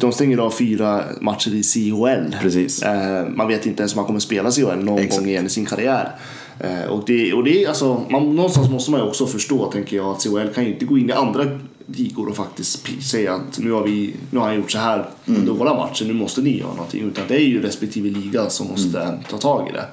de 0.00 0.12
stänger 0.12 0.38
av 0.38 0.50
fyra 0.50 1.04
matcher 1.20 1.54
i 1.54 1.62
CHL. 1.62 2.36
Precis. 2.42 2.82
Eh, 2.82 3.28
man 3.28 3.48
vet 3.48 3.66
inte 3.66 3.82
ens 3.82 3.92
om 3.92 3.96
man 3.96 4.06
kommer 4.06 4.20
spela 4.20 4.50
CHL 4.50 4.76
någon 4.84 4.98
Exakt. 4.98 5.20
gång 5.20 5.28
igen 5.28 5.46
i 5.46 5.48
sin 5.48 5.66
karriär. 5.66 6.10
Eh, 6.60 6.84
och 6.90 7.04
det, 7.06 7.32
och 7.32 7.44
det 7.44 7.66
alltså, 7.66 8.02
man, 8.10 8.36
någonstans 8.36 8.70
måste 8.70 8.90
man 8.90 9.00
ju 9.00 9.06
också 9.06 9.26
förstå, 9.26 9.70
tänker 9.72 9.96
jag, 9.96 10.06
att 10.06 10.22
CHL 10.22 10.48
kan 10.54 10.64
ju 10.64 10.72
inte 10.72 10.84
gå 10.84 10.98
in 10.98 11.10
i 11.10 11.12
andra 11.12 11.44
ligor 11.86 12.28
och 12.28 12.36
faktiskt 12.36 12.86
säga 13.10 13.34
att 13.34 13.58
nu 13.58 13.70
har, 13.72 13.82
vi, 13.82 14.14
nu 14.30 14.38
har 14.38 14.46
han 14.46 14.56
gjort 14.56 14.70
så 14.70 14.78
här 14.78 15.06
Mm. 15.26 15.40
under 15.40 15.52
våra 15.52 15.74
matcher, 15.74 16.04
nu 16.04 16.12
måste 16.12 16.40
ni 16.40 16.58
göra 16.58 16.70
någonting. 16.74 17.02
Utan 17.04 17.24
det 17.28 17.34
är 17.34 17.38
ju 17.46 17.62
respektive 17.62 18.08
liga 18.10 18.50
som 18.50 18.68
måste 18.68 19.00
Mm. 19.00 19.14
ta 19.30 19.38
tag 19.38 19.68
i 19.68 19.72
det. 19.72 19.84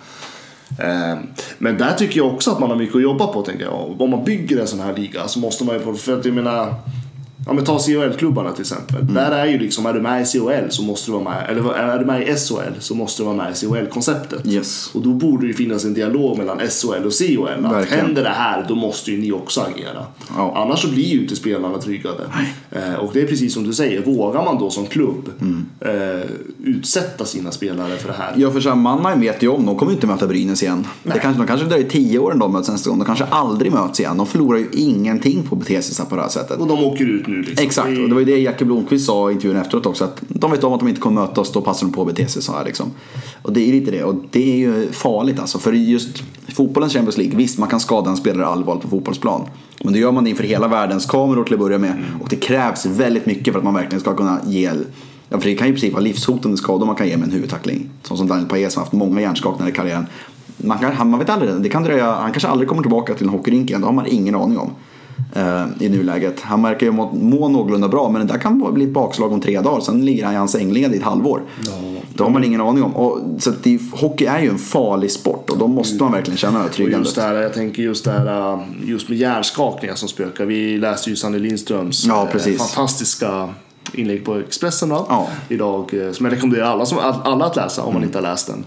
Ehm, 0.79 1.17
men 1.57 1.77
där 1.77 1.93
tycker 1.93 2.17
jag 2.17 2.33
också 2.33 2.51
att 2.51 2.59
man 2.59 2.69
har 2.69 2.77
mycket 2.77 2.95
att 2.95 3.01
jobba 3.01 3.27
på 3.27 3.41
tänker 3.41 3.65
jag. 3.65 4.01
Om 4.01 4.09
man 4.09 4.23
bygger 4.23 4.59
en 4.59 4.67
sån 4.67 4.79
här 4.79 4.95
liga 4.95 5.27
så 5.27 5.39
måste 5.39 5.63
man 5.63 5.75
ju 5.75 5.95
för 5.95 6.19
att 6.19 6.25
jag 6.25 6.33
menar 6.33 6.73
Ja 7.45 7.53
men 7.53 7.63
ta 7.65 7.79
CHL-klubbarna 7.79 8.51
till 8.51 8.62
exempel. 8.62 9.01
Mm. 9.01 9.13
Där 9.13 9.32
är 9.32 9.45
ju 9.45 9.60
liksom, 9.60 9.86
är 9.86 9.93
du 9.93 10.01
med 10.01 10.21
i 10.21 10.25
CHL 10.25 10.69
så 10.69 10.84
måste 10.84 11.12
du 11.12 11.12
vara 11.12 11.23
med, 11.23 11.45
eller 11.49 11.73
är 11.73 11.99
du 11.99 12.06
med 12.06 12.21
i 12.27 12.36
SHL 12.36 12.79
så 12.79 12.95
måste 12.95 13.21
du 13.21 13.25
vara 13.25 13.36
med 13.36 13.51
i 13.51 13.56
CHL-konceptet. 13.56 14.47
Yes. 14.47 14.89
Och 14.93 15.01
då 15.01 15.10
borde 15.10 15.47
det 15.47 15.53
finnas 15.53 15.86
en 15.86 15.93
dialog 15.93 16.38
mellan 16.38 16.60
SHL 16.60 17.06
och 17.06 17.13
CHL. 17.13 17.65
Att 17.65 17.71
Verkligen. 17.73 18.06
händer 18.06 18.23
det 18.23 18.29
här 18.29 18.65
då 18.69 18.75
måste 18.75 19.12
ju 19.12 19.17
ni 19.21 19.32
också 19.32 19.62
agera. 19.62 20.06
Ja. 20.38 20.53
Annars 20.65 20.82
så 20.82 20.88
blir 20.88 21.03
ju 21.03 21.21
inte 21.21 21.36
spelarna 21.36 21.77
tryggade. 21.77 22.23
Eh, 22.71 22.93
och 22.93 23.10
det 23.13 23.21
är 23.21 23.27
precis 23.27 23.53
som 23.53 23.63
du 23.63 23.73
säger, 23.73 24.01
vågar 24.06 24.45
man 24.45 24.60
då 24.60 24.69
som 24.69 24.86
klubb 24.86 25.29
Mm. 25.41 25.65
eh, 25.79 26.25
utsätta 26.63 27.25
sina 27.25 27.51
spelare 27.51 27.97
för 27.97 28.08
det 28.08 28.15
här? 28.17 28.34
Ja, 28.38 28.51
för 28.51 28.60
så 28.60 28.69
här, 28.69 28.75
Mannheim 28.75 29.19
vet 29.21 29.43
ju 29.43 29.47
om, 29.47 29.65
de 29.65 29.77
kommer 29.77 29.91
ju 29.91 29.95
inte 29.95 30.08
möta 30.08 30.27
Brynäs 30.27 30.63
igen. 30.63 30.88
Det 31.03 31.19
kanske, 31.19 31.41
de 31.41 31.47
kanske 31.47 31.65
dröjer 31.67 31.89
tio 31.89 32.19
år 32.19 32.32
innan 32.34 32.39
de 32.39 32.51
möts 32.51 32.69
nästa 32.69 32.89
gång. 32.89 32.99
De 32.99 33.06
kanske 33.06 33.25
aldrig 33.25 33.71
möts 33.71 33.99
igen. 33.99 34.17
De 34.17 34.27
förlorar 34.27 34.58
ju 34.60 34.67
ingenting 34.73 35.43
på 35.43 35.56
att 35.56 35.60
bete 35.60 35.82
sig 35.82 36.06
på 36.06 36.15
det 36.15 36.21
här 36.21 36.29
sättet. 36.29 36.60
Och 36.60 36.67
de 36.67 36.84
åker 36.84 37.06
ut 37.06 37.27
nu 37.27 37.33
liksom. 37.41 37.65
Exakt, 37.65 37.88
och 37.88 38.10
det 38.10 38.13
var 38.13 38.19
ju 38.19 38.26
det 38.26 38.38
Jackie 38.38 38.65
Blomqvist 38.65 39.06
sa 39.06 39.30
i 39.30 39.34
intervjun 39.34 39.58
efteråt 39.58 39.86
också. 39.86 40.04
Att 40.04 40.22
de 40.28 40.52
vet 40.52 40.63
om 40.63 40.74
att 40.74 40.80
de 40.80 40.89
inte 40.89 41.02
kommer 41.02 41.22
mötas, 41.22 41.52
då 41.52 41.62
passar 41.62 41.88
de 41.88 41.93
på 41.93 42.02
att 42.02 42.08
bete 42.08 42.28
sig 42.28 42.41
så 42.41 42.52
här 42.52 42.65
liksom. 42.65 42.91
Och 43.41 43.54
det 43.54 43.69
är 43.69 43.72
lite 43.72 43.91
det, 43.91 44.04
och 44.04 44.15
det 44.32 44.54
är 44.54 44.58
ju 44.58 44.91
farligt 44.91 45.39
alltså. 45.39 45.60
För 45.60 45.74
just 45.74 46.24
fotbollens 46.48 46.93
Champions 46.93 47.17
League, 47.17 47.38
visst 47.38 47.60
man 47.60 47.69
kan 47.69 47.80
skada 47.80 48.10
en 48.10 48.17
spelare 48.17 48.46
allvarligt 48.46 48.84
på 48.84 48.89
fotbollsplan. 48.89 49.41
Men 49.84 49.93
då 49.93 50.00
gör 50.00 50.12
man 50.12 50.24
det 50.24 50.30
inför 50.30 50.43
hela 50.43 50.67
världens 50.67 51.06
kameror 51.06 51.43
till 51.43 51.54
att 51.54 51.60
börja 51.60 51.78
med. 51.78 52.04
Och 52.22 52.30
det 52.30 52.36
krävs 52.36 52.86
väldigt 52.86 53.26
mycket 53.26 53.54
för 53.54 53.60
att 53.60 53.65
man 53.65 53.74
verkligen 53.74 54.00
ska 54.00 54.15
kunna 54.15 54.39
ge 54.46 54.72
Ja, 55.30 55.39
för 55.39 55.50
det 55.50 55.56
kan 55.56 55.67
ju 55.67 55.74
i 55.74 55.76
princip 55.76 55.93
vara 55.93 56.04
livshotande 56.04 56.58
skador 56.58 56.86
man 56.86 56.96
kan 56.96 57.08
ge 57.08 57.17
med 57.17 57.26
en 57.26 57.32
huvudtackling. 57.32 57.89
Som 58.04 58.17
som 58.17 58.28
Daniel 58.28 58.48
Paez 58.48 58.74
som 58.74 58.80
har 58.80 58.86
haft 58.86 58.93
många 58.93 59.22
hjärnskakningar 59.22 59.72
i 59.72 59.76
karriären. 59.76 60.06
Man, 60.58 60.80
kan, 60.80 61.10
man 61.10 61.19
vet 61.19 61.30
aldrig, 61.30 61.52
det 61.62 61.69
kan 61.69 61.84
dröja, 61.84 62.12
han 62.12 62.32
kanske 62.32 62.48
aldrig 62.48 62.69
kommer 62.69 62.82
tillbaka 62.82 63.13
till 63.13 63.28
en 63.28 63.34
hockeyrink 63.34 63.69
igen. 63.69 63.82
Det 63.82 63.88
har 63.88 63.93
man 63.93 64.06
ingen 64.08 64.36
aning 64.36 64.58
om 64.58 64.69
eh, 65.36 65.65
i 65.80 65.89
nuläget. 65.89 66.41
Han 66.41 66.62
verkar 66.63 66.86
ju 66.86 66.91
må, 66.91 67.12
må 67.12 67.47
någorlunda 67.47 67.88
bra 67.88 68.10
men 68.10 68.28
det 68.28 68.34
där 68.34 68.39
kan 68.39 68.73
bli 68.73 68.84
ett 68.86 68.93
bakslag 68.93 69.32
om 69.32 69.41
tre 69.41 69.62
dagar. 69.62 69.80
Sen 69.82 70.06
ligger 70.06 70.26
han 70.26 70.34
i 70.34 70.38
hans 70.38 70.52
sängled 70.52 70.93
i 70.93 70.97
ett 70.97 71.04
halvår. 71.04 71.41
Det 72.17 72.23
har 72.23 72.30
man 72.30 72.43
ingen 72.43 72.62
aning 72.62 72.84
om. 72.84 72.95
Och, 72.95 73.19
så 73.39 73.52
det, 73.63 73.80
hockey 73.91 74.26
är 74.26 74.39
ju 74.41 74.49
en 74.49 74.58
farlig 74.58 75.12
sport 75.12 75.49
och 75.49 75.58
då 75.58 75.67
måste 75.67 76.04
man 76.04 76.12
verkligen 76.12 76.38
känna 76.38 76.54
det 76.54 76.60
här 76.60 76.69
Och 76.69 76.76
tryggandet. 76.76 77.06
just 77.08 77.15
det 77.15 77.21
här, 77.21 77.34
jag 77.34 77.54
tänker 77.54 77.84
just 77.84 78.06
det 78.06 78.12
här, 78.12 78.54
um, 78.54 78.60
just 78.86 79.10
med 79.10 79.17
hjärnskakningar 79.17 79.95
som 79.95 80.10
spökar. 80.10 80.45
Vi 80.45 80.78
läste 80.78 81.10
ju 81.10 81.15
Sanne 81.15 81.39
Lindströms 81.39 82.06
Ja, 82.06 82.28
eh, 82.34 83.49
inlägg 83.93 84.25
på 84.25 84.36
Expressen 84.36 84.89
va? 84.89 85.06
Ja. 85.10 85.27
idag. 85.49 85.93
eh, 85.93 86.12
Som 86.12 86.25
jag 86.25 86.34
rekommenderar 86.34 86.65
alla, 86.65 86.86
som, 86.86 86.97
alla 87.23 87.45
att 87.45 87.56
läsa 87.56 87.84
om 87.84 87.93
man 87.93 88.03
inte 88.03 88.17
har 88.17 88.23
läst 88.23 88.47
den. 88.47 88.65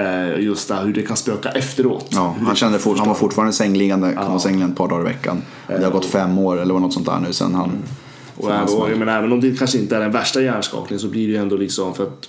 Eh, 0.00 0.40
Just 0.40 0.68
det 0.68 0.74
här, 0.74 0.84
hur 0.84 0.92
det 0.92 1.02
kan 1.02 1.16
spöka 1.16 1.48
efteråt. 1.48 2.06
Ja, 2.10 2.34
han, 2.46 2.56
kände 2.56 2.78
fort, 2.78 2.98
han 2.98 3.08
var 3.08 3.14
fortfarande 3.14 3.52
sängliggande, 3.52 4.12
kan 4.12 4.28
vara 4.28 4.38
sängliggande 4.38 4.72
ett 4.72 4.78
par 4.78 4.88
dagar 4.88 5.00
i 5.00 5.04
veckan. 5.12 5.42
Det 5.66 5.84
har 5.84 5.90
gått 5.90 6.06
fem 6.06 6.38
år 6.38 6.60
eller 6.60 6.74
något 6.74 6.92
sånt 6.92 7.06
där 7.06 7.18
nu 7.26 7.32
sen 7.32 7.54
han... 7.54 7.70
Och, 8.36 8.50
även, 8.50 8.62
och, 8.62 8.90
jag 8.90 8.98
menar, 8.98 9.18
även 9.18 9.32
om 9.32 9.40
det 9.40 9.58
kanske 9.58 9.78
inte 9.78 9.96
är 9.96 10.00
den 10.00 10.12
värsta 10.12 10.42
hjärnskakningen 10.42 11.00
så 11.00 11.08
blir 11.08 11.26
det 11.26 11.32
ju 11.32 11.38
ändå 11.38 11.56
liksom 11.56 11.94
för 11.94 12.02
att 12.02 12.28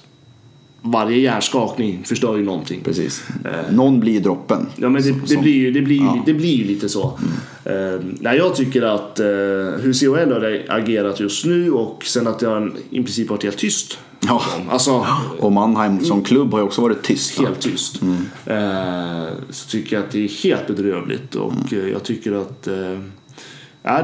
varje 0.85 1.17
hjärnskakning 1.17 2.03
förstör 2.05 2.37
ju 2.37 2.43
någonting. 2.43 2.81
Precis. 2.83 3.23
Någon 3.71 3.99
blir 3.99 4.19
droppen. 4.19 4.65
Ja 4.75 4.89
men 4.89 5.01
det, 5.01 5.07
Som- 5.07 5.21
det, 5.27 5.37
blir, 5.37 5.53
ju- 5.53 5.71
det, 5.71 5.81
blir, 5.81 5.95
ju- 5.95 6.03
Ja. 6.03 6.11
Mm. 6.11 6.23
det 6.25 6.33
blir 6.33 6.55
ju 6.55 6.63
lite 6.63 6.89
så. 6.89 7.19
Eh, 7.65 7.73
nej, 8.19 8.37
jag 8.37 8.55
tycker 8.55 8.81
att 8.81 9.19
eh, 9.19 9.25
hur 9.25 9.93
CHL 9.93 10.31
har 10.33 10.63
agerat 10.69 11.19
just 11.19 11.45
nu 11.45 11.71
och 11.71 12.03
sen 12.05 12.27
att 12.27 12.39
det 12.39 12.47
har 12.47 12.73
i 12.89 12.95
princip 13.03 13.29
varit 13.29 13.43
helt 13.43 13.57
tyst. 13.57 13.97
Ja. 14.27 14.41
Alltså 14.69 15.05
Och 15.39 15.51
Mannheim 15.51 15.99
som 16.05 16.23
klubb 16.23 16.51
har 16.51 16.59
ju 16.59 16.65
också 16.65 16.81
varit 16.81 17.03
tyst. 17.03 17.39
helt 17.39 17.59
tyst. 17.61 18.01
Mm. 18.01 18.17
Eh, 18.45 19.27
så 19.49 19.69
tycker 19.69 19.95
jag 19.95 20.05
att 20.05 20.11
det 20.11 20.23
är 20.23 20.43
helt 20.43 20.67
bedrövligt 20.67 21.35
och 21.35 21.73
eh, 21.73 21.87
jag 21.89 22.03
tycker 22.03 22.31
att 22.31 22.67
eh, 22.67 22.99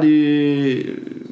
det 0.02 0.08
är, 0.08 0.84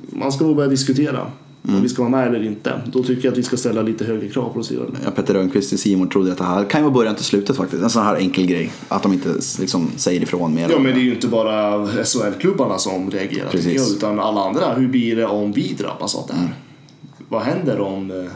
man 0.09 0.31
ska 0.31 0.45
nog 0.45 0.55
börja 0.55 0.69
diskutera 0.69 1.31
Mm. 1.67 1.77
om 1.77 1.83
vi 1.83 1.89
ska 1.89 2.01
vara 2.01 2.11
med 2.11 2.27
eller 2.27 2.43
inte. 2.43 2.81
Då 2.85 3.03
tycker 3.03 3.25
jag 3.25 3.31
att 3.31 3.37
vi 3.37 3.43
ska 3.43 3.57
ställa 3.57 3.81
lite 3.81 4.05
högre 4.05 4.27
krav 4.29 4.53
på 4.53 4.63
CHL. 4.63 4.75
Ja, 5.05 5.11
Peter 5.11 5.33
Rönnqvist 5.33 5.73
i 5.73 5.77
Simon 5.77 6.09
trodde 6.09 6.31
att 6.31 6.37
det 6.37 6.43
här 6.43 6.63
kan 6.63 6.79
ju 6.81 6.83
vara 6.83 6.93
början 6.93 7.15
till 7.15 7.25
slutet 7.25 7.57
faktiskt. 7.57 7.83
En 7.83 7.89
sån 7.89 8.03
här 8.03 8.15
enkel 8.15 8.45
grej. 8.45 8.71
Att 8.87 9.03
de 9.03 9.13
inte 9.13 9.29
liksom 9.59 9.89
säger 9.95 10.21
ifrån 10.21 10.53
mer. 10.53 10.69
Ja 10.69 10.79
men 10.79 10.93
det 10.93 10.99
är 10.99 11.03
ju 11.03 11.13
inte 11.13 11.27
bara 11.27 11.87
SHL-klubbarna 11.87 12.77
som 12.77 13.11
reagerar 13.11 13.49
jag, 13.53 13.89
utan 13.89 14.19
alla 14.19 14.41
andra. 14.41 14.73
Hur 14.73 14.87
blir 14.87 15.15
det 15.15 15.25
om 15.25 15.51
vi 15.51 15.73
drabbas 15.73 16.15
av 16.15 16.27
det 16.27 16.33
här? 16.33 16.53
Vad 17.29 17.41
händer 17.41 17.79
om, 17.79 18.11
eh, 18.11 18.31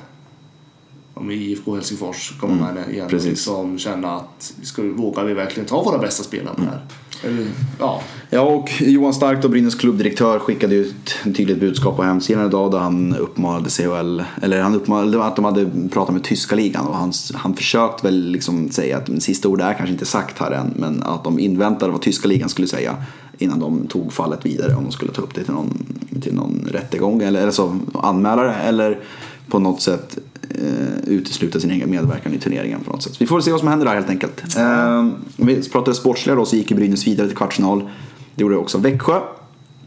om 1.14 1.32
IFK 1.32 1.76
Helsingfors 1.76 2.40
kommer 2.40 2.74
med 2.74 2.90
igen? 2.90 3.08
precis. 3.10 3.30
Liksom 3.30 3.78
känna 3.78 4.16
att 4.16 4.54
ska, 4.64 4.82
vågar 4.82 5.26
vi 5.26 5.34
verkligen 5.34 5.68
ta 5.68 5.84
våra 5.84 5.98
bästa 5.98 6.24
spelare 6.24 6.56
på 6.56 6.62
det 6.62 6.68
här? 6.68 6.82
Eller, 7.24 7.48
ja. 7.80 8.02
Ja, 8.30 8.42
och 8.42 8.70
Johan 8.82 9.14
Stark, 9.14 9.42
då, 9.42 9.50
Brynäs 9.50 9.76
klubbdirektör, 9.76 10.40
skickade 10.40 10.76
ut 10.76 11.16
ett 11.26 11.36
tydligt 11.36 11.60
budskap 11.60 11.96
på 11.96 12.04
hemsidan 12.04 12.46
idag 12.46 12.72
där 12.72 12.80
han 12.80 13.16
uppmanade 13.16 13.70
CHL, 13.70 14.22
eller 14.42 14.62
han 14.62 14.76
uppmanade 14.76 15.24
att 15.24 15.36
de 15.36 15.46
hade 15.46 15.70
pratat 15.92 16.14
med 16.14 16.24
tyska 16.24 16.56
ligan 16.56 16.88
och 16.88 16.96
han, 16.96 17.14
han 17.34 17.54
försökte 17.54 18.08
väl 18.08 18.32
liksom 18.32 18.70
säga 18.70 18.98
att 18.98 19.24
sista 19.24 19.48
ordet 19.48 19.66
är 19.66 19.74
kanske 19.74 19.94
inte 19.94 20.06
sagt 20.06 20.40
här 20.40 20.52
än, 20.52 20.74
men 20.76 21.04
att 21.04 21.24
de 21.24 21.40
inväntade 21.40 21.92
vad 21.92 22.02
tyska 22.02 22.28
ligan 22.28 22.50
skulle 22.50 22.68
säga 22.68 22.96
innan 23.38 23.60
de 23.60 23.88
tog 23.88 24.14
fallet 24.14 24.46
vidare 24.46 24.76
om 24.76 24.84
de 24.84 24.92
skulle 24.92 25.12
ta 25.12 25.22
upp 25.22 25.36
det 25.36 25.44
till 25.44 25.54
någon, 25.54 25.86
till 26.22 26.34
någon 26.34 26.68
rättegång 26.72 27.22
eller, 27.22 27.42
eller 27.42 27.52
så 27.52 27.80
anmäla 27.94 28.44
det 28.44 28.54
eller 28.54 29.00
på 29.48 29.60
något 29.60 29.82
sätt 29.82 30.18
eh, 30.50 31.04
utesluta 31.08 31.60
sin 31.60 31.72
egen 31.72 31.90
medverkan 31.90 32.34
i 32.34 32.38
turneringen 32.40 32.80
på 32.80 32.92
något 32.92 33.04
sätt. 33.04 33.22
Vi 33.22 33.28
får 33.28 33.36
väl 33.36 33.44
se 33.44 33.52
vad 33.52 33.60
som 33.60 33.70
händer 33.70 33.86
där 33.86 33.94
helt 33.94 34.10
enkelt. 34.10 34.58
Eh, 34.58 35.08
vi 35.36 35.70
pratade 35.70 35.96
sportsliga 35.98 36.36
då 36.36 36.46
så 36.46 36.56
gick 36.56 36.72
ju 36.72 36.78
Brynäs 36.78 37.08
vidare 37.08 37.28
till 37.28 37.38
kvartsfinal. 37.38 37.90
Det 38.36 38.42
gjorde 38.42 38.58
också 38.58 38.78
Växjö. 38.78 39.20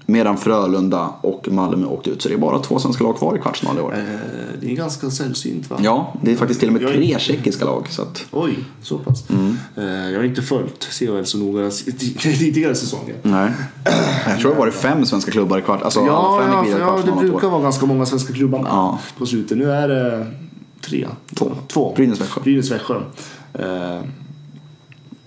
Medan 0.07 0.37
Frölunda 0.39 1.09
och 1.21 1.49
Malmö 1.51 1.87
åkte 1.87 2.11
ut. 2.11 2.23
Så 2.23 2.29
det 2.29 2.35
är 2.35 2.39
bara 2.39 2.59
två 2.59 2.79
svenska 2.79 3.05
lag 3.05 3.17
kvar 3.19 3.37
i 3.37 3.39
kvartsfinal 3.39 3.79
i 3.79 3.81
år. 3.81 3.95
Eh, 3.95 4.01
det 4.61 4.71
är 4.73 4.77
ganska 4.77 5.11
sällsynt 5.11 5.71
va? 5.71 5.77
Ja, 5.83 6.15
det 6.23 6.33
är 6.33 6.37
faktiskt 6.37 6.61
till 6.61 6.69
och 6.69 6.73
med 6.83 6.83
tre 6.93 7.19
tjeckiska 7.19 7.65
lag. 7.65 7.87
Så 7.91 8.03
att, 8.03 8.27
Oj, 8.31 8.59
så 8.83 8.99
pass. 8.99 9.31
Mm. 9.31 9.57
Eh, 9.77 10.11
jag 10.11 10.19
har 10.19 10.25
inte 10.25 10.43
följt 10.43 10.85
CHL 10.85 11.25
så 11.25 11.39
noga 11.39 11.71
tidigare 12.21 12.75
säsonger. 12.75 13.15
nej. 13.23 13.51
Jag 14.29 14.41
tror 14.41 14.51
det 14.53 14.59
var 14.59 14.67
det 14.67 14.73
fem 14.73 15.07
svenska 15.07 15.31
klubbar 15.31 15.59
i 15.59 15.63
kvart. 15.63 15.83
Alltså 15.83 16.01
Ja, 16.01 16.41
fem 16.45 16.71
ja, 16.71 16.79
ja, 16.79 17.13
det 17.15 17.29
brukar 17.29 17.49
vara 17.49 17.63
ganska 17.63 17.87
många 17.87 18.07
svenska 18.07 18.33
klubbar 18.33 18.63
Ja. 18.67 18.99
på 19.19 19.27
slutet. 19.27 19.59
Nu 19.59 19.71
är 19.73 19.89
det 19.89 20.27
tre. 20.85 21.09
Två. 21.35 21.57
Två. 21.69 21.95
Brynäs, 21.95 22.21
Växjö. 22.71 23.01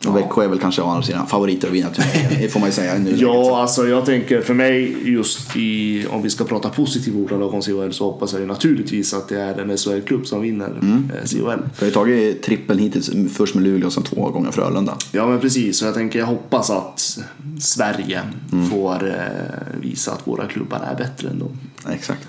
Och 0.06 0.18
Växjö 0.18 0.44
är 0.44 0.48
väl 0.48 0.60
kanske 0.60 0.82
å 0.82 0.86
andra 0.86 1.04
sidan 1.04 1.28
favoriter 1.28 1.68
att 1.68 1.74
vinna 1.74 1.90
turneringen. 1.90 2.42
Det 2.42 2.50
får 2.50 2.60
man 2.60 2.70
ju 2.70 2.74
säga 2.74 2.94
nuläget. 2.98 3.20
ja, 3.22 3.62
alltså 3.62 3.88
jag 3.88 4.06
tänker 4.06 4.42
för 4.42 4.54
mig 4.54 4.98
just 5.12 5.56
i, 5.56 6.06
om 6.10 6.22
vi 6.22 6.30
ska 6.30 6.44
prata 6.44 6.70
positiva 6.70 7.20
ordalag 7.20 7.54
om 7.54 7.62
CHL 7.62 7.92
så 7.92 8.04
hoppas 8.12 8.32
jag 8.32 8.42
ju 8.42 8.48
naturligtvis 8.48 9.14
att 9.14 9.30
det 9.30 9.42
är 9.42 9.60
en 9.62 9.78
SHL-klubb 9.78 10.28
som 10.28 10.42
vinner 10.42 10.68
Mm. 10.68 11.12
eh, 11.16 11.26
CHL. 11.26 11.38
Vi 11.80 11.86
har 11.86 11.86
ju 11.88 11.92
tagit 11.92 12.44
trippeln 12.44 12.80
hittills, 12.80 13.10
först 13.34 13.56
med 13.56 13.64
Luleå 13.64 13.88
och 13.88 13.94
sen 13.94 14.04
två 14.04 14.30
gånger 14.30 14.52
Frölunda. 14.52 14.98
Ja 15.12 15.28
men 15.28 15.40
precis, 15.40 15.78
så 15.80 15.86
jag 15.86 15.94
tänker 15.94 16.20
jag 16.20 16.26
hoppas 16.26 16.70
att 16.70 17.18
Sverige 17.60 18.22
Mm. 18.54 18.70
får 18.70 19.08
eh, 19.10 19.82
visa 19.82 20.12
att 20.12 20.28
våra 20.28 20.48
klubbar 20.48 20.80
är 20.92 20.96
bättre 20.98 21.30
än 21.30 21.40
dem. 21.40 21.60
Exakt. 21.90 22.28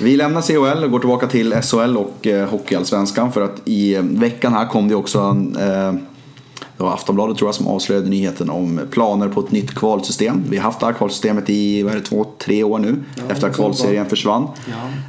Vi 0.00 0.16
lämnar 0.16 0.42
CHL 0.42 0.84
och 0.84 0.90
går 0.90 0.98
tillbaka 0.98 1.26
till 1.26 1.52
SHL 1.62 1.96
och 1.96 2.26
eh, 2.26 2.48
Hockeyallsvenskan 2.48 3.32
för 3.32 3.40
att 3.40 3.62
i 3.64 3.96
veckan 4.00 4.52
här 4.52 4.66
kom 4.68 4.88
det 4.88 4.94
också 4.94 5.18
en, 5.20 5.56
eh, 5.56 5.94
det 6.76 6.82
var 6.82 6.92
Aftonbladet 6.92 7.38
tror 7.38 7.48
jag 7.48 7.54
som 7.54 7.66
avslöjade 7.66 8.08
nyheten 8.08 8.50
om 8.50 8.80
planer 8.90 9.28
på 9.28 9.40
ett 9.40 9.50
nytt 9.50 9.74
kvalsystem. 9.74 10.44
Vi 10.48 10.56
har 10.56 10.64
haft 10.64 10.80
det 10.80 10.86
här 10.86 10.92
kvalsystemet 10.92 11.50
i 11.50 11.82
vad 11.82 11.92
är 11.92 11.96
det, 11.96 12.04
två, 12.04 12.26
tre 12.38 12.64
år 12.64 12.78
nu 12.78 13.02
efter 13.28 13.48
att 13.48 13.56
kvalserien 13.56 14.06
försvann. 14.06 14.48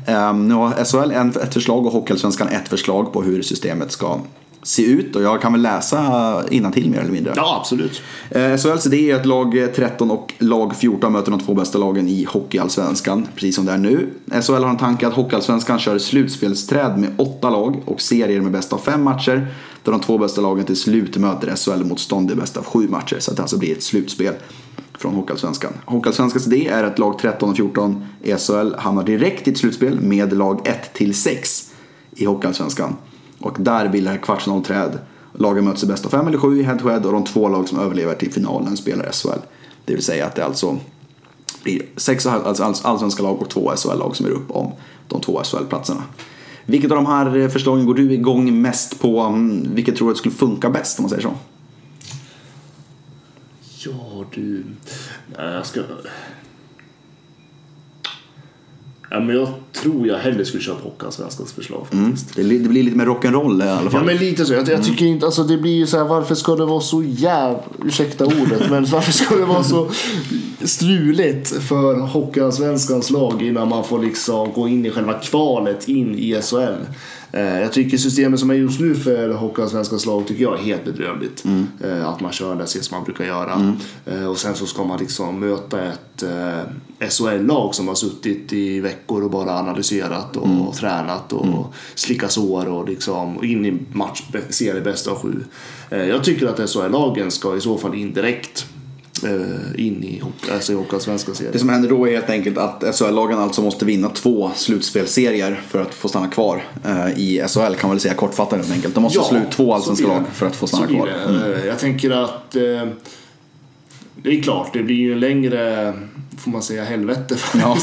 Eh, 0.07 0.33
nu 0.33 0.53
har 0.53 0.85
SHL 0.85 1.11
en, 1.11 1.29
ett 1.29 1.53
förslag 1.53 1.85
och 1.85 1.91
Hockeyallsvenskan 1.91 2.47
ett 2.47 2.67
förslag 2.67 3.13
på 3.13 3.21
hur 3.21 3.41
systemet 3.41 3.91
ska 3.91 4.19
se 4.65 4.85
ut 4.85 5.15
och 5.15 5.21
jag 5.21 5.41
kan 5.41 5.51
väl 5.51 5.61
läsa 5.61 6.43
till 6.73 6.89
mer 6.89 6.99
eller 6.99 7.11
mindre. 7.11 7.33
Ja, 7.35 7.57
absolut. 7.59 8.01
Eh, 8.29 8.57
SHLs 8.57 8.85
idé 8.85 9.11
är 9.11 9.15
att 9.15 9.25
lag 9.25 9.67
13 9.75 10.11
och 10.11 10.33
lag 10.39 10.75
14 10.75 11.13
möter 11.13 11.31
de 11.31 11.39
två 11.39 11.53
bästa 11.53 11.77
lagen 11.77 12.07
i 12.07 12.27
Hockeyallsvenskan, 12.29 13.27
precis 13.35 13.55
som 13.55 13.65
det 13.65 13.71
är 13.71 13.77
nu. 13.77 14.09
SHL 14.41 14.53
har 14.53 14.69
en 14.69 14.77
tanke 14.77 15.07
att 15.07 15.13
Hockeyallsvenskan 15.13 15.79
kör 15.79 15.97
slutspelsträd 15.97 16.97
med 16.97 17.09
åtta 17.17 17.49
lag 17.49 17.81
och 17.85 18.01
serier 18.01 18.41
med 18.41 18.51
bäst 18.51 18.73
av 18.73 18.77
fem 18.77 19.03
matcher. 19.03 19.47
Där 19.83 19.91
de 19.91 20.01
två 20.01 20.17
bästa 20.17 20.41
lagen 20.41 20.65
till 20.65 20.75
slut 20.75 21.17
möter 21.17 21.55
SHL-motstånd 21.55 22.31
i 22.31 22.35
bäst 22.35 22.57
av 22.57 22.65
sju 22.65 22.87
matcher, 22.87 23.19
så 23.19 23.31
att 23.31 23.37
det 23.37 23.43
alltså 23.43 23.57
blir 23.57 23.71
ett 23.71 23.83
slutspel. 23.83 24.33
från 24.97 25.15
Hockeyallsvenskan. 25.15 25.73
Hockeyallsvenskans 25.85 26.47
idé 26.47 26.67
är 26.67 26.83
att 26.83 26.99
lag 26.99 27.19
13 27.19 27.49
och 27.49 27.55
14 27.55 28.05
i 28.23 28.33
SHL 28.33 28.75
hamnar 28.77 29.03
direkt 29.03 29.47
i 29.47 29.51
ett 29.51 29.57
slutspel 29.57 29.99
med 30.01 30.37
lag 30.37 30.67
1 30.67 30.93
till 30.93 31.15
6 31.15 31.71
i 32.15 32.25
Hockeyallsvenskan. 32.25 32.95
Och 33.39 33.57
där 33.59 33.89
bildar 33.89 34.11
det 34.11 34.17
kvartsfinalträd. 34.17 34.99
Lagen 35.33 35.65
möts 35.65 35.83
i 35.83 35.87
bäst 35.87 36.05
av 36.05 36.09
fem 36.09 36.27
eller 36.27 36.37
sju 36.37 36.59
i 36.59 36.63
head-to-head 36.63 37.05
och 37.05 37.11
de 37.11 37.23
två 37.23 37.49
lag 37.49 37.69
som 37.69 37.79
överlever 37.79 38.15
till 38.15 38.33
finalen 38.33 38.77
spelar 38.77 39.11
SHL. 39.11 39.39
Det 39.85 39.93
vill 39.93 40.03
säga 40.03 40.25
att 40.25 40.35
det 40.35 40.45
alltså 40.45 40.77
blir 41.63 41.81
sex 41.97 42.25
alltså 42.25 42.63
allsvenska 42.63 43.23
lag 43.23 43.41
och 43.41 43.49
två 43.49 43.71
SHL-lag 43.75 44.15
som 44.15 44.25
är 44.25 44.29
upp 44.29 44.51
om 44.51 44.71
de 45.07 45.21
två 45.21 45.43
SHL-platserna. 45.43 46.03
Vilket 46.65 46.91
av 46.91 46.95
de 46.95 47.05
här 47.05 47.37
eh, 47.37 47.49
förslagen 47.49 47.85
går 47.85 47.93
du 47.93 48.13
igång 48.13 48.61
mest 48.61 48.99
på? 49.01 49.19
Mm, 49.19 49.75
vilket 49.75 49.95
tror 49.95 50.09
du 50.09 50.15
skulle 50.15 50.35
funka 50.35 50.69
bäst 50.69 50.99
om 50.99 51.03
man 51.03 51.09
säger 51.09 51.23
så? 51.23 51.33
Ja, 53.85 54.25
du... 54.33 54.63
Jag 55.37 55.65
ska... 55.65 55.81
Ja, 59.09 59.19
men 59.19 59.35
jag 59.35 59.47
tror 59.73 60.07
jag 60.07 60.17
hellre 60.17 60.45
skulle 60.45 60.63
köpa 60.63 60.83
Hockeyallsvenskans 60.83 61.53
förslag 61.53 61.87
faktiskt. 61.91 62.35
Det, 62.35 62.43
li- 62.43 62.57
det 62.57 62.69
blir 62.69 62.83
lite 62.83 62.97
mer 62.97 63.05
rock'n'roll 63.05 63.65
i 63.65 63.69
alla 63.69 63.83
Ja 63.83 63.89
fall. 63.89 64.05
men 64.05 64.17
lite 64.17 64.45
så. 64.45 64.53
Jag, 64.53 64.69
jag 64.69 64.83
tycker 64.83 65.05
inte, 65.05 65.25
alltså 65.25 65.43
det 65.43 65.57
blir 65.57 65.75
ju 65.75 65.87
så 65.87 65.97
här, 65.97 66.05
varför 66.05 66.35
ska 66.35 66.55
det 66.55 66.65
vara 66.65 66.81
så 66.81 67.03
jävla, 67.03 67.59
ursäkta 67.85 68.25
ordet, 68.25 68.69
men 68.69 68.85
varför 68.85 69.11
ska 69.11 69.35
det 69.35 69.45
vara 69.45 69.63
så 69.63 69.89
struligt 70.63 71.49
för 71.63 71.95
Hockeyallsvenskans 71.99 73.09
lag 73.09 73.41
innan 73.41 73.69
man 73.69 73.83
får 73.83 73.99
liksom 73.99 74.51
gå 74.53 74.67
in 74.67 74.85
i 74.85 74.91
själva 74.91 75.13
kvalet 75.13 75.87
in 75.87 76.15
i 76.19 76.41
SHL? 76.41 76.85
Eh, 77.35 77.61
Jag 77.61 77.73
tycker 77.73 77.97
systemet 77.97 78.39
som 78.39 78.49
är 78.49 78.53
just 78.53 78.79
nu 78.79 78.95
för 78.95 79.29
Hockeyallsvenskans 79.33 80.05
lag 80.05 80.27
tycker 80.27 80.43
jag 80.43 80.59
är 80.59 80.63
helt 80.63 80.85
bedrövligt. 80.85 81.43
Eh, 81.83 82.09
Att 82.09 82.19
man 82.19 82.31
kör 82.31 82.55
det 82.55 82.67
som 82.67 82.97
man 82.97 83.03
brukar 83.05 83.25
göra. 83.25 83.75
Eh, 84.05 84.25
Och 84.25 84.37
sen 84.37 84.55
så 84.55 84.65
ska 84.65 84.83
man 84.83 84.99
liksom 84.99 85.39
möta 85.39 85.83
ett 85.83 86.23
SHL-lag 87.09 87.75
som 87.75 87.87
har 87.87 87.95
suttit 87.95 88.53
i 88.53 88.79
veckor 88.79 89.23
och 89.23 89.29
bara 89.31 89.59
analyserat 89.59 90.37
och 90.37 90.75
tränat 90.75 91.33
och 91.33 91.73
slickat 91.95 92.31
sår 92.31 92.67
och 92.67 92.89
liksom 92.89 93.43
in 93.43 93.65
i 93.65 93.79
match, 93.91 94.23
serie 94.49 94.81
bästa 94.81 95.11
av 95.11 95.17
sju. 95.21 95.43
Jag 95.89 96.23
tycker 96.23 96.47
att 96.47 96.69
SHL-lagen 96.69 97.31
ska 97.31 97.57
i 97.57 97.61
så 97.61 97.77
fall 97.77 97.95
indirekt 97.95 98.65
in 99.77 100.03
i 100.03 100.21
alltså 100.53 100.71
i 100.71 100.75
Hockeyallsvenska 100.75 101.31
Det 101.31 101.37
serien. 101.37 101.59
som 101.59 101.69
händer 101.69 101.89
då 101.89 102.07
är 102.07 102.11
helt 102.11 102.29
enkelt 102.29 102.57
att 102.57 102.95
SHL-lagen 102.95 103.39
alltså 103.39 103.61
måste 103.61 103.85
vinna 103.85 104.09
två 104.09 104.51
slutspelserier 104.55 105.61
för 105.67 105.81
att 105.81 105.93
få 105.93 106.07
stanna 106.07 106.27
kvar 106.27 106.63
eh, 106.85 107.19
i 107.19 107.43
SHL 107.47 107.59
kan 107.59 107.77
man 107.81 107.91
väl 107.91 107.99
säga 107.99 108.13
kortfattat 108.13 108.59
helt 108.59 108.71
enkelt. 108.71 108.93
De 108.95 109.03
måste 109.03 109.23
slå 109.23 109.37
ut 109.37 109.51
två 109.51 109.73
allsvenska 109.73 110.07
lag 110.07 110.21
det. 110.21 110.31
för 110.33 110.45
att 110.47 110.55
få 110.55 110.67
stanna 110.67 110.87
kvar. 110.87 111.07
Mm. 111.27 111.39
det. 111.41 111.55
Eh, 111.55 111.65
Jag 111.67 111.79
tänker 111.79 112.11
att 112.11 112.55
eh, 112.55 112.61
det 114.23 114.37
är 114.39 114.41
klart, 114.43 114.69
det 114.73 114.83
blir 114.83 114.95
ju 114.95 115.13
en 115.13 115.19
längre, 115.19 115.93
får 116.37 116.51
man 116.51 116.61
säga, 116.63 116.83
helvete 116.83 117.35
för, 117.35 117.59
Ja, 117.59 117.75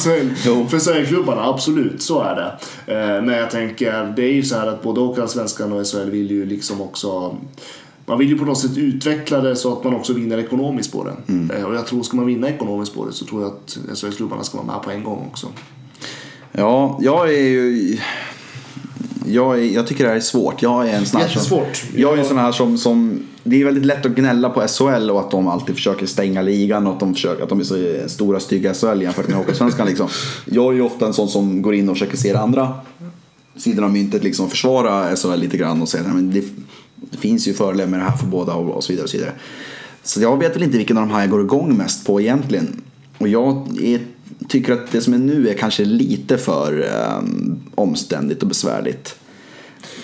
för 0.68 0.78
SHL-klubbarna. 0.78 1.43
Absolut, 1.49 2.03
så 2.03 2.22
är 2.22 2.35
det. 2.35 2.53
Eh, 2.95 3.22
Men 3.22 3.35
jag 3.35 3.51
tänker, 3.51 4.12
det 4.16 4.22
är 4.24 4.33
ju 4.33 4.43
så 4.43 4.57
här 4.57 4.66
att 4.66 4.83
både 4.83 5.01
Hockeyallsvenskan 5.01 5.72
och 5.72 5.87
SHL 5.87 6.11
vill 6.11 6.30
ju 6.30 6.47
liksom 6.47 6.80
också 6.80 7.37
man 8.13 8.19
vill 8.19 8.29
ju 8.29 8.39
på 8.39 8.45
något 8.45 8.59
sätt 8.59 8.77
utveckla 8.77 9.41
det 9.41 9.57
så 9.57 9.73
att 9.73 9.85
man 9.85 9.95
också 9.95 10.13
vinner 10.13 10.39
ekonomiskt 10.39 10.93
på 10.93 11.05
det. 11.05 11.33
Mm. 11.33 11.51
Eh, 11.51 11.65
Och 11.65 11.75
jag 11.75 11.87
tror, 11.87 12.03
ska 12.03 12.17
man 12.17 12.27
vinna 12.27 12.49
ekonomiskt 12.49 12.95
på 12.95 13.07
det 13.07 13.13
så 13.13 13.25
tror 13.25 13.43
jag 13.43 13.51
att 13.51 13.99
SHL-klubbarna 13.99 14.45
ska 14.45 14.59
vara 14.59 14.67
med 14.67 14.83
på 14.85 14.91
en 14.91 15.05
gång 15.05 15.27
också. 15.31 15.47
Ja, 16.53 16.99
jag 17.03 17.35
är 17.35 17.43
ju... 17.43 17.99
Jag, 19.27 19.59
är, 19.59 19.65
jag 19.65 19.87
tycker 19.87 20.05
det 20.05 20.11
här 20.11 20.17
är 20.17 20.21
svårt. 20.21 20.63
Jag 20.63 20.89
är 20.89 20.93
en 20.93 21.07
sån 21.07 21.21
här 21.21 21.29
som, 21.29 21.61
jag 21.97 22.15
är 22.15 22.19
en 22.19 22.25
sån 22.25 22.39
här 22.39 22.53
som, 22.53 22.79
som... 22.79 23.23
Det 23.45 23.61
är 23.61 23.65
väldigt 23.65 23.87
lätt 23.87 24.07
att 24.07 24.15
gnälla 24.15 24.51
på 24.51 24.61
SHL 24.69 25.11
och 25.11 25.21
att 25.21 25.31
de 25.31 25.49
alltid 25.49 25.75
försöker 25.75 26.07
stänga 26.07 26.43
ligan 26.43 26.87
och 26.87 26.93
att 26.93 27.01
de, 27.01 27.15
försöker, 27.15 27.43
att 27.43 27.49
de 27.49 27.61
är 27.61 27.65
så 27.65 27.77
stora 28.07 28.41
stygga 28.41 28.75
SHL 28.75 29.03
jämfört 29.03 29.29
med 29.29 29.37
Hockeysvenskan. 29.37 29.87
Liksom. 29.87 30.09
Jag 30.45 30.73
är 30.73 30.77
ju 30.77 30.83
ofta 30.83 31.07
en 31.07 31.15
sån 31.15 31.29
som 31.29 31.63
går 31.63 31.75
in 31.75 31.89
och 31.89 31.95
försöker 31.95 32.17
se 32.17 32.33
det 32.33 32.41
andra 32.41 32.75
sidan 33.57 33.85
av 33.85 33.93
myntet, 33.93 34.25
liksom 34.25 34.51
försvara 34.51 35.17
SHL 35.17 35.37
lite 35.37 35.57
grann 35.57 35.83
och 35.83 35.89
säga 35.89 36.05
att 36.05 36.33
det, 36.33 36.45
det 37.11 37.19
finns 37.19 37.49
ju 37.49 37.55
fördelar 37.55 37.87
med 37.87 38.01
det 38.01 38.05
här 38.05 38.17
för 38.17 38.27
båda 38.27 38.55
och, 38.55 38.77
och 38.77 38.85
så 38.85 38.93
vidare. 38.93 39.05
Och 39.05 39.11
så, 39.11 39.17
vidare. 39.17 39.33
så 40.03 40.23
jag 40.23 40.39
vet 40.39 40.57
väl 40.57 40.63
inte 40.63 40.79
vilken 40.79 40.99
av 40.99 41.07
de 41.07 41.15
här 41.15 41.21
jag 41.21 41.31
går 41.31 41.41
igång 41.41 41.77
mest 41.77 42.07
på 42.07 42.21
egentligen. 42.21 42.83
Och 43.19 43.29
jag 43.29 43.79
är, 43.83 44.01
tycker 44.49 44.73
att 44.73 44.93
det 44.93 45.01
som 45.01 45.15
är 45.15 45.19
nu 45.19 45.49
är 45.49 45.55
kanske 45.55 45.85
lite 45.85 46.39
för 46.39 46.87
um, 47.19 47.61
omständigt 47.75 48.43
och 48.43 48.49
besvärligt. 48.49 49.17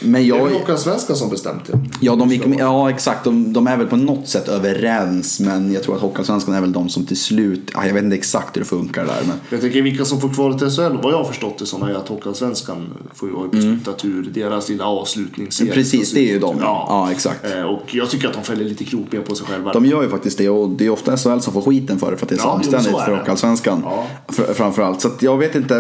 Men 0.01 0.13
Det 0.13 0.19
är 0.19 0.23
jag, 0.29 0.45
väl 0.45 0.53
Hockeyallsvenskan 0.53 1.17
som 1.17 1.31
bestämt 1.31 1.63
det. 1.67 1.79
Ja, 2.01 2.17
de, 2.17 2.29
gick 2.31 2.43
ja 2.59 2.91
exakt. 2.91 3.25
De, 3.25 3.53
de 3.53 3.67
är 3.67 3.77
väl 3.77 3.87
på 3.87 3.97
något 3.97 4.29
sätt 4.29 4.49
överens. 4.49 5.41
Men 5.41 5.73
jag 5.73 5.83
tror 5.83 5.95
att 5.95 6.01
Hockeyallsvenskan 6.01 6.55
är 6.55 6.61
väl 6.61 6.73
de 6.73 6.89
som 6.89 7.07
till 7.07 7.17
slut... 7.21 7.71
Ja, 7.75 7.87
jag 7.87 7.95
vet 7.95 8.05
inte 8.05 8.17
exakt 8.17 8.57
hur 8.57 8.61
det 8.61 8.67
funkar 8.67 9.05
där. 9.05 9.17
Men 9.27 9.37
Jag 9.51 9.61
tänker 9.61 9.83
vilka 9.83 10.05
som 10.05 10.21
får 10.21 10.29
kvar 10.29 10.53
till 10.59 10.71
SHL, 10.71 10.97
vad 11.03 11.13
jag 11.13 11.17
har 11.19 11.25
förstått 11.25 11.59
det 11.59 11.67
som 11.67 11.83
är 11.83 11.95
att 11.95 12.09
Hockeyallsvenskan 12.09 12.95
får 13.15 13.29
ju 13.29 13.35
vara 13.35 13.49
beslutat 13.49 14.05
ur 14.05 14.23
deras 14.35 14.69
lilla 14.69 14.85
avslutningsserie. 14.87 15.73
Precis, 15.73 16.13
det 16.13 16.21
är 16.21 16.33
ju 16.33 16.39
de. 16.39 16.57
Ja. 16.61 16.87
Ja, 16.89 17.13
exakt. 17.13 17.45
Eh, 17.45 17.63
Och 17.63 17.95
jag 17.95 18.11
tycker 18.11 18.29
att 18.29 18.35
de 18.35 18.45
fäller 18.45 18.65
lite 18.65 18.85
krokben 18.85 19.23
på 19.23 19.35
sig 19.35 19.47
själva. 19.47 19.73
De 19.73 19.87
gör 19.87 20.03
ju 20.03 20.09
faktiskt 20.09 20.39
det 20.39 20.49
och 20.49 20.69
det 20.71 20.87
är 20.87 20.91
ofta 20.91 21.17
SHL 21.17 21.39
som 21.41 21.53
får 21.53 21.63
skiten 21.63 21.99
för 21.99 22.11
det 22.11 22.17
för 22.17 22.27
att 22.27 22.31
det 22.31 22.35
är 22.35 22.39
så 22.39 22.45
Ja, 22.45 22.51
jo, 22.53 22.57
omständigt 22.57 22.91
så 22.93 22.99
är 22.99 23.05
för. 23.05 23.17
Hockeyallsvenskan. 23.17 23.81
Ja. 23.85 24.07
Fr- 24.29 24.53
Framförallt. 24.55 25.01
Så 25.01 25.11
jag 25.21 25.39
vet 25.39 25.55
inte. 25.55 25.75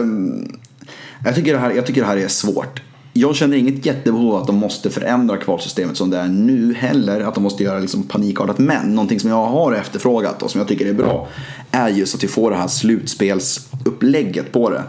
Jag 1.24 1.34
tycker, 1.34 1.52
det 1.52 1.58
här, 1.58 1.70
jag 1.70 1.86
tycker 1.86 2.00
det 2.00 2.06
här 2.06 2.16
är 2.16 2.28
svårt. 2.28 2.82
Jag 3.20 3.36
känner 3.36 3.56
inget 3.56 3.86
jättebehov 3.86 4.34
av 4.34 4.40
att 4.40 4.46
de 4.46 4.56
måste 4.56 4.90
förändra 4.90 5.36
kvalsystemet 5.36 5.96
som 5.96 6.10
det 6.10 6.18
är 6.18 6.28
nu 6.28 6.74
heller. 6.74 7.20
Att 7.20 7.34
de 7.34 7.42
måste 7.42 7.64
göra 7.64 7.78
liksom 7.78 8.02
panikartat. 8.02 8.58
Men 8.58 8.94
någonting 8.94 9.20
som 9.20 9.30
jag 9.30 9.46
har 9.46 9.72
efterfrågat 9.72 10.42
och 10.42 10.50
som 10.50 10.58
jag 10.58 10.68
tycker 10.68 10.86
är 10.86 10.92
bra 10.92 11.28
är 11.70 11.88
just 11.88 12.14
att 12.14 12.24
vi 12.24 12.28
får 12.28 12.50
det 12.50 12.56
här 12.56 12.68
slutspelsupplägget 12.68 14.52
på 14.52 14.70
det. 14.70 14.82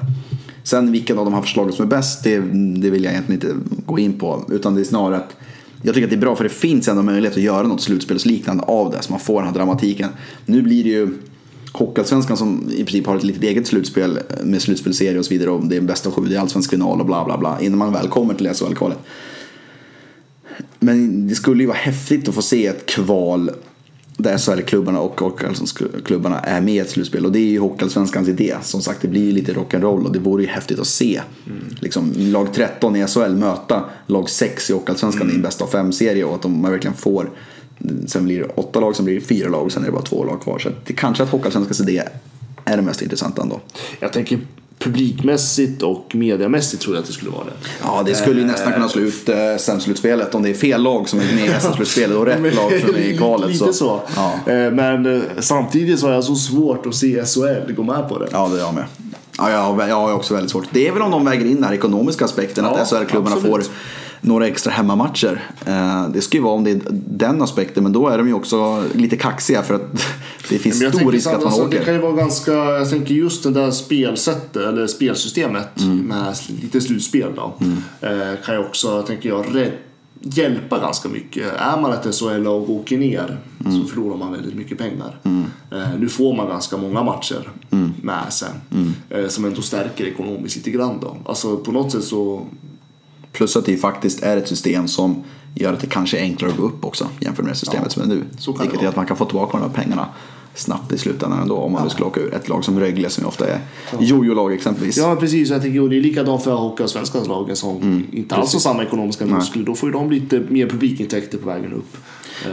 Sen 0.64 0.92
vilken 0.92 1.20
av 1.20 1.26
de 1.26 1.34
här 1.34 1.42
förslagen 1.42 1.74
som 1.74 1.86
är 1.86 1.90
bäst, 1.90 2.24
det, 2.24 2.40
det 2.82 2.90
vill 2.90 3.04
jag 3.04 3.14
egentligen 3.14 3.42
inte 3.42 3.56
gå 3.86 4.00
in 4.00 4.20
på. 4.20 4.46
Utan 4.50 4.76
det 4.76 4.82
är 4.82 4.86
snarare 4.86 5.18
att 5.18 5.36
jag 5.82 5.94
tycker 5.94 6.08
att 6.08 6.12
det 6.12 6.16
är 6.16 6.22
bra 6.22 6.36
för 6.36 6.44
det 6.44 6.50
finns 6.50 6.88
ändå 6.88 7.02
möjlighet 7.02 7.38
att 7.38 7.44
göra 7.44 7.68
något 7.68 7.82
slutspelsliknande 7.82 8.64
av 8.64 8.92
det. 8.92 9.02
Så 9.02 9.12
man 9.12 9.20
får 9.20 9.36
den 9.36 9.48
här 9.48 9.56
dramatiken. 9.56 10.10
Nu 10.46 10.62
blir 10.62 10.84
det 10.84 10.90
ju 10.90 11.18
Hockeyallsvenskan 11.74 12.38
som 12.38 12.72
i 12.72 12.84
princip 12.84 13.06
har 13.06 13.16
ett 13.16 13.24
litet 13.24 13.44
eget 13.44 13.68
slutspel 13.68 14.20
med 14.44 14.62
slutspelserie 14.62 15.20
och 15.20 15.26
så 15.26 15.34
vidare. 15.34 15.50
Och 15.50 15.66
det 15.66 15.78
är 15.78 15.82
bäst 15.82 16.08
av 16.08 16.14
sju, 16.14 16.26
det 16.26 16.36
är 16.36 16.40
allsvensk 16.40 16.70
final 16.70 17.00
och 17.00 17.06
bla 17.06 17.26
bla 17.26 17.38
bla. 17.38 17.62
Innan 17.62 17.80
man 17.80 17.94
väl 17.94 18.08
kommer 18.08 18.34
till 18.34 18.54
SHL-kvalet. 18.54 18.98
Men 20.80 21.28
det 21.28 21.36
skulle 21.36 21.64
ju 21.64 21.68
vara 21.68 21.78
häftigt 21.78 22.28
att 22.28 22.36
få 22.36 22.42
se 22.42 22.68
ett 22.68 22.86
kval 22.86 23.52
där 24.18 24.38
SHL-klubbarna 24.38 25.00
och 25.00 25.22
Hockeyallsvenskan-klubbarna 25.22 26.40
är 26.40 26.62
med 26.62 26.74
i 26.74 26.80
ett 26.80 26.90
slutspel. 26.90 27.26
Och 27.26 27.32
det 27.32 27.40
är 27.40 27.50
ju 27.50 27.60
Hockeyallsvenskans 27.60 28.28
idé. 28.28 28.56
Som 28.62 28.82
sagt, 28.82 29.02
det 29.02 29.08
blir 29.08 29.26
ju 29.26 29.32
lite 29.32 29.54
rock'n'roll 29.54 30.06
och 30.06 30.12
det 30.12 30.20
vore 30.20 30.44
ju 30.44 30.50
häftigt 30.50 30.80
att 30.80 30.88
se. 30.88 31.22
Liksom, 31.80 32.14
lag 32.16 32.54
13 32.54 32.96
i 32.96 33.08
SHL 33.08 33.36
möta 33.36 33.84
lag 34.08 34.30
6 34.30 34.70
i 34.70 34.74
Hockeyallsvenskan 34.74 35.32
i 35.32 35.36
en 35.36 35.42
bäst 35.42 35.62
av 35.62 35.68
fem-serie 35.68 36.24
och 36.24 36.36
att 36.36 36.42
de 36.42 36.62
verkligen 36.62 36.96
får 36.96 37.30
Sen 38.08 38.26
blir 38.26 38.40
det 38.40 38.46
åtta 38.56 38.80
lag, 38.80 38.96
sen 38.96 39.06
blir 39.06 39.16
det 39.16 39.22
fyra 39.22 39.50
lag 39.50 39.66
och 39.66 39.72
sen 39.72 39.82
är 39.84 39.86
det 39.88 39.92
bara 39.92 40.02
två 40.02 40.24
lag 40.24 40.42
kvar. 40.42 40.60
Så 40.60 40.70
det 40.86 40.94
kanske 40.94 41.24
att 41.24 41.30
Hockeyallsvenskans 41.30 41.82
idé 41.82 42.04
är 42.66 42.76
det 42.78 42.84
mest 42.84 43.02
intressanta 43.02 43.42
ändå. 43.42 43.60
Jag 44.00 44.14
tänker 44.14 44.40
publikmässigt 44.80 45.82
och 45.84 46.16
mediamässigt 46.16 46.82
tror 46.84 46.96
jag 46.96 47.02
att 47.02 47.08
det 47.08 47.14
skulle 47.14 47.32
vara 47.32 47.44
det. 47.44 47.52
Ja, 47.84 48.04
det 48.06 48.16
skulle 48.16 48.42
ju 48.42 48.48
nästan 48.48 48.74
kunna 48.74 48.90
slå 48.90 49.02
ut 49.02 49.30
eh, 49.30 49.36
SM-slutspelet 49.60 50.36
om 50.36 50.44
det 50.44 50.50
är 50.50 50.54
fel 50.54 50.84
lag 50.84 51.10
som 51.10 51.20
är 51.20 51.24
med 51.36 51.46
i 51.46 51.62
SM-slutspelet 51.62 52.18
och 52.18 52.26
rätt 52.26 52.56
lag 52.56 52.82
som 52.82 52.96
är 52.96 53.00
i 53.00 53.18
kvalet. 53.18 53.50
Lite 53.50 53.74
så. 53.74 54.02
Ja. 54.16 54.34
Eh, 54.54 54.72
Men 54.72 55.06
eh, 55.16 55.22
samtidigt 55.40 56.00
så 56.00 56.08
har 56.08 56.14
jag 56.14 56.24
så 56.24 56.36
svårt 56.36 56.86
att 56.86 56.96
se 56.96 57.26
SHL 57.26 57.72
gå 57.74 57.84
med 57.84 58.10
på 58.10 58.20
det. 58.20 58.28
Ja, 58.32 58.48
det 58.48 58.56
är 58.58 58.60
jag 58.60 58.74
med. 58.74 58.86
Ja, 59.38 59.52
jag 59.52 59.58
har, 59.58 59.88
jag 59.88 59.96
har 59.96 60.14
också 60.14 60.34
väldigt 60.34 60.52
svårt. 60.52 60.66
Det 60.72 60.88
är 60.88 60.92
väl 60.94 61.02
om 61.02 61.12
de 61.12 61.26
väger 61.26 61.46
in 61.46 61.56
den 61.56 61.64
här 61.64 61.74
ekonomiska 61.74 62.26
aspekten, 62.26 62.66
Ja, 62.66 62.78
att 62.80 62.88
SHL-klubbarna 62.90 63.36
får. 63.36 63.64
Några 64.22 64.48
extra 64.48 64.72
hemmamatcher. 64.72 65.44
Eh, 65.66 66.10
Det 66.10 66.22
ska 66.22 66.38
ju 66.38 66.44
vara 66.44 66.54
om 66.54 66.64
det 66.64 66.72
är 66.72 66.82
den 67.08 67.42
aspekten, 67.42 67.84
men 67.84 67.92
då 67.92 68.08
är 68.08 68.18
de 68.18 68.28
ju 68.28 68.34
också 68.34 68.84
lite 68.94 69.18
kaxiga 69.18 69.62
för 69.64 69.74
att 69.76 70.02
det 70.50 70.58
finns 70.58 70.76
stor 70.78 71.12
risk 71.12 71.28
att 71.28 71.34
man 71.38 71.44
alltså, 71.46 71.62
Det 71.62 71.68
åker. 71.68 71.84
kan 71.86 71.94
ju 71.94 72.00
vara 72.00 72.14
ganska, 72.14 72.52
jag 72.54 72.90
tänker 72.90 73.14
just 73.14 73.44
det 73.44 73.52
där 73.52 73.72
spelsättet, 73.72 74.56
eller 74.64 74.88
spelsystemet 74.88 75.82
Mm. 75.82 75.98
med 75.98 76.36
lite 76.62 76.82
slutspel 76.82 77.32
då. 77.36 77.54
Eh, 78.02 78.36
kan 78.46 78.56
ju 78.56 78.62
också, 78.62 79.02
tänker 79.02 79.30
jag, 79.30 79.46
hjälpa 80.22 80.80
ganska 80.80 81.10
mycket. 81.10 81.44
Är 81.58 81.82
man 81.82 81.94
ett 81.94 82.16
SHL-lag 82.16 82.62
och 82.64 82.70
åker 82.70 82.98
ner 82.98 83.38
Mm. 83.66 83.82
så 83.82 83.88
förlorar 83.88 84.18
man 84.18 84.32
väldigt 84.32 84.56
mycket 84.56 84.78
pengar. 84.78 85.20
Eh, 85.72 86.00
nu 86.00 86.10
får 86.10 86.36
man 86.36 86.48
ganska 86.48 86.78
många 86.78 87.04
matcher 87.04 87.50
Mm. 87.72 87.92
med 88.02 88.34
sig. 88.34 88.50
Eh, 89.10 89.28
som 89.28 89.46
ändå 89.46 89.62
stärker 89.62 90.06
ekonomiskt 90.06 90.56
lite 90.56 90.72
grann 90.72 91.00
då. 91.02 91.18
Alltså 91.26 91.58
på 91.58 91.72
något 91.72 91.92
sätt 91.92 92.04
så 92.04 92.46
Plus 93.40 93.56
att 93.58 93.66
det 93.66 93.78
faktiskt 93.78 94.24
är 94.24 94.38
ett 94.38 94.48
system 94.48 94.88
som 94.88 95.24
gör 95.56 95.74
att 95.74 95.80
det 95.80 95.88
kanske 95.88 96.18
är 96.18 96.22
enklare 96.22 96.52
att 96.52 96.58
gå 96.58 96.64
upp 96.64 96.86
också 96.86 97.08
jämfört 97.20 97.46
med 97.46 97.58
systemet 97.58 97.86
Ja, 97.86 97.90
som 97.92 98.02
är 98.02 98.08
nu. 98.16 98.24
så 98.38 98.54
kan 98.54 98.68
Vilket 98.68 98.84
är 98.84 98.88
att 98.88 98.96
man 98.96 99.06
kan 99.06 99.18
få 99.18 99.26
tillbaka 99.26 99.58
de 99.58 99.64
här 99.64 99.84
pengarna 99.84 100.06
snabbt 100.56 100.92
i 100.92 100.98
slutändan 100.98 101.40
ändå 101.42 101.56
om 101.56 101.72
man 101.72 101.84
nu 101.84 101.90
skulle 101.90 102.06
åka 102.06 102.22
ur. 102.22 102.34
Ett 102.34 102.50
lag 102.50 102.66
som 102.66 102.80
Rögle 102.80 103.10
som 103.10 103.24
ju 103.24 103.28
ofta 103.28 103.48
är 103.48 103.60
jojo-lag 104.00 104.54
exempelvis. 104.54 104.98
Ja 104.98 105.16
precis, 105.16 105.50
jag 105.50 105.62
tänker, 105.62 105.82
och 105.82 105.90
det 105.90 105.98
är 105.98 106.02
likadant 106.02 106.44
för 106.44 106.56
Hockeyallsvenskans 106.56 107.28
lagen 107.28 107.56
som 107.56 107.78
Mm, 107.78 108.06
inte 108.12 108.36
alls 108.36 108.54
har 108.54 108.60
samma 108.60 108.84
ekonomiska 108.84 109.26
muskler. 109.26 109.64
Då 109.64 109.76
får 109.76 109.90
ju 109.90 109.94
de 109.94 110.12
lite 110.12 110.40
mer 110.50 110.68
publikintäkter 110.70 111.38
på 111.38 111.48
vägen 111.48 111.74
upp. 111.74 111.98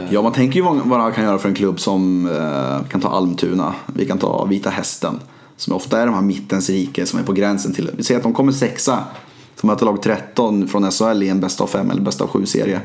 Ja, 0.09 0.21
man 0.21 0.31
tänker 0.33 0.55
ju 0.55 0.61
vad 0.61 0.87
man 0.87 1.13
kan 1.13 1.23
göra 1.23 1.37
för 1.37 1.49
en 1.49 1.55
klubb 1.55 1.79
som 1.79 2.25
eh, 2.25 2.87
kan 2.89 3.01
ta 3.01 3.07
Almtuna, 3.09 3.73
vi 3.95 4.05
kan 4.05 4.17
ta 4.17 4.45
Vita 4.45 4.69
Hästen. 4.69 5.19
Som 5.57 5.73
ofta 5.75 6.01
är 6.01 6.05
de 6.05 6.15
här 6.15 6.21
mittens 6.21 6.69
rike 6.69 7.05
som 7.05 7.19
är 7.19 7.23
på 7.23 7.33
gränsen 7.33 7.73
till, 7.73 7.89
vi 7.97 8.03
säger 8.03 8.17
att 8.19 8.23
de 8.23 8.33
kommer 8.33 8.51
sexa. 8.51 9.03
Som 9.59 9.67
möter 9.67 9.85
lag 9.85 10.01
13 10.01 10.67
från 10.67 10.91
SHL 10.91 11.23
i 11.23 11.29
en 11.29 11.39
bästa 11.39 11.63
av 11.63 11.67
fem 11.67 11.91
eller 11.91 12.01
bästa 12.01 12.23
av 12.23 12.29
sju 12.29 12.45
serie. 12.45 12.81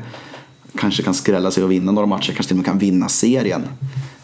Kanske 0.75 1.03
kan 1.03 1.13
skrälla 1.13 1.51
sig 1.51 1.63
och 1.63 1.71
vinna 1.71 1.91
några 1.91 2.05
matcher, 2.05 2.33
kanske 2.33 2.43
till 2.43 2.53
och 2.53 2.57
med 2.57 2.65
kan 2.65 2.77
vinna 2.77 3.09
serien. 3.09 3.61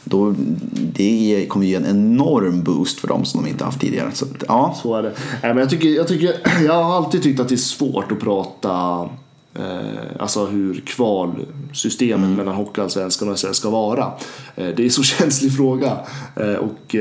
Då, 0.04 0.36
det 0.74 1.46
kommer 1.50 1.66
ju 1.66 1.72
ge 1.72 1.78
en 1.78 1.86
enorm 1.86 2.64
boost 2.64 3.00
för 3.00 3.08
dem 3.08 3.26
som 3.26 3.44
de 3.44 3.50
inte 3.50 3.66
haft 3.66 3.82
tidigare. 3.82 4.12
Så 4.14 4.26
ja, 4.48 4.76
Så 4.82 4.96
är 4.96 5.04
det. 5.04 5.14
Men 5.42 5.58
jag, 5.58 5.70
tycker, 5.70 5.90
jag, 5.90 6.08
tycker, 6.08 6.36
jag 6.66 6.84
har 6.84 6.96
alltid 6.96 7.24
tyckt 7.24 7.40
att 7.40 7.50
det 7.50 7.56
är 7.56 7.58
svårt 7.58 8.12
att 8.12 8.20
prata 8.20 9.10
eh, 9.54 10.20
alltså 10.20 10.46
hur 10.46 10.84
kvalsystemet 10.86 12.30
mellan 12.30 12.56
Hockeyallsvenskan 12.56 13.30
och 13.30 13.40
SHL 13.40 13.54
ska 13.54 13.70
vara. 13.70 14.12
Eh, 14.56 14.68
det 14.68 14.80
är 14.80 14.84
en 14.84 14.90
så 14.92 15.04
känslig 15.20 15.56
fråga. 15.56 15.98
Eh, 16.36 16.54
och 16.54 16.96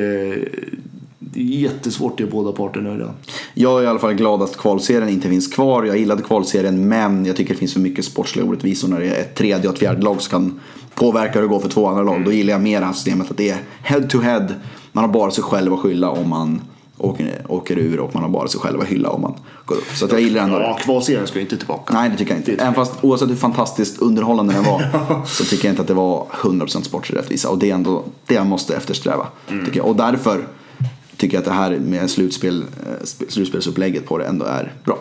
det 1.32 1.40
är 1.40 1.44
jättesvårt 1.44 2.12
att 2.12 2.20
göra 2.20 2.30
båda 2.30 2.52
parter 2.52 2.80
nöjda. 2.80 3.14
Jag 3.54 3.80
är 3.80 3.84
i 3.84 3.86
alla 3.86 3.98
fall 3.98 4.14
glad 4.14 4.42
att 4.42 4.56
kvalserien 4.56 5.08
inte 5.08 5.28
finns 5.28 5.48
kvar. 5.48 5.84
Jag 5.84 5.98
gillade 5.98 6.22
kvalserien 6.22 6.88
men 6.88 7.26
jag 7.26 7.36
tycker 7.36 7.54
det 7.54 7.58
finns 7.58 7.72
för 7.72 7.80
mycket 7.80 8.04
sportsliga 8.04 8.46
orättvisor 8.46 8.88
när 8.88 9.00
det 9.00 9.06
är 9.06 9.20
ett 9.20 9.34
tredje 9.34 9.68
och 9.68 9.74
ett 9.74 9.80
fjärde 9.80 10.02
lag 10.02 10.22
som 10.22 10.30
kan 10.30 10.60
påverka 10.94 11.32
hur 11.32 11.42
det 11.42 11.48
går 11.48 11.60
för 11.60 11.68
två 11.68 11.86
andra 11.86 12.02
lag. 12.02 12.24
Då 12.24 12.32
gillar 12.32 12.52
jag 12.52 12.62
mer 12.62 12.80
det 12.80 12.86
här 12.86 12.92
systemet 12.92 13.30
att 13.30 13.36
det 13.36 13.50
är 13.50 13.58
head 13.82 14.02
to 14.02 14.18
head. 14.20 14.46
Man 14.92 15.04
har 15.04 15.12
bara 15.12 15.30
sig 15.30 15.44
själv 15.44 15.72
att 15.72 15.80
skylla 15.80 16.10
om 16.10 16.28
man 16.28 16.60
åker, 16.98 17.42
åker 17.48 17.78
ur 17.78 18.00
och 18.00 18.14
man 18.14 18.22
har 18.22 18.30
bara 18.30 18.48
sig 18.48 18.60
själv 18.60 18.80
att 18.80 18.86
hylla 18.86 19.10
om 19.10 19.22
man 19.22 19.34
går 19.64 19.74
upp. 19.74 19.96
Så 19.96 20.04
att 20.04 20.12
jag 20.12 20.20
gillar 20.20 20.42
ändå 20.42 20.58
det. 20.58 20.64
Ja, 20.64 20.78
kvalserien 20.80 21.26
ska 21.26 21.36
ju 21.36 21.42
inte 21.42 21.56
tillbaka. 21.56 21.94
Nej, 21.94 22.10
det 22.10 22.16
tycker 22.16 22.32
jag 22.32 22.40
inte. 22.40 22.52
Även 22.52 22.74
fast 22.74 22.94
oavsett 23.00 23.30
hur 23.30 23.36
fantastiskt 23.36 23.98
underhållande 23.98 24.52
den 24.52 24.64
var 24.64 24.82
så 25.26 25.44
tycker 25.44 25.64
jag 25.64 25.72
inte 25.72 25.82
att 25.82 25.88
det 25.88 25.94
var 25.94 26.26
100% 26.30 26.82
sportslig 26.82 27.18
rättvisa. 27.18 27.48
Och 27.48 27.58
det 27.58 27.70
är 27.70 27.74
ändå 27.74 28.04
det 28.26 28.34
jag 28.34 28.46
måste 28.46 28.76
eftersträva. 28.76 29.26
Tycker 29.48 29.76
jag. 29.76 29.86
Och 29.86 29.96
därför 29.96 30.46
tycker 31.18 31.38
att 31.38 31.44
det 31.44 31.52
här 31.52 31.78
med 31.78 32.10
slutspel, 32.10 32.62
eh, 32.62 33.04
sp- 33.04 33.28
slutspelsupplägget 33.30 34.06
på 34.06 34.18
det 34.18 34.24
ändå 34.24 34.44
är 34.44 34.72
bra. 34.84 34.98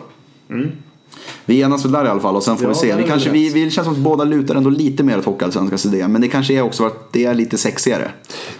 Vi 1.44 1.60
enas 1.60 1.84
väl 1.84 1.92
där 1.92 2.04
i 2.04 2.08
alla 2.08 2.20
fall 2.20 2.36
och 2.36 2.42
sen 2.42 2.56
får 2.56 2.64
Ja, 2.64 2.68
vi 2.68 2.74
se. 2.74 2.96
Vi, 2.96 3.04
kanske, 3.04 3.30
vi, 3.30 3.48
vi 3.48 3.70
känns 3.70 3.84
som 3.86 3.94
att 3.94 4.00
båda 4.00 4.24
lutar 4.24 4.54
ändå 4.54 4.70
lite 4.70 5.02
mer 5.02 5.18
åt 5.18 5.24
Hockeyallsvenskans 5.24 5.86
idé. 5.86 6.08
Men 6.08 6.20
det 6.20 6.28
kanske 6.28 6.54
är 6.54 6.62
också 6.62 6.86
att 6.86 7.12
det 7.12 7.24
är 7.24 7.34
lite 7.34 7.58
sexigare. 7.58 8.10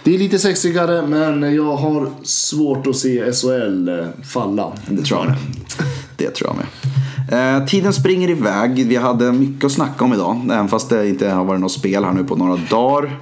Det 0.03 0.15
är 0.15 0.19
lite 0.19 0.39
sexigare 0.39 1.07
men 1.07 1.55
jag 1.55 1.75
har 1.75 2.09
svårt 2.23 2.87
att 2.87 2.95
se 2.95 3.31
SHL 3.33 3.89
eh, 3.89 4.05
falla. 4.33 4.71
Det 4.89 5.01
tror 5.03 5.19
jag 5.19 5.27
med. 5.27 5.37
Det 6.17 6.29
tror 6.29 6.49
jag 6.49 6.57
med. 6.57 6.65
Eh, 7.59 7.65
tiden 7.67 7.93
springer 7.93 8.29
iväg. 8.29 8.87
Vi 8.87 8.95
hade 8.95 9.31
mycket 9.31 9.65
att 9.65 9.71
snacka 9.71 10.03
om 10.05 10.13
idag. 10.13 10.41
Även 10.51 10.67
fast 10.67 10.89
det 10.89 11.09
inte 11.09 11.29
har 11.29 11.45
varit 11.45 11.61
något 11.61 11.71
spel 11.71 12.03
här 12.03 12.11
nu 12.13 12.23
på 12.23 12.35
några 12.35 12.55
dagar. 12.69 13.19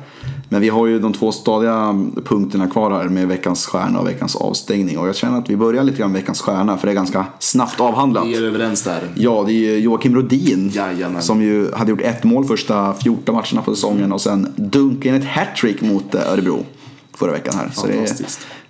Men 0.50 0.62
vi 0.62 0.70
har 0.70 0.88
ju 0.88 1.00
de 1.00 1.14
två 1.14 1.32
stadiga 1.32 2.06
punkterna 2.26 2.68
kvar 2.68 2.92
här 2.92 3.10
med 3.10 3.28
veckans 3.28 3.66
stjärna 3.66 4.00
och 4.00 4.08
veckans 4.08 4.36
avstängning. 4.36 4.98
Och 4.98 5.08
jag 5.08 5.16
känner 5.16 5.38
att 5.38 5.50
vi 5.50 5.58
börjar 5.58 5.84
lite 5.84 5.98
grann 5.98 6.12
med 6.12 6.22
veckans 6.22 6.42
stjärna 6.42 6.78
för 6.78 6.88
det 6.88 6.94
är 6.94 6.96
ganska 6.96 7.26
snabbt 7.40 7.80
avhandlat. 7.80 8.28
Vi 8.28 8.36
är 8.36 8.44
överens 8.44 8.84
där. 8.84 9.02
Ja, 9.16 9.44
det 9.48 9.52
är 9.52 9.72
ju 9.72 9.80
Joakim 9.80 10.16
Rodin 10.16 10.72
Jajamän. 10.74 11.22
som 11.22 11.42
ju 11.42 11.72
hade 11.74 11.92
gjort 11.92 12.02
ett 12.02 12.24
mål 12.24 12.46
första 12.46 12.94
14 12.94 13.36
matcherna 13.36 13.62
på 13.62 13.76
säsongen 13.76 14.12
och 14.12 14.22
sen 14.22 14.54
dunkade 14.56 15.16
in 15.16 15.22
ett 15.22 15.28
hattrick 15.28 15.82
mot 15.82 16.16
eh, 16.16 16.32
Örebro 16.32 16.66
förra 17.18 17.32
veckan 17.32 17.54
här. 17.58 17.72
Så 17.74 17.88
det 17.88 17.94
är 17.94 18.10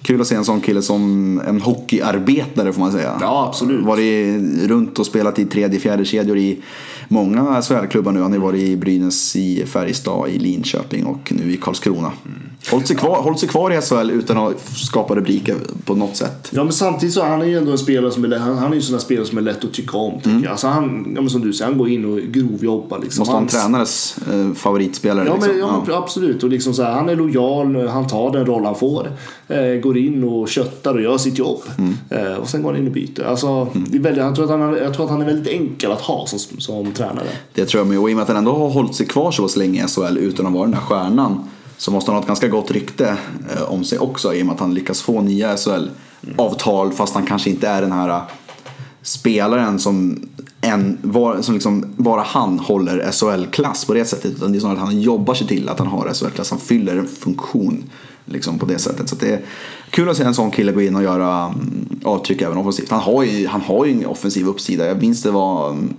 kul 0.01 0.21
att 0.21 0.27
se 0.27 0.35
en 0.35 0.45
sån 0.45 0.61
kille 0.61 0.81
som 0.81 1.41
en 1.47 1.61
hockeyarbetare 1.61 2.73
får 2.73 2.79
man 2.79 2.91
säga. 2.91 3.17
Ja, 3.21 3.45
absolut. 3.47 3.85
Varit 3.85 4.41
runt 4.69 4.99
och 4.99 5.05
spelat 5.05 5.39
i 5.39 5.45
tredje, 5.45 5.79
fjärde 5.79 6.05
kedjor 6.05 6.37
i 6.37 6.61
många 7.07 7.61
SHL-klubbar 7.61 8.11
nu. 8.11 8.21
Han 8.21 8.31
har 8.31 8.37
ju 8.37 8.43
varit 8.43 8.61
i 8.61 8.77
Brynäs, 8.77 9.35
i 9.35 9.65
Färjestad, 9.65 10.29
i 10.29 10.39
Linköping 10.39 11.05
och 11.05 11.33
nu 11.35 11.53
i 11.53 11.57
Karlskrona. 11.57 12.11
Mm. 12.25 12.49
Hållit 12.71 12.87
sig 12.87 12.95
kvar, 12.95 13.21
hållit 13.21 13.39
sig 13.39 13.49
kvar 13.49 13.73
i 13.73 13.81
SHL 13.81 14.11
utan 14.11 14.37
att 14.37 14.69
skapa 14.75 15.15
rubriker 15.15 15.55
på 15.85 15.95
något 15.95 16.15
sätt. 16.15 16.47
Ja 16.51 16.63
men 16.63 16.73
samtidigt 16.73 17.15
så 17.15 17.23
han 17.23 17.41
är 17.41 17.45
ju 17.45 17.57
ändå 17.57 17.71
en 17.71 17.77
spelare 17.77 18.11
som 18.11 18.23
är, 18.23 18.37
han, 18.37 18.57
han 18.57 18.67
är 18.67 18.71
ju 18.71 18.77
en 18.77 18.83
sån 18.83 18.93
där 18.93 18.99
spelare 18.99 19.25
som 19.25 19.37
är 19.37 19.41
lätt 19.41 19.63
att 19.63 19.73
tycka 19.73 19.97
om 19.97 20.13
tycker 20.21 20.39
jag. 20.43 20.51
Alltså 20.51 20.67
han, 20.67 21.11
ja 21.15 21.21
men 21.21 21.29
som 21.29 21.41
du 21.41 21.53
säger, 21.53 21.71
han 21.71 21.77
går 21.79 21.89
in 21.89 22.05
och 22.05 22.19
grovjobbar 22.19 22.99
liksom. 22.99 23.21
Måste 23.21 23.31
vara 23.33 23.41
en 23.41 23.47
Hans- 23.47 23.63
tränares 23.63 24.17
eh, 24.33 24.53
favoritspelare. 24.53 25.25
Ja, 25.27 25.33
liksom. 25.33 25.51
men, 25.51 25.59
ja, 25.59 25.83
men 25.87 25.95
absolut. 25.95 26.43
Och 26.43 26.49
liksom 26.49 26.73
så 26.73 26.83
här, 26.83 26.91
han 26.91 27.09
är 27.09 27.15
lojal, 27.15 27.87
han 27.87 28.07
tar 28.07 28.31
den 28.31 28.45
roll 28.45 28.65
han 28.65 28.75
får. 28.75 29.11
Eh, 29.47 29.79
går 29.81 29.97
in 29.97 30.23
och 30.23 30.49
köttar 30.49 30.93
och 30.93 31.01
gör 31.01 31.17
sitt 31.17 31.37
jobb. 31.37 31.61
Eh, 32.09 32.33
och 32.33 32.49
sen 32.49 32.63
går 32.63 32.71
han 32.71 32.81
in 32.81 32.87
och 32.87 32.93
byter. 32.93 33.23
Alltså, 33.23 33.67
det 33.73 33.97
är 33.97 34.01
väldigt, 34.01 34.23
jag, 34.23 34.35
tror 34.35 34.45
att 34.45 34.59
han, 34.59 34.77
jag 34.77 34.93
tror 34.93 35.05
att 35.05 35.11
han 35.11 35.21
är 35.21 35.25
väldigt 35.25 35.53
enkel 35.53 35.91
att 35.91 36.01
ha 36.01 36.25
som, 36.27 36.39
som 36.39 36.91
tränare. 36.91 37.27
Det 37.53 37.65
tror 37.65 37.81
jag 37.81 37.87
med. 37.87 37.99
Och 37.99 38.09
i 38.09 38.13
och 38.13 38.15
med 38.15 38.23
att 38.23 38.27
han 38.27 38.37
ändå 38.37 38.51
har 38.51 38.69
hållit 38.69 38.95
sig 38.95 39.05
kvar 39.05 39.31
så 39.31 39.59
länge 39.59 39.85
i 39.85 39.87
SHL 39.87 40.17
utan 40.17 40.47
att 40.47 40.53
vara 40.53 40.63
den 40.63 40.71
där 40.71 40.79
stjärnan. 40.79 41.43
Så 41.77 41.91
måste 41.91 42.11
han 42.11 42.15
ha 42.15 42.21
ett 42.21 42.27
ganska 42.27 42.47
gott 42.47 42.71
rykte 42.71 43.17
eh, 43.55 43.71
om 43.71 43.83
sig 43.83 43.99
också 43.99 44.33
i 44.33 44.41
och 44.41 44.45
med 44.45 44.53
att 44.53 44.59
han 44.59 44.73
lyckas 44.73 45.01
få 45.01 45.21
nya 45.21 45.57
SHL-avtal 45.57 46.91
fast 46.91 47.13
han 47.13 47.25
kanske 47.25 47.49
inte 47.49 47.67
är 47.67 47.81
den 47.81 47.91
här 47.91 48.09
eh, 48.09 48.21
spelaren 49.01 49.79
som, 49.79 50.19
en, 50.61 50.97
var, 51.01 51.41
som 51.41 51.53
liksom 51.53 51.85
bara 51.97 52.21
han 52.21 52.59
håller 52.59 53.11
SHL-klass 53.11 53.85
på 53.85 53.93
det 53.93 54.05
sättet. 54.05 54.31
Utan 54.31 54.51
det 54.51 54.57
är 54.57 54.59
snarare 54.59 54.77
att 54.77 54.85
han 54.85 55.01
jobbar 55.01 55.33
sig 55.33 55.47
till 55.47 55.69
att 55.69 55.79
han 55.79 55.87
har 55.87 56.13
SHL-klass. 56.13 56.49
Han 56.49 56.59
fyller 56.59 56.97
en 56.97 57.07
funktion 57.07 57.83
liksom 58.25 58.59
på 58.59 58.65
det 58.65 58.79
sättet. 58.79 59.09
Så 59.09 59.15
att 59.15 59.21
det 59.21 59.33
är 59.33 59.41
kul 59.89 60.09
att 60.09 60.17
se 60.17 60.23
en 60.23 60.33
sån 60.33 60.51
kille 60.51 60.71
gå 60.71 60.81
in 60.81 60.95
och 60.95 61.03
göra 61.03 61.45
mm, 61.45 61.99
avtryck 62.03 62.41
även 62.41 62.57
offensivt. 62.57 62.89
Han 62.89 62.99
har 62.99 63.23
ju, 63.23 63.47
han 63.47 63.61
har 63.61 63.85
ju 63.85 63.91
en 63.91 64.05
offensiv 64.05 64.47
uppsida. 64.47 64.85
Jag 64.85 65.01
minns 65.01 65.23
det 65.23 65.31
var 65.31 65.69
mm, 65.69 65.93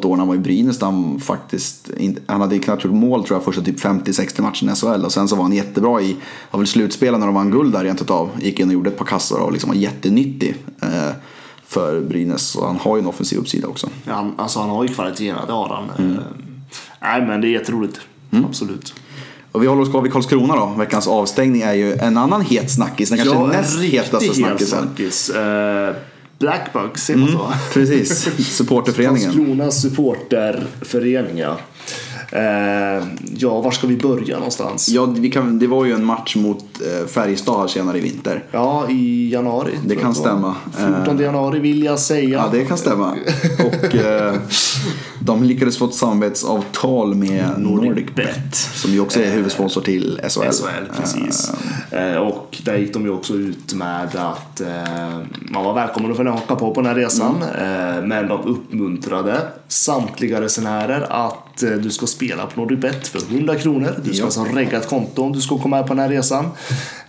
något 0.00 0.04
år 0.04 0.16
när 0.16 0.18
han 0.18 0.28
var 0.28 0.34
i 0.34 0.38
Brynäs 0.38 0.78
där 0.78 0.86
han 0.86 1.20
faktiskt 1.20 1.90
han 2.26 2.40
hade 2.40 2.58
knappt 2.58 2.84
gjort 2.84 2.94
mål 2.94 3.24
tror 3.24 3.36
jag 3.36 3.44
första 3.44 3.62
typ 3.62 3.80
50-60 3.80 4.40
matcherna 4.42 4.72
i 4.72 4.76
SHL 4.76 5.04
och 5.04 5.12
sen 5.12 5.28
så 5.28 5.36
var 5.36 5.42
han 5.42 5.52
jättebra 5.52 6.00
i, 6.02 6.16
var 6.50 6.58
väl 6.58 6.66
slutspelen 6.66 7.20
när 7.20 7.26
de 7.26 7.34
vann 7.34 7.50
guld 7.50 7.72
där 7.72 7.84
rent 7.84 8.02
utav. 8.02 8.30
Gick 8.40 8.60
in 8.60 8.68
och 8.68 8.74
gjorde 8.74 8.90
ett 8.90 8.98
par 8.98 9.04
kassar 9.04 9.38
och 9.38 9.52
liksom 9.52 9.70
var 9.70 9.76
jättenyttig 9.76 10.56
eh, 10.82 10.88
för 11.66 12.00
Brynäs. 12.00 12.42
Så 12.42 12.66
han 12.66 12.76
har 12.76 12.96
ju 12.96 13.00
en 13.00 13.06
offensiv 13.06 13.38
uppsida 13.38 13.68
också. 13.68 13.88
Ja, 14.04 14.12
Han, 14.14 14.34
alltså 14.36 14.60
han 14.60 14.70
har 14.70 14.84
ju 14.84 14.94
kvaliteterna, 14.94 15.46
det 15.46 15.52
har 15.52 15.68
han. 15.68 16.06
Mm. 16.06 16.16
Eh, 16.18 16.24
nej 17.02 17.26
men 17.26 17.40
det 17.40 17.46
är 17.46 17.50
jätteroligt. 17.50 18.00
Absolut. 18.48 18.94
Och 19.52 19.62
vi 19.62 19.66
håller 19.66 19.82
oss 19.82 19.90
kvar 19.90 20.02
vid 20.02 20.12
Karlskrona 20.12 20.56
då. 20.56 20.66
Veckans 20.78 21.08
avstängning 21.08 21.62
är 21.62 21.74
ju 21.74 21.92
en 21.92 22.16
annan 22.16 22.40
het 22.40 22.70
snackis. 22.70 23.08
Den 23.08 23.18
kanske 23.18 23.34
Ja, 23.36 23.46
näst 23.46 23.80
hetaste 23.80 24.26
het 24.26 24.36
snackisen. 24.36 24.78
snackis. 24.78 25.30
Eh, 25.30 25.94
Blackbugs, 26.40 27.04
säger 27.04 27.20
man 27.20 27.32
så? 27.32 27.52
Precis, 27.72 28.28
supporterföreningen. 28.56 29.32
Karlskrona 29.32 29.70
supporterförening 29.70 31.38
ja. 31.38 31.58
Eh, 32.32 33.06
ja, 33.36 33.60
var 33.60 33.70
ska 33.70 33.86
vi 33.86 33.96
börja 33.96 34.36
någonstans? 34.36 34.88
Ja, 34.88 35.04
vi 35.04 35.30
kan, 35.30 35.58
det 35.58 35.66
var 35.66 35.84
ju 35.84 35.92
en 35.92 36.04
match 36.04 36.36
mot 36.36 36.64
eh, 36.80 37.06
Färjestad 37.06 37.70
senare 37.70 37.98
i 37.98 38.00
vinter. 38.00 38.44
Ja, 38.50 38.90
i 38.90 39.30
januari. 39.32 39.72
Det 39.84 39.96
kan 39.96 40.14
stämma. 40.14 40.54
14 40.76 41.18
januari 41.18 41.58
vill 41.58 41.84
jag 41.84 41.98
säga. 41.98 42.28
Ja, 42.28 42.48
det 42.52 42.64
kan 42.64 42.78
stämma. 42.78 43.14
Och 43.66 43.94
eh, 43.94 44.34
de 45.20 45.42
lyckades 45.42 45.78
få 45.78 45.84
ett 45.84 45.94
samarbetsavtal 45.94 47.14
med 47.14 47.44
Nordic 47.58 48.06
Bet. 48.14 48.54
Som 48.54 48.90
ju 48.90 49.00
också 49.00 49.20
är 49.20 49.30
huvudsponsor 49.32 49.80
till 49.80 50.20
SHL. 50.22 50.40
SHL, 50.40 51.00
precis. 51.00 51.52
Eh, 51.90 52.16
och 52.16 52.58
där 52.64 52.76
gick 52.76 52.92
de 52.92 53.04
ju 53.04 53.10
också 53.10 53.34
ut 53.34 53.74
med 53.74 54.16
att 54.16 54.60
eh, 54.60 55.18
man 55.40 55.64
var 55.64 55.74
välkommen 55.74 56.10
att 56.10 56.16
följa 56.16 56.32
haka 56.32 56.56
på 56.56 56.74
på 56.74 56.80
den 56.80 56.90
här 56.90 56.96
resan. 56.96 57.42
Eh, 57.42 58.04
men 58.06 58.28
de 58.28 58.40
uppmuntrade 58.44 59.40
samtliga 59.68 60.40
resenärer 60.40 61.06
att 61.10 61.62
eh, 61.62 61.70
du 61.70 61.90
ska 61.90 62.06
spela 62.26 62.46
på 62.46 62.60
NordicBet 62.60 63.08
för 63.08 63.20
100 63.34 63.54
kronor. 63.54 63.94
Du 64.04 64.10
ska 64.12 64.18
Ja. 64.20 64.24
alltså 64.24 64.44
regga 64.54 64.76
ett 64.78 64.88
konto 64.88 65.22
om 65.22 65.32
du 65.32 65.40
ska 65.40 65.58
komma 65.58 65.76
med 65.76 65.86
på 65.86 65.94
den 65.94 66.02
här 66.02 66.08
resan. 66.08 66.44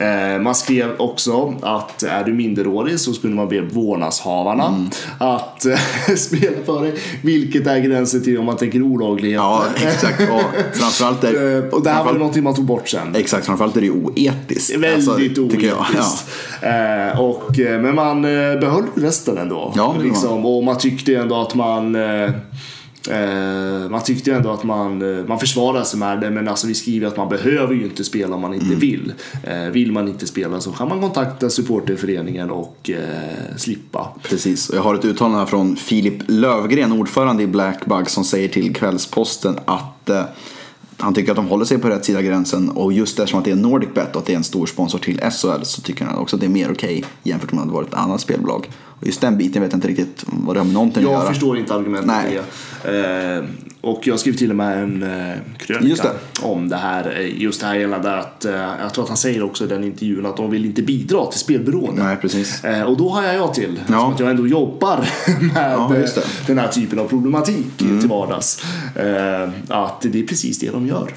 Eh, 0.01 0.39
man 0.41 0.55
skrev 0.55 0.89
också 0.99 1.53
att 1.62 2.03
är 2.03 2.24
du 2.24 2.34
minderårig 2.34 2.99
så 2.99 3.14
skulle 3.14 3.36
man 3.36 3.47
be 3.49 3.62
vårdnadshavarna 3.62 4.68
Mm. 4.68 4.89
att 5.18 5.66
eh, 5.66 5.80
spela 6.18 6.57
för 6.66 6.82
dig. 6.82 6.93
Vilket 7.24 7.68
är 7.68 7.80
gränsen 7.80 8.24
till 8.24 8.38
om 8.39 8.45
man 8.45 8.57
tänker 8.57 8.82
olagligheter. 8.82 9.43
Ja, 9.43 9.64
exakt. 9.76 10.22
Och 10.22 10.41
framförallt 10.74 11.24
är, 11.24 11.57
Eh, 11.57 11.64
och 11.70 11.84
det 11.84 11.89
här 11.89 12.03
var 12.03 12.12
ju 12.12 12.18
någonting 12.18 12.43
man 12.43 12.55
tog 12.55 12.66
bort 12.66 12.89
sen. 12.89 13.16
Exakt, 13.16 13.45
framförallt 13.45 13.78
är 13.78 13.82
det 13.82 13.88
ju 13.88 13.93
oetiskt. 13.93 14.76
Väldigt 14.76 14.93
Alltså. 14.95 15.22
Ja. 15.22 15.41
oetiskt. 15.41 16.30
Eh, 16.62 17.20
och, 17.20 17.57
men 17.57 17.95
man 17.95 18.26
eh, 18.26 18.59
behöll 18.59 18.84
resten 18.95 19.38
ändå. 19.38 19.74
Ja, 19.76 19.95
liksom, 20.03 20.45
och 20.45 20.64
man 20.64 20.78
tyckte 20.78 21.16
ändå 21.16 21.41
att 21.41 21.55
man 21.55 21.95
eh, 23.10 23.89
man 23.89 24.04
tyckte 24.04 24.34
ändå 24.34 24.52
att 24.52 24.64
man, 24.64 25.18
eh, 25.20 25.26
man 25.26 25.39
försvarade 25.39 25.86
sig 25.86 25.99
med 25.99 26.22
det 26.22 26.32
men 26.32 26.47
alltså 26.47 26.68
vi 26.68 26.74
skriver 26.76 27.08
att 27.08 27.18
man 27.18 27.30
behöver 27.30 27.74
ju 27.74 27.84
inte 27.84 28.04
spela 28.04 28.36
om 28.36 28.41
man 28.41 28.54
Mm. 28.54 28.66
inte 28.66 28.80
vill. 28.80 29.14
Eh, 29.43 29.72
vill 29.72 29.91
man 29.91 30.08
inte 30.08 30.28
spela 30.28 30.60
så 30.62 30.72
kan 30.72 30.89
man 30.89 31.02
kontakta 31.02 31.49
supporterföreningen 31.49 32.49
och 32.52 32.89
eh, 32.89 33.56
slippa. 33.58 34.08
Precis, 34.24 34.70
och 34.70 34.78
jag 34.78 34.82
har 34.82 34.95
ett 34.95 35.06
uttalande 35.06 35.39
här 35.39 35.45
från 35.45 35.76
Filip 35.76 36.24
Lövgren, 36.28 36.91
ordförande 36.91 37.43
i 37.43 37.47
Blackbug, 37.47 38.10
som 38.10 38.24
säger 38.24 38.47
till 38.49 38.76
Kvällsposten 38.76 39.60
att 39.66 40.10
han 40.97 41.14
tycker 41.14 41.32
att 41.32 41.36
de 41.36 41.47
håller 41.47 41.66
sig 41.66 41.78
på 41.78 41.88
rätt 41.89 42.06
sida 42.06 42.22
gränsen 42.22 42.70
och 42.70 42.93
just 42.93 43.20
eftersom 43.20 43.39
att 43.39 43.45
det 43.45 43.52
är 43.52 43.56
NordicBet 43.56 44.16
och 44.16 44.22
att 44.22 44.26
det 44.26 44.34
är 44.34 44.38
en 44.38 44.43
stor 44.43 44.66
sponsor 44.66 44.99
till 44.99 45.20
SHL 45.20 45.64
så 45.64 45.82
tycker 45.82 46.06
han 46.06 46.16
också 46.18 46.36
att 46.36 46.39
det 46.39 46.45
är 46.47 46.49
mer 46.49 46.72
okej 46.72 47.04
jämfört 47.24 47.52
med 47.52 47.62
om 47.62 47.68
det 47.68 47.74
varit 47.74 47.88
ett 47.88 47.93
annat 47.93 48.22
spelbolag. 48.22 48.70
Och 49.02 49.08
just 49.08 49.22
den 49.22 49.38
biten 49.38 49.62
vet 49.62 49.72
jag 49.72 49.78
inte 49.78 49.88
riktigt 49.88 50.24
vad 50.28 50.56
det 50.56 50.60
har 50.60 50.66
med 50.66 50.74
någonting 50.74 51.04
att 51.04 51.12
Jag 51.12 51.20
göra. 51.20 51.30
förstår 51.30 51.58
inte 51.58 51.74
argumentet 51.76 52.06
Nej. 52.08 52.39
Eh, 53.38 53.43
och 53.82 54.08
jag 54.08 54.20
skrev 54.20 54.34
till 54.34 54.49
och 54.49 54.56
med 54.56 54.84
en 54.84 55.04
eh, 55.04 55.36
krönika 55.58 56.04
det. 56.04 56.45
om 56.45 56.70
det 56.70 56.76
här. 56.78 57.20
eh, 57.20 57.41
Just 57.41 57.62
det 57.62 57.68
här 57.68 57.76
gällande 57.76 58.18
att, 58.20 58.45
eh, 58.45 58.52
jag 58.82 58.93
tror 58.93 59.04
att 59.04 59.08
han 59.10 59.18
säger 59.18 59.43
också 59.43 59.64
i 59.64 59.68
den 59.68 59.84
intervjun 59.84 60.26
att 60.26 60.38
de 60.38 60.52
vill 60.52 60.66
inte 60.66 60.82
bidra 60.82 61.26
till 61.26 61.39
spelberoende. 61.39 62.04
Nej, 62.04 62.18
precis. 62.22 62.64
Eh, 62.64 62.84
och 62.84 62.97
då 62.97 63.10
har 63.10 63.24
jag 63.24 63.36
jag 63.36 63.54
till, 63.54 63.80
Ja. 63.88 63.99
som 63.99 64.14
att 64.14 64.20
jag 64.20 64.30
ändå 64.30 64.47
jobbar 64.47 64.97
med 65.54 65.72
Ja, 65.72 65.93
den 66.47 66.58
här 66.58 66.68
typen 66.68 66.99
av 66.99 67.08
problematik 67.08 67.66
till 67.78 68.08
vardags. 68.08 68.64
Eh, 68.95 69.49
att 69.70 70.02
det 70.02 70.20
är 70.20 70.28
precis 70.28 70.60
det 70.60 70.70
de 70.72 70.88
gör. 70.88 71.12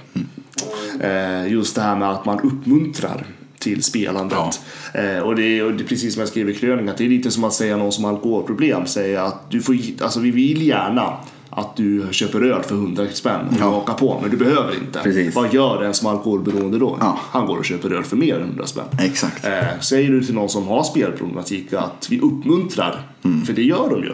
Eh, 1.01 1.53
just 1.53 1.75
det 1.75 1.83
här 1.83 1.97
med 1.97 2.11
att 2.11 2.25
man 2.25 2.41
uppmuntrar 2.41 3.27
till 3.65 3.83
spelandet. 3.83 4.61
Eh, 4.95 5.19
och, 5.19 5.37
det, 5.37 5.59
är- 5.59 5.65
och 5.65 5.73
det 5.75 5.85
är 5.85 5.89
precis 5.89 6.15
som 6.15 6.21
jag 6.21 6.29
skrev 6.29 6.51
i 6.51 6.55
krönikan, 6.55 6.95
det 6.99 7.05
är 7.05 7.09
lite 7.09 7.31
som 7.31 7.45
att 7.45 7.53
säga 7.55 7.77
någon 7.77 7.93
som 7.93 8.05
har 8.05 8.11
alkoholproblem, 8.13 8.87
säga 8.87 9.23
att 9.25 9.51
du 9.51 9.63
får, 9.63 9.77
alltså 10.01 10.21
vi 10.21 10.31
vill 10.31 10.63
gärna 10.67 11.17
att 11.57 11.77
du 11.77 12.09
köper 12.11 12.41
öl 12.43 12.63
för 12.63 12.75
100 12.75 13.07
spänn 13.13 13.41
och 13.49 13.55
Ja. 13.61 13.65
hakar 13.65 13.95
på, 13.95 14.19
men 14.23 14.31
du 14.31 14.37
behöver 14.37 14.75
inte. 14.75 14.99
Precis. 15.03 15.35
Vad 15.35 15.55
gör 15.55 15.83
en 15.83 15.95
som 15.95 16.07
är 16.07 16.11
alkoholberoende 16.11 16.79
då? 16.79 16.97
Ja. 17.01 17.19
Han 17.23 17.47
går 17.47 17.57
och 17.59 17.65
köper 17.65 17.91
öl 17.93 18.03
för 18.05 18.17
mer 18.17 18.35
än 18.35 18.43
100 18.49 18.67
spänn. 18.67 18.85
Exakt. 19.01 19.45
Eh, 19.47 19.81
säger 19.81 20.11
du 20.11 20.25
till 20.25 20.35
någon 20.35 20.49
som 20.49 20.67
har 20.69 20.83
spelproblematik 20.83 21.73
att 21.73 22.07
vi 22.11 22.21
uppmuntrar, 22.21 23.01
för 23.47 23.53
det 23.53 23.63
gör 23.63 23.91
de 23.91 24.03
ju. 24.03 24.13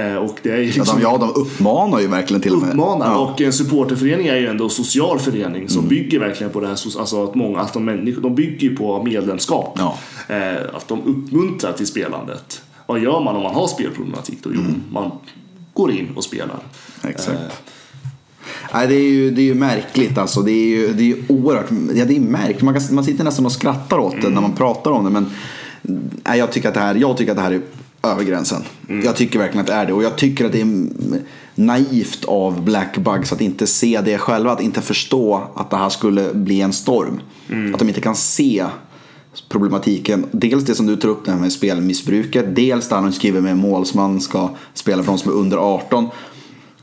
Eh, 0.00 0.16
och 0.16 0.38
det 0.42 0.50
är 0.50 0.56
Ja, 0.56 0.62
liksom 0.62 0.96
de, 0.96 1.02
ja, 1.02 1.18
de 1.18 1.40
uppmanar 1.40 2.00
ju 2.00 2.06
verkligen 2.06 2.40
till 2.42 2.52
och 2.52 2.60
med. 2.62 2.70
uppmanar. 2.70 3.06
Ja. 3.06 3.18
Och 3.18 3.40
en 3.40 3.52
supporterförening 3.52 4.26
är 4.26 4.36
ju 4.36 4.46
ändå 4.46 4.64
en 4.64 4.70
social 4.70 5.18
förening 5.18 5.68
som 5.68 5.88
bygger 5.88 6.18
verkligen 6.18 6.52
på 6.52 6.60
det 6.60 6.66
här. 6.66 6.72
Alltså 6.98 7.24
att 7.24 7.34
många, 7.34 7.60
att 7.60 7.72
de, 7.72 7.84
människor, 7.84 8.22
de 8.22 8.34
bygger 8.34 8.68
ju 8.68 8.76
på 8.76 9.02
medlemskap. 9.02 9.78
Eh, 10.28 10.36
att 10.74 10.88
de 10.88 10.98
uppmuntrar 11.04 11.72
till 11.72 11.86
spelandet. 11.86 12.62
Vad 12.86 12.98
gör 13.02 13.20
man 13.20 13.36
om 13.36 13.42
man 13.42 13.54
har 13.54 13.66
spelproblematik 13.66 14.38
då? 14.42 14.50
Jo, 14.54 14.60
man 14.92 15.10
går 15.78 15.92
in 15.92 16.12
och 16.16 16.24
spelar. 16.24 16.58
Exakt. 17.04 17.38
Eh, 17.38 17.52
Nej, 18.74 18.86
det 18.86 18.94
är 18.94 19.10
ju, 19.10 19.30
det 19.30 19.42
är 19.42 19.44
ju 19.44 19.54
märkligt 19.54 20.18
alltså. 20.18 20.42
Det 20.42 20.52
är 20.52 20.66
ju, 20.66 20.92
det 20.92 21.02
är 21.02 21.06
ju 21.06 21.22
oerhört, 21.28 21.66
ja 21.94 22.04
det 22.04 22.16
är 22.16 22.20
märkligt. 22.20 22.62
Man, 22.62 22.74
kan, 22.74 22.94
man 22.94 23.04
sitter 23.04 23.24
nästan 23.24 23.46
och 23.46 23.52
skrattar 23.52 23.98
åt 23.98 24.22
det 24.22 24.28
när 24.28 24.40
man 24.40 24.56
pratar 24.56 24.90
om 24.90 25.04
det. 25.04 25.10
Men 25.10 25.30
nej, 25.82 26.38
jag, 26.38 26.52
tycker 26.52 26.68
att 26.68 26.74
det 26.74 26.80
här, 26.80 26.94
jag 26.94 27.16
tycker 27.16 27.32
att 27.32 27.36
det 27.36 27.42
här 27.42 27.52
är 27.52 27.60
över 28.02 28.24
gränsen. 28.24 28.62
Jag 29.04 29.16
tycker 29.16 29.38
verkligen 29.38 29.60
att 29.60 29.66
det 29.66 29.72
är 29.72 29.86
det. 29.86 29.92
Och 29.92 30.02
jag 30.02 30.16
tycker 30.16 30.44
att 30.44 30.52
det 30.52 30.60
är 30.60 30.88
naivt 31.54 32.24
av 32.24 32.64
Black 32.64 32.98
Bugs 32.98 33.32
att 33.32 33.40
inte 33.40 33.66
se 33.66 34.00
det 34.04 34.18
själva. 34.18 34.52
Att 34.52 34.60
inte 34.60 34.80
förstå 34.80 35.50
att 35.54 35.70
det 35.70 35.76
här 35.76 35.88
skulle 35.88 36.34
bli 36.34 36.60
en 36.60 36.72
storm. 36.72 37.20
Att 37.72 37.78
de 37.78 37.88
inte 37.88 38.00
kan 38.00 38.16
se 38.16 38.64
problematiken. 39.48 40.26
Dels 40.32 40.64
det 40.64 40.74
som 40.74 40.86
du 40.86 40.96
tar 40.96 41.08
upp 41.08 41.24
det 41.24 41.30
här 41.30 41.38
med 41.38 41.52
spelmissbruket. 41.52 42.56
Dels 42.56 42.88
det 42.88 42.94
han 42.94 43.12
skriver 43.12 43.40
med 43.40 43.56
målsman 43.56 44.20
ska 44.20 44.50
spela 44.74 45.02
för 45.02 45.12
de 45.12 45.18
som 45.18 45.30
är 45.32 45.36
under 45.36 45.56
18. 45.56 46.08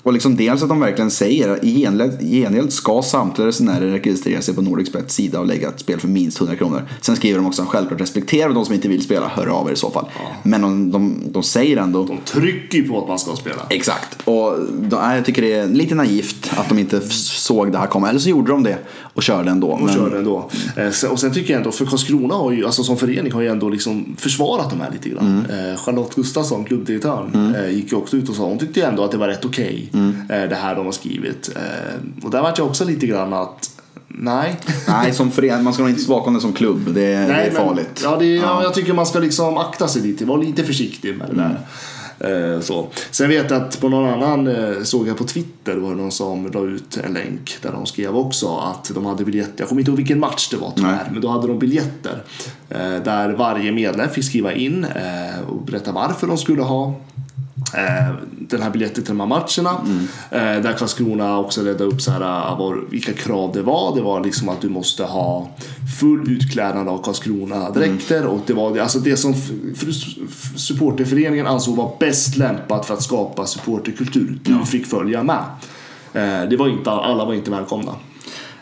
Och 0.06 0.14
liksom 0.14 0.36
dels 0.36 0.64
att 0.64 0.70
de 0.70 0.80
verkligen 0.80 1.12
säger 1.12 1.60
gengäld, 1.64 2.22
i 2.22 2.41
gengäld 2.41 2.74
ska 2.74 3.01
samtliga 3.01 3.47
resenärer 3.47 3.88
registrera 3.91 4.41
sig 4.41 4.56
på 4.56 4.62
Nordicbets 4.62 5.16
sida 5.16 5.39
och 5.39 5.45
lägga 5.45 5.68
ett 5.70 5.80
spel 5.80 5.99
för 5.99 6.08
minst 6.08 6.38
100 6.41 6.56
kronor. 6.56 6.82
Sen 7.01 7.16
skriver 7.16 7.38
de 7.39 7.47
också 7.47 7.62
att 7.62 7.68
självklart 7.68 8.01
respekterar 8.01 8.53
de 8.53 8.66
som 8.66 8.74
inte 8.76 8.88
vill 8.88 9.03
spela, 9.03 9.28
hör 9.28 9.47
av 9.47 9.70
er 9.70 9.74
i 9.74 9.76
så 9.76 9.91
fall. 9.91 10.06
Men 10.43 10.62
de, 10.62 10.91
de, 10.91 11.24
de 11.32 11.43
säger 11.43 11.78
ändå 11.78 12.03
de 12.03 12.18
trycker 12.26 12.78
ju 12.78 12.88
på 12.88 13.01
att 13.01 13.08
man 13.08 13.20
ska 13.20 13.36
spela. 13.36 13.62
Exakt. 13.70 14.18
Och 14.28 14.53
nej, 14.91 15.16
jag 15.16 15.26
tycker 15.26 15.41
det 15.41 15.53
är 15.53 15.68
lite 15.68 15.95
naivt 15.95 16.51
att 16.58 16.70
de 16.70 16.80
inte 16.80 17.01
såg 17.10 17.72
det 17.72 17.78
här 17.78 17.88
komma. 17.88 18.10
Eller 18.10 18.20
så 18.20 18.30
gjorde 18.30 18.51
de 18.51 18.64
det 18.64 18.78
och 19.14 19.24
körde 19.24 19.51
ändå. 19.51 19.68
och 19.68 19.82
Men- 19.82 19.95
körde 19.95 20.18
ändå. 20.18 20.49
Eh, 20.78 21.12
Och 21.12 21.20
sen 21.20 21.34
tycker 21.34 21.53
jag 21.53 21.58
ändå, 21.58 21.72
för 21.72 21.86
Karlskrona 21.86 22.34
har 22.34 22.51
ju, 22.51 22.66
alltså 22.66 22.84
som 22.84 22.97
förening 22.97 23.32
har 23.32 23.41
ju 23.41 23.47
ändå 23.47 23.70
liksom 23.70 24.16
försvarat 24.20 24.70
de 24.70 24.82
här 24.82 24.91
lite 24.91 25.10
grann. 25.10 25.45
Mm. 25.49 25.72
Eh, 25.72 25.78
Charlotte 25.78 26.16
Gustafsson, 26.16 26.64
klubbdirektören, 26.66 27.56
eh, 27.56 27.70
gick 27.76 27.91
ju 27.91 27.97
också 27.97 28.18
ut 28.18 28.30
och 28.30 28.36
sa, 28.36 28.43
hon 28.43 28.58
tyckte 28.58 28.82
ändå 28.86 29.03
att 29.03 29.12
det 29.12 29.18
var 29.18 29.28
rätt 29.28 29.45
okej, 29.45 29.89
Mm. 29.96 30.16
eh, 30.30 30.50
det 30.50 30.56
här 30.56 30.76
de 30.76 30.86
har 30.86 30.91
skrivit. 30.93 31.50
Eh, 31.56 32.24
och 32.26 32.32
där 32.32 32.41
vart 32.41 32.58
jag 32.58 32.68
också 32.68 32.86
lite 32.86 33.08
grann 33.08 33.34
att, 33.34 33.70
nej. 34.08 34.56
Nej, 34.88 35.14
som 35.14 35.32
förening, 35.32 35.64
man 35.64 35.74
ska 35.74 35.84
nog 35.84 35.89
inte 35.89 36.02
stå 36.04 36.14
bakom 36.14 36.34
det 36.34 36.41
som 36.41 36.54
klubb. 36.54 36.86
Det, 36.86 36.91
det 36.93 37.02
är 37.06 37.28
Nej, 37.28 37.52
men- 37.54 37.66
farligt. 37.68 38.02
Ja, 38.04 38.16
det, 38.20 38.26
ja. 38.36 38.64
Jag 38.64 38.74
tycker 38.74 38.93
man 38.93 39.06
ska 39.06 39.20
liksom 39.20 39.58
akta 39.58 39.88
sig 39.88 40.02
lite, 40.02 40.26
vara 40.26 40.38
lite 40.41 40.64
försiktig 40.64 41.18
med 41.18 41.28
det 41.30 41.36
där. 41.36 41.60
Eh, 42.20 42.60
Så. 42.62 42.88
Sen 43.12 43.30
vet 43.30 43.52
jag 43.52 43.62
att 43.62 43.82
på 43.82 43.89
någon 43.89 44.24
annan, 44.24 44.48
eh, 44.48 44.84
såg 44.84 45.08
jag 45.08 45.18
på 45.18 45.24
Twitter, 45.24 45.76
var 45.76 45.89
det 45.89 45.96
någon 45.96 46.12
som 46.12 46.52
la 46.52 46.62
ut 46.62 46.98
en 46.98 47.14
länk 47.14 47.58
där 47.62 47.72
de 47.72 47.86
skrev 47.86 48.16
också 48.18 48.58
att 48.58 48.91
de 48.96 49.06
hade 49.06 49.26
biljetter. 49.26 49.54
Jag 49.58 49.68
kommer 49.70 49.82
inte 49.82 49.91
ihåg 49.91 49.98
vilken 49.98 50.20
match 50.20 50.50
det 50.50 50.58
var 50.58 50.72
tyvärr, 50.76 51.10
men 51.12 51.22
då 51.22 51.28
hade 51.30 51.48
de 51.48 51.60
biljetter. 51.60 52.24
eh, 52.70 52.78
Där 53.04 53.30
varje 53.34 53.72
medlem 53.72 54.10
fick 54.10 54.26
skriva 54.26 54.54
in 54.54 54.88
och 55.50 55.62
berätta 55.66 55.91
varför 55.91 56.28
de 56.28 56.38
skulle 56.38 56.62
ha 56.62 56.93
den 58.39 58.61
här 58.61 58.70
biljetten 58.70 59.03
till 59.03 59.18
de 59.18 59.20
här 59.20 59.28
matcherna. 59.28 59.82
Eh, 60.32 60.61
där 60.61 60.74
Karlskrona 60.74 61.39
också 61.39 61.61
ledde 61.61 61.84
upp 61.84 62.01
så 62.01 62.11
här, 62.11 62.22
eh, 62.22 62.59
var, 62.59 62.84
vilka 62.89 63.13
krav 63.13 63.51
det 63.53 63.61
var. 63.61 63.95
Det 63.95 64.01
var 64.01 64.24
liksom 64.24 64.49
att 64.49 64.61
du 64.61 64.70
måste 64.70 65.03
ha 65.03 65.49
full 65.99 66.32
utklädnad 66.32 66.88
av 66.88 67.03
Karlskrona-dräkter. 67.03 68.26
Och 68.26 68.39
det 68.45 68.53
var 68.53 68.80
alltså 68.80 68.99
det 68.99 69.18
som 69.18 69.34
supporterföreningen 70.55 71.47
ansåg 71.47 71.76
var 71.76 71.95
bäst 71.99 72.38
lämpat 72.38 72.86
för 72.86 72.93
att 72.93 73.03
skapa 73.03 73.45
supporterkultur. 73.45 74.39
Du 74.43 74.66
fick 74.66 74.86
följa 74.86 75.24
med. 75.24 75.43
Eh, 76.13 76.49
det 76.49 76.57
var 76.57 76.68
inte, 76.68 76.91
alla 76.91 77.26
var 77.26 77.34
inte 77.34 77.51
välkomna. 77.51 77.91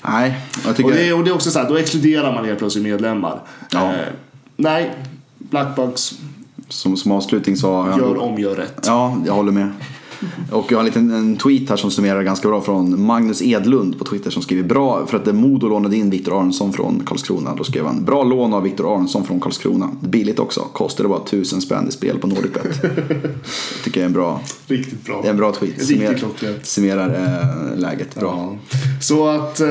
Nej, 0.06 0.40
tycker... 0.76 0.86
Och 0.86 0.92
det, 0.92 1.14
och 1.14 1.24
det 1.24 1.30
är 1.30 1.36
också 1.36 1.52
så 1.52 1.60
här, 1.60 1.70
då 1.70 1.78
exkluderar 1.78 2.34
man 2.34 2.46
helt 2.46 2.60
plötsligt 2.60 2.84
medlemmar. 2.84 3.40
Ja. 3.72 3.94
Eh, 3.94 4.08
nej, 4.56 4.92
Blackbucks, 5.38 6.14
Som, 6.74 6.98
som 6.98 7.12
avslutning 7.12 7.58
så... 7.58 7.94
gör 7.98 8.18
om, 8.18 8.40
gör 8.40 8.56
rätt. 8.56 8.84
Ja, 8.88 9.18
jag 9.26 9.34
håller 9.34 9.52
med. 9.52 9.72
Och 10.52 10.72
jag 10.72 10.78
har 10.78 10.80
en 10.80 10.86
liten 10.86 11.12
en 11.12 11.38
tweet 11.38 11.70
här 11.70 11.76
som 11.78 11.92
summerar 11.92 12.24
ganska 12.24 12.48
bra 12.48 12.62
från 12.62 13.02
Magnus 13.06 13.42
Edlund 13.42 14.00
på 14.00 14.06
Twitter 14.06 14.32
som 14.32 14.42
skriver 14.44 14.64
bra 14.64 15.06
för 15.06 15.18
att 15.18 15.36
Modo 15.36 15.68
lånade 15.68 15.96
in 15.98 16.10
Viktor 16.10 16.34
Aronsson 16.40 16.74
från 16.74 17.02
Karlskrona. 17.06 17.56
Då 17.56 17.64
skrev 17.64 17.86
han 17.86 18.04
bra 18.06 18.24
lån 18.24 18.54
av 18.54 18.64
Viktor 18.64 18.94
Aronsson 18.94 19.24
från 19.26 19.40
Karlskrona. 19.40 19.90
Billigt 20.02 20.40
också, 20.40 20.60
kostade 20.74 21.10
bara 21.10 21.20
tusen 21.26 21.62
spänn 21.62 21.88
i 21.88 21.92
spel 21.92 22.18
på 22.20 22.28
Nordicbet. 22.28 22.82
Tycker 23.84 24.00
jag 24.00 24.02
är 24.02 24.06
en 24.06 24.14
bra, 24.14 24.42
Riktigt 24.68 25.06
bra. 25.06 25.20
det 25.22 25.28
är 25.28 25.32
en 25.32 25.38
bra 25.38 25.52
tweet. 25.54 25.86
Summerar, 25.88 26.20
summerar 26.64 27.10
eh, 27.74 27.78
läget 27.80 28.16
bra. 28.16 28.56
Ja. 28.72 28.78
Så 29.02 29.28
att 29.28 29.60
eh, 29.60 29.68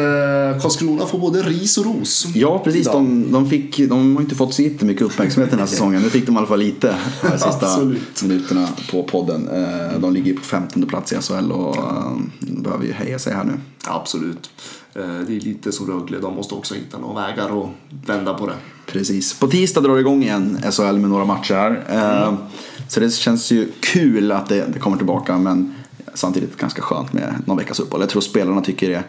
Karlskrona 0.62 1.06
får 1.06 1.18
både 1.18 1.42
ris 1.42 1.78
och 1.78 1.84
ros. 1.84 2.26
Ja, 2.34 2.58
precis. 2.64 2.86
De, 2.86 3.32
de, 3.32 3.48
fick, 3.50 3.78
de 3.88 4.16
har 4.16 4.22
inte 4.22 4.34
fått 4.34 4.54
så 4.54 4.62
jättemycket 4.62 5.02
uppmärksamhet 5.02 5.50
den 5.50 5.58
här 5.60 5.66
säsongen. 5.72 6.02
Nu 6.02 6.10
fick 6.10 6.26
de 6.26 6.34
i 6.34 6.38
alla 6.38 6.46
fall 6.46 6.58
lite 6.58 6.94
de 7.22 7.38
sista 7.38 7.78
minuterna 8.26 8.68
på 8.90 9.02
podden. 9.02 9.48
Eh, 9.48 9.98
De 10.00 10.12
ligger 10.12 10.34
på 10.34 10.41
15 10.42 10.86
plats 10.86 11.12
i 11.12 11.16
SHL 11.20 11.52
och 11.52 11.76
eh, 11.76 12.12
behöver 12.40 12.84
ju 12.84 12.92
höja 12.92 13.18
sig 13.18 13.34
här 13.34 13.44
nu. 13.44 13.52
Absolut. 13.86 14.50
Eh, 14.94 15.02
det 15.02 15.36
är 15.36 15.40
lite 15.40 15.72
som 15.72 15.86
Rögle, 15.86 16.18
de 16.18 16.34
måste 16.34 16.54
också 16.54 16.74
hitta 16.74 16.98
några 16.98 17.26
vägar 17.26 17.62
att 17.62 17.68
vända 18.08 18.34
på 18.34 18.46
det. 18.46 18.54
Precis. 18.86 19.38
På 19.38 19.48
tisdag 19.48 19.80
drar 19.80 19.94
det 19.94 20.00
igång 20.00 20.22
igen 20.22 20.58
SHL 20.72 20.82
med 20.98 21.10
några 21.10 21.24
matcher. 21.24 21.84
Eh, 21.90 22.34
Så 22.88 23.00
det 23.00 23.10
känns 23.10 23.50
ju 23.50 23.68
kul 23.80 24.32
att 24.32 24.48
det, 24.48 24.66
det 24.72 24.78
kommer 24.78 24.96
tillbaka 24.96 25.38
men 25.38 25.74
samtidigt 26.14 26.56
ganska 26.56 26.82
skönt 26.82 27.12
med 27.12 27.34
någon 27.46 27.56
veckas 27.56 27.80
uppehåll. 27.80 28.00
Jag 28.00 28.10
tror 28.10 28.22
spelarna 28.22 28.60
tycker 28.60 28.90
det 28.90 29.02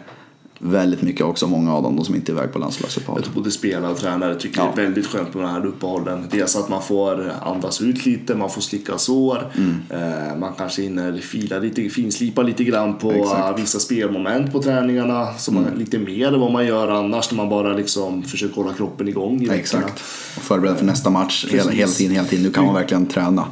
väldigt 0.66 1.02
mycket 1.02 1.26
också, 1.26 1.46
många 1.46 1.74
av 1.74 1.82
dem, 1.82 1.96
de 1.96 2.04
som 2.04 2.14
inte 2.14 2.32
är 2.32 2.34
iväg 2.34 2.52
på 2.52 2.58
landslagsuppehåll. 2.58 3.18
Jag 3.18 3.24
tror 3.24 3.34
både 3.34 3.50
spelare 3.50 3.90
och 3.92 3.98
tränare 3.98 4.34
tycker 4.34 4.60
Ja. 4.60 4.72
det 4.76 4.80
är 4.82 4.84
väldigt 4.84 5.06
skönt 5.06 5.34
med 5.34 5.44
de 5.44 5.50
här 5.50 5.66
uppehållen. 5.66 6.26
Dels 6.30 6.56
att 6.56 6.68
man 6.68 6.82
får 6.82 7.32
andas 7.42 7.80
ut 7.80 8.06
lite, 8.06 8.34
man 8.34 8.50
får 8.50 8.60
slicka 8.60 8.98
sår. 8.98 9.52
Eh, 9.90 10.36
man 10.38 10.52
kanske 10.58 10.82
hinner 10.82 11.18
fila 11.18 11.58
lite, 11.58 11.88
finslipa 11.88 12.42
lite 12.42 12.64
grann 12.64 12.98
på 12.98 13.12
Exakt. 13.12 13.38
eh, 13.50 13.56
vissa 13.56 13.78
spelmoment 13.80 14.52
på 14.52 14.62
träningarna. 14.62 15.34
Så 15.38 15.52
man, 15.52 15.64
lite 15.78 15.98
mer 15.98 16.32
än 16.34 16.40
vad 16.40 16.52
man 16.52 16.66
gör 16.66 16.88
annars 16.88 17.30
när 17.30 17.36
man 17.36 17.48
bara 17.48 17.72
liksom 17.72 18.22
försöker 18.22 18.54
hålla 18.54 18.72
kroppen 18.72 19.08
igång 19.08 19.42
i. 19.42 19.48
Exakt. 19.50 19.92
Och 20.36 20.42
förbereda 20.42 20.76
för 20.76 20.84
nästa 20.84 21.10
match 21.10 21.46
hela, 21.50 21.70
hela 21.70 21.92
tiden, 21.92 22.14
hela 22.14 22.26
tiden. 22.28 22.44
Nu 22.44 22.50
kan 22.50 22.64
man 22.64 22.74
verkligen 22.74 23.06
träna. 23.06 23.46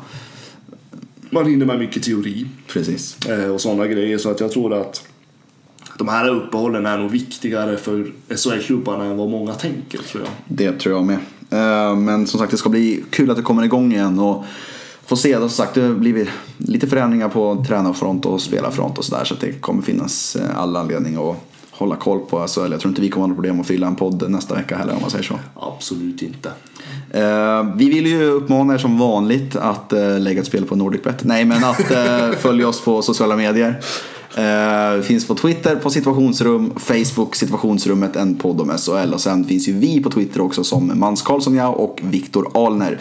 Man 1.31 1.47
hinner 1.47 1.67
med 1.67 1.79
mycket 1.79 2.03
teori. 2.03 2.47
Precis. 2.69 3.17
eh, 3.27 3.45
och 3.51 3.61
sådana 3.61 3.87
grejer. 3.87 4.19
Så 4.19 4.31
att 4.31 4.41
jag 4.41 4.53
tror 4.53 4.75
att 4.81 5.03
de 6.05 6.09
här 6.09 6.29
uppehållen 6.29 6.87
är 6.87 6.99
nog 6.99 7.11
viktigare 7.11 7.77
för 7.77 8.13
SHL-klubbarna 8.29 9.05
än 9.05 9.17
vad 9.17 9.31
många 9.31 9.55
tänker 9.55 9.99
tror 9.99 10.23
jag. 10.23 10.33
Det 10.47 10.73
tror 10.73 10.95
jag 10.95 11.05
med. 11.05 11.19
Eh, 11.51 11.97
Men 11.97 12.27
som 12.27 12.41
sagt, 12.41 12.51
det 12.51 12.57
ska 12.57 12.69
bli 12.69 13.05
kul 13.11 13.31
att 13.31 13.37
det 13.37 13.43
kommer 13.43 13.63
igång 13.63 13.93
igen. 13.93 14.19
Och 14.19 14.45
får 15.07 15.17
se, 15.17 15.39
som 15.39 15.51
sagt, 15.51 15.75
det 15.75 15.89
blivit 15.89 16.29
lite 16.57 16.87
förändringar 16.87 17.29
på 17.29 17.65
tränarfront 17.69 18.27
och 18.27 18.41
spelarfront 18.41 18.99
och 18.99 19.05
sådär. 19.05 19.25
Så 19.25 19.35
att 19.35 19.41
det 19.41 19.53
kommer 19.53 19.83
finnas 19.83 20.37
eh, 20.37 20.59
all 20.59 20.77
anledning 20.77 21.17
att 21.17 21.37
hålla 21.71 21.97
koll 21.97 22.21
på 22.21 22.47
SHL. 22.47 22.73
Jag 22.73 22.81
tror 22.81 22.89
inte 22.89 23.01
vi 23.01 23.09
kommer 23.09 23.23
ha 23.23 23.27
några 23.27 23.37
problem 23.37 23.61
att 23.61 23.67
fylla 23.67 23.87
en 23.87 23.97
podd 23.97 24.31
nästa 24.31 24.55
vecka 24.55 24.77
heller 24.77 24.95
om 24.95 25.01
man 25.01 25.11
säger 25.11 25.25
så. 25.25 25.39
Absolut 25.55 26.23
inte. 26.23 26.49
Eh, 27.11 27.77
vi 27.77 27.89
vill 27.89 28.07
ju 28.07 28.25
uppmana 28.25 28.75
er 28.75 28.79
som 28.79 28.99
vanligt 28.99 29.57
att 29.57 29.93
eh, 29.93 30.21
lägga 30.21 30.41
ett 30.41 30.47
spel 30.47 30.65
på 30.65 30.77
NordicBet. 30.77 31.25
Nej, 31.25 31.45
men 31.45 31.65
att 31.65 31.91
eh, 31.91 32.31
följa 32.39 32.69
oss 32.69 32.81
på 32.81 33.03
sociala 33.03 33.37
medier. 33.37 33.81
Eh, 34.37 35.03
finns 35.03 35.27
på 35.27 35.35
Twitter 35.35 35.77
på 35.77 35.91
situationsrum, 35.91 36.73
Facebook 36.77 37.37
situationsrummet, 37.37 38.17
en 38.17 38.35
podd 38.35 38.61
om 38.61 38.79
SHL 38.79 39.15
och 39.15 39.21
sen 39.21 39.45
finns 39.45 39.69
ju 39.69 39.73
vi 39.73 40.03
på 40.03 40.11
Twitter 40.11 40.41
också 40.41 40.65
som 40.65 40.93
Mans 40.95 41.23
Karlsson 41.23 41.55
ja, 41.55 41.69
och 41.69 42.01
Viktor 42.03 42.67
Alner. 42.67 43.01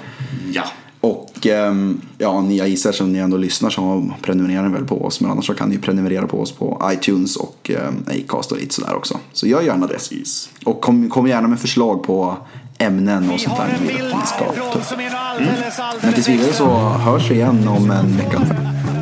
Ja. 0.53 0.63
Och 1.01 1.47
ehm, 1.47 2.01
ja, 2.17 2.41
ni 2.41 2.57
jag 2.57 2.69
gissar 2.69 2.91
som 2.91 3.13
ni 3.13 3.19
ändå 3.19 3.37
lyssnar 3.37 3.69
så 3.69 4.11
prenumererar 4.21 4.67
ni 4.67 4.73
väl 4.73 4.85
på 4.85 5.05
oss. 5.05 5.21
Men 5.21 5.31
annars 5.31 5.45
så 5.45 5.53
kan 5.53 5.69
ni 5.69 5.77
prenumerera 5.77 6.27
på 6.27 6.41
oss 6.41 6.51
på 6.51 6.91
iTunes 6.93 7.35
och 7.35 7.71
um, 7.87 8.05
Acast 8.07 8.51
och 8.51 8.57
lite 8.57 8.73
sådär 8.73 8.95
också. 8.95 9.19
Så 9.33 9.47
gör 9.47 9.61
gärna 9.61 9.87
det. 9.87 9.93
Precis. 9.93 10.49
Och 10.65 10.81
kom, 10.81 11.09
kom 11.09 11.27
gärna 11.27 11.47
med 11.47 11.59
förslag 11.59 12.03
på 12.03 12.37
ämnen 12.77 13.29
och 13.29 13.35
Vi 13.35 13.39
sånt 13.39 13.57
har 13.57 13.67
där 13.67 13.73
en 13.73 13.81
ni 13.81 13.87
vill 13.87 13.97
bild 13.97 14.07
vi 14.07 14.13
härifrån 14.13 14.83
som 14.83 14.99
är 14.99 15.15
alldeles, 15.15 15.79
alldeles 15.79 16.03
Men 16.03 16.13
tills 16.13 16.29
vidare 16.29 16.53
så 16.53 16.69
hörs 16.79 17.31
vi 17.31 17.35
igen 17.35 17.67
om 17.67 17.91
en 17.91 18.17
vecka 18.17 18.37
ungefär. 18.37 19.00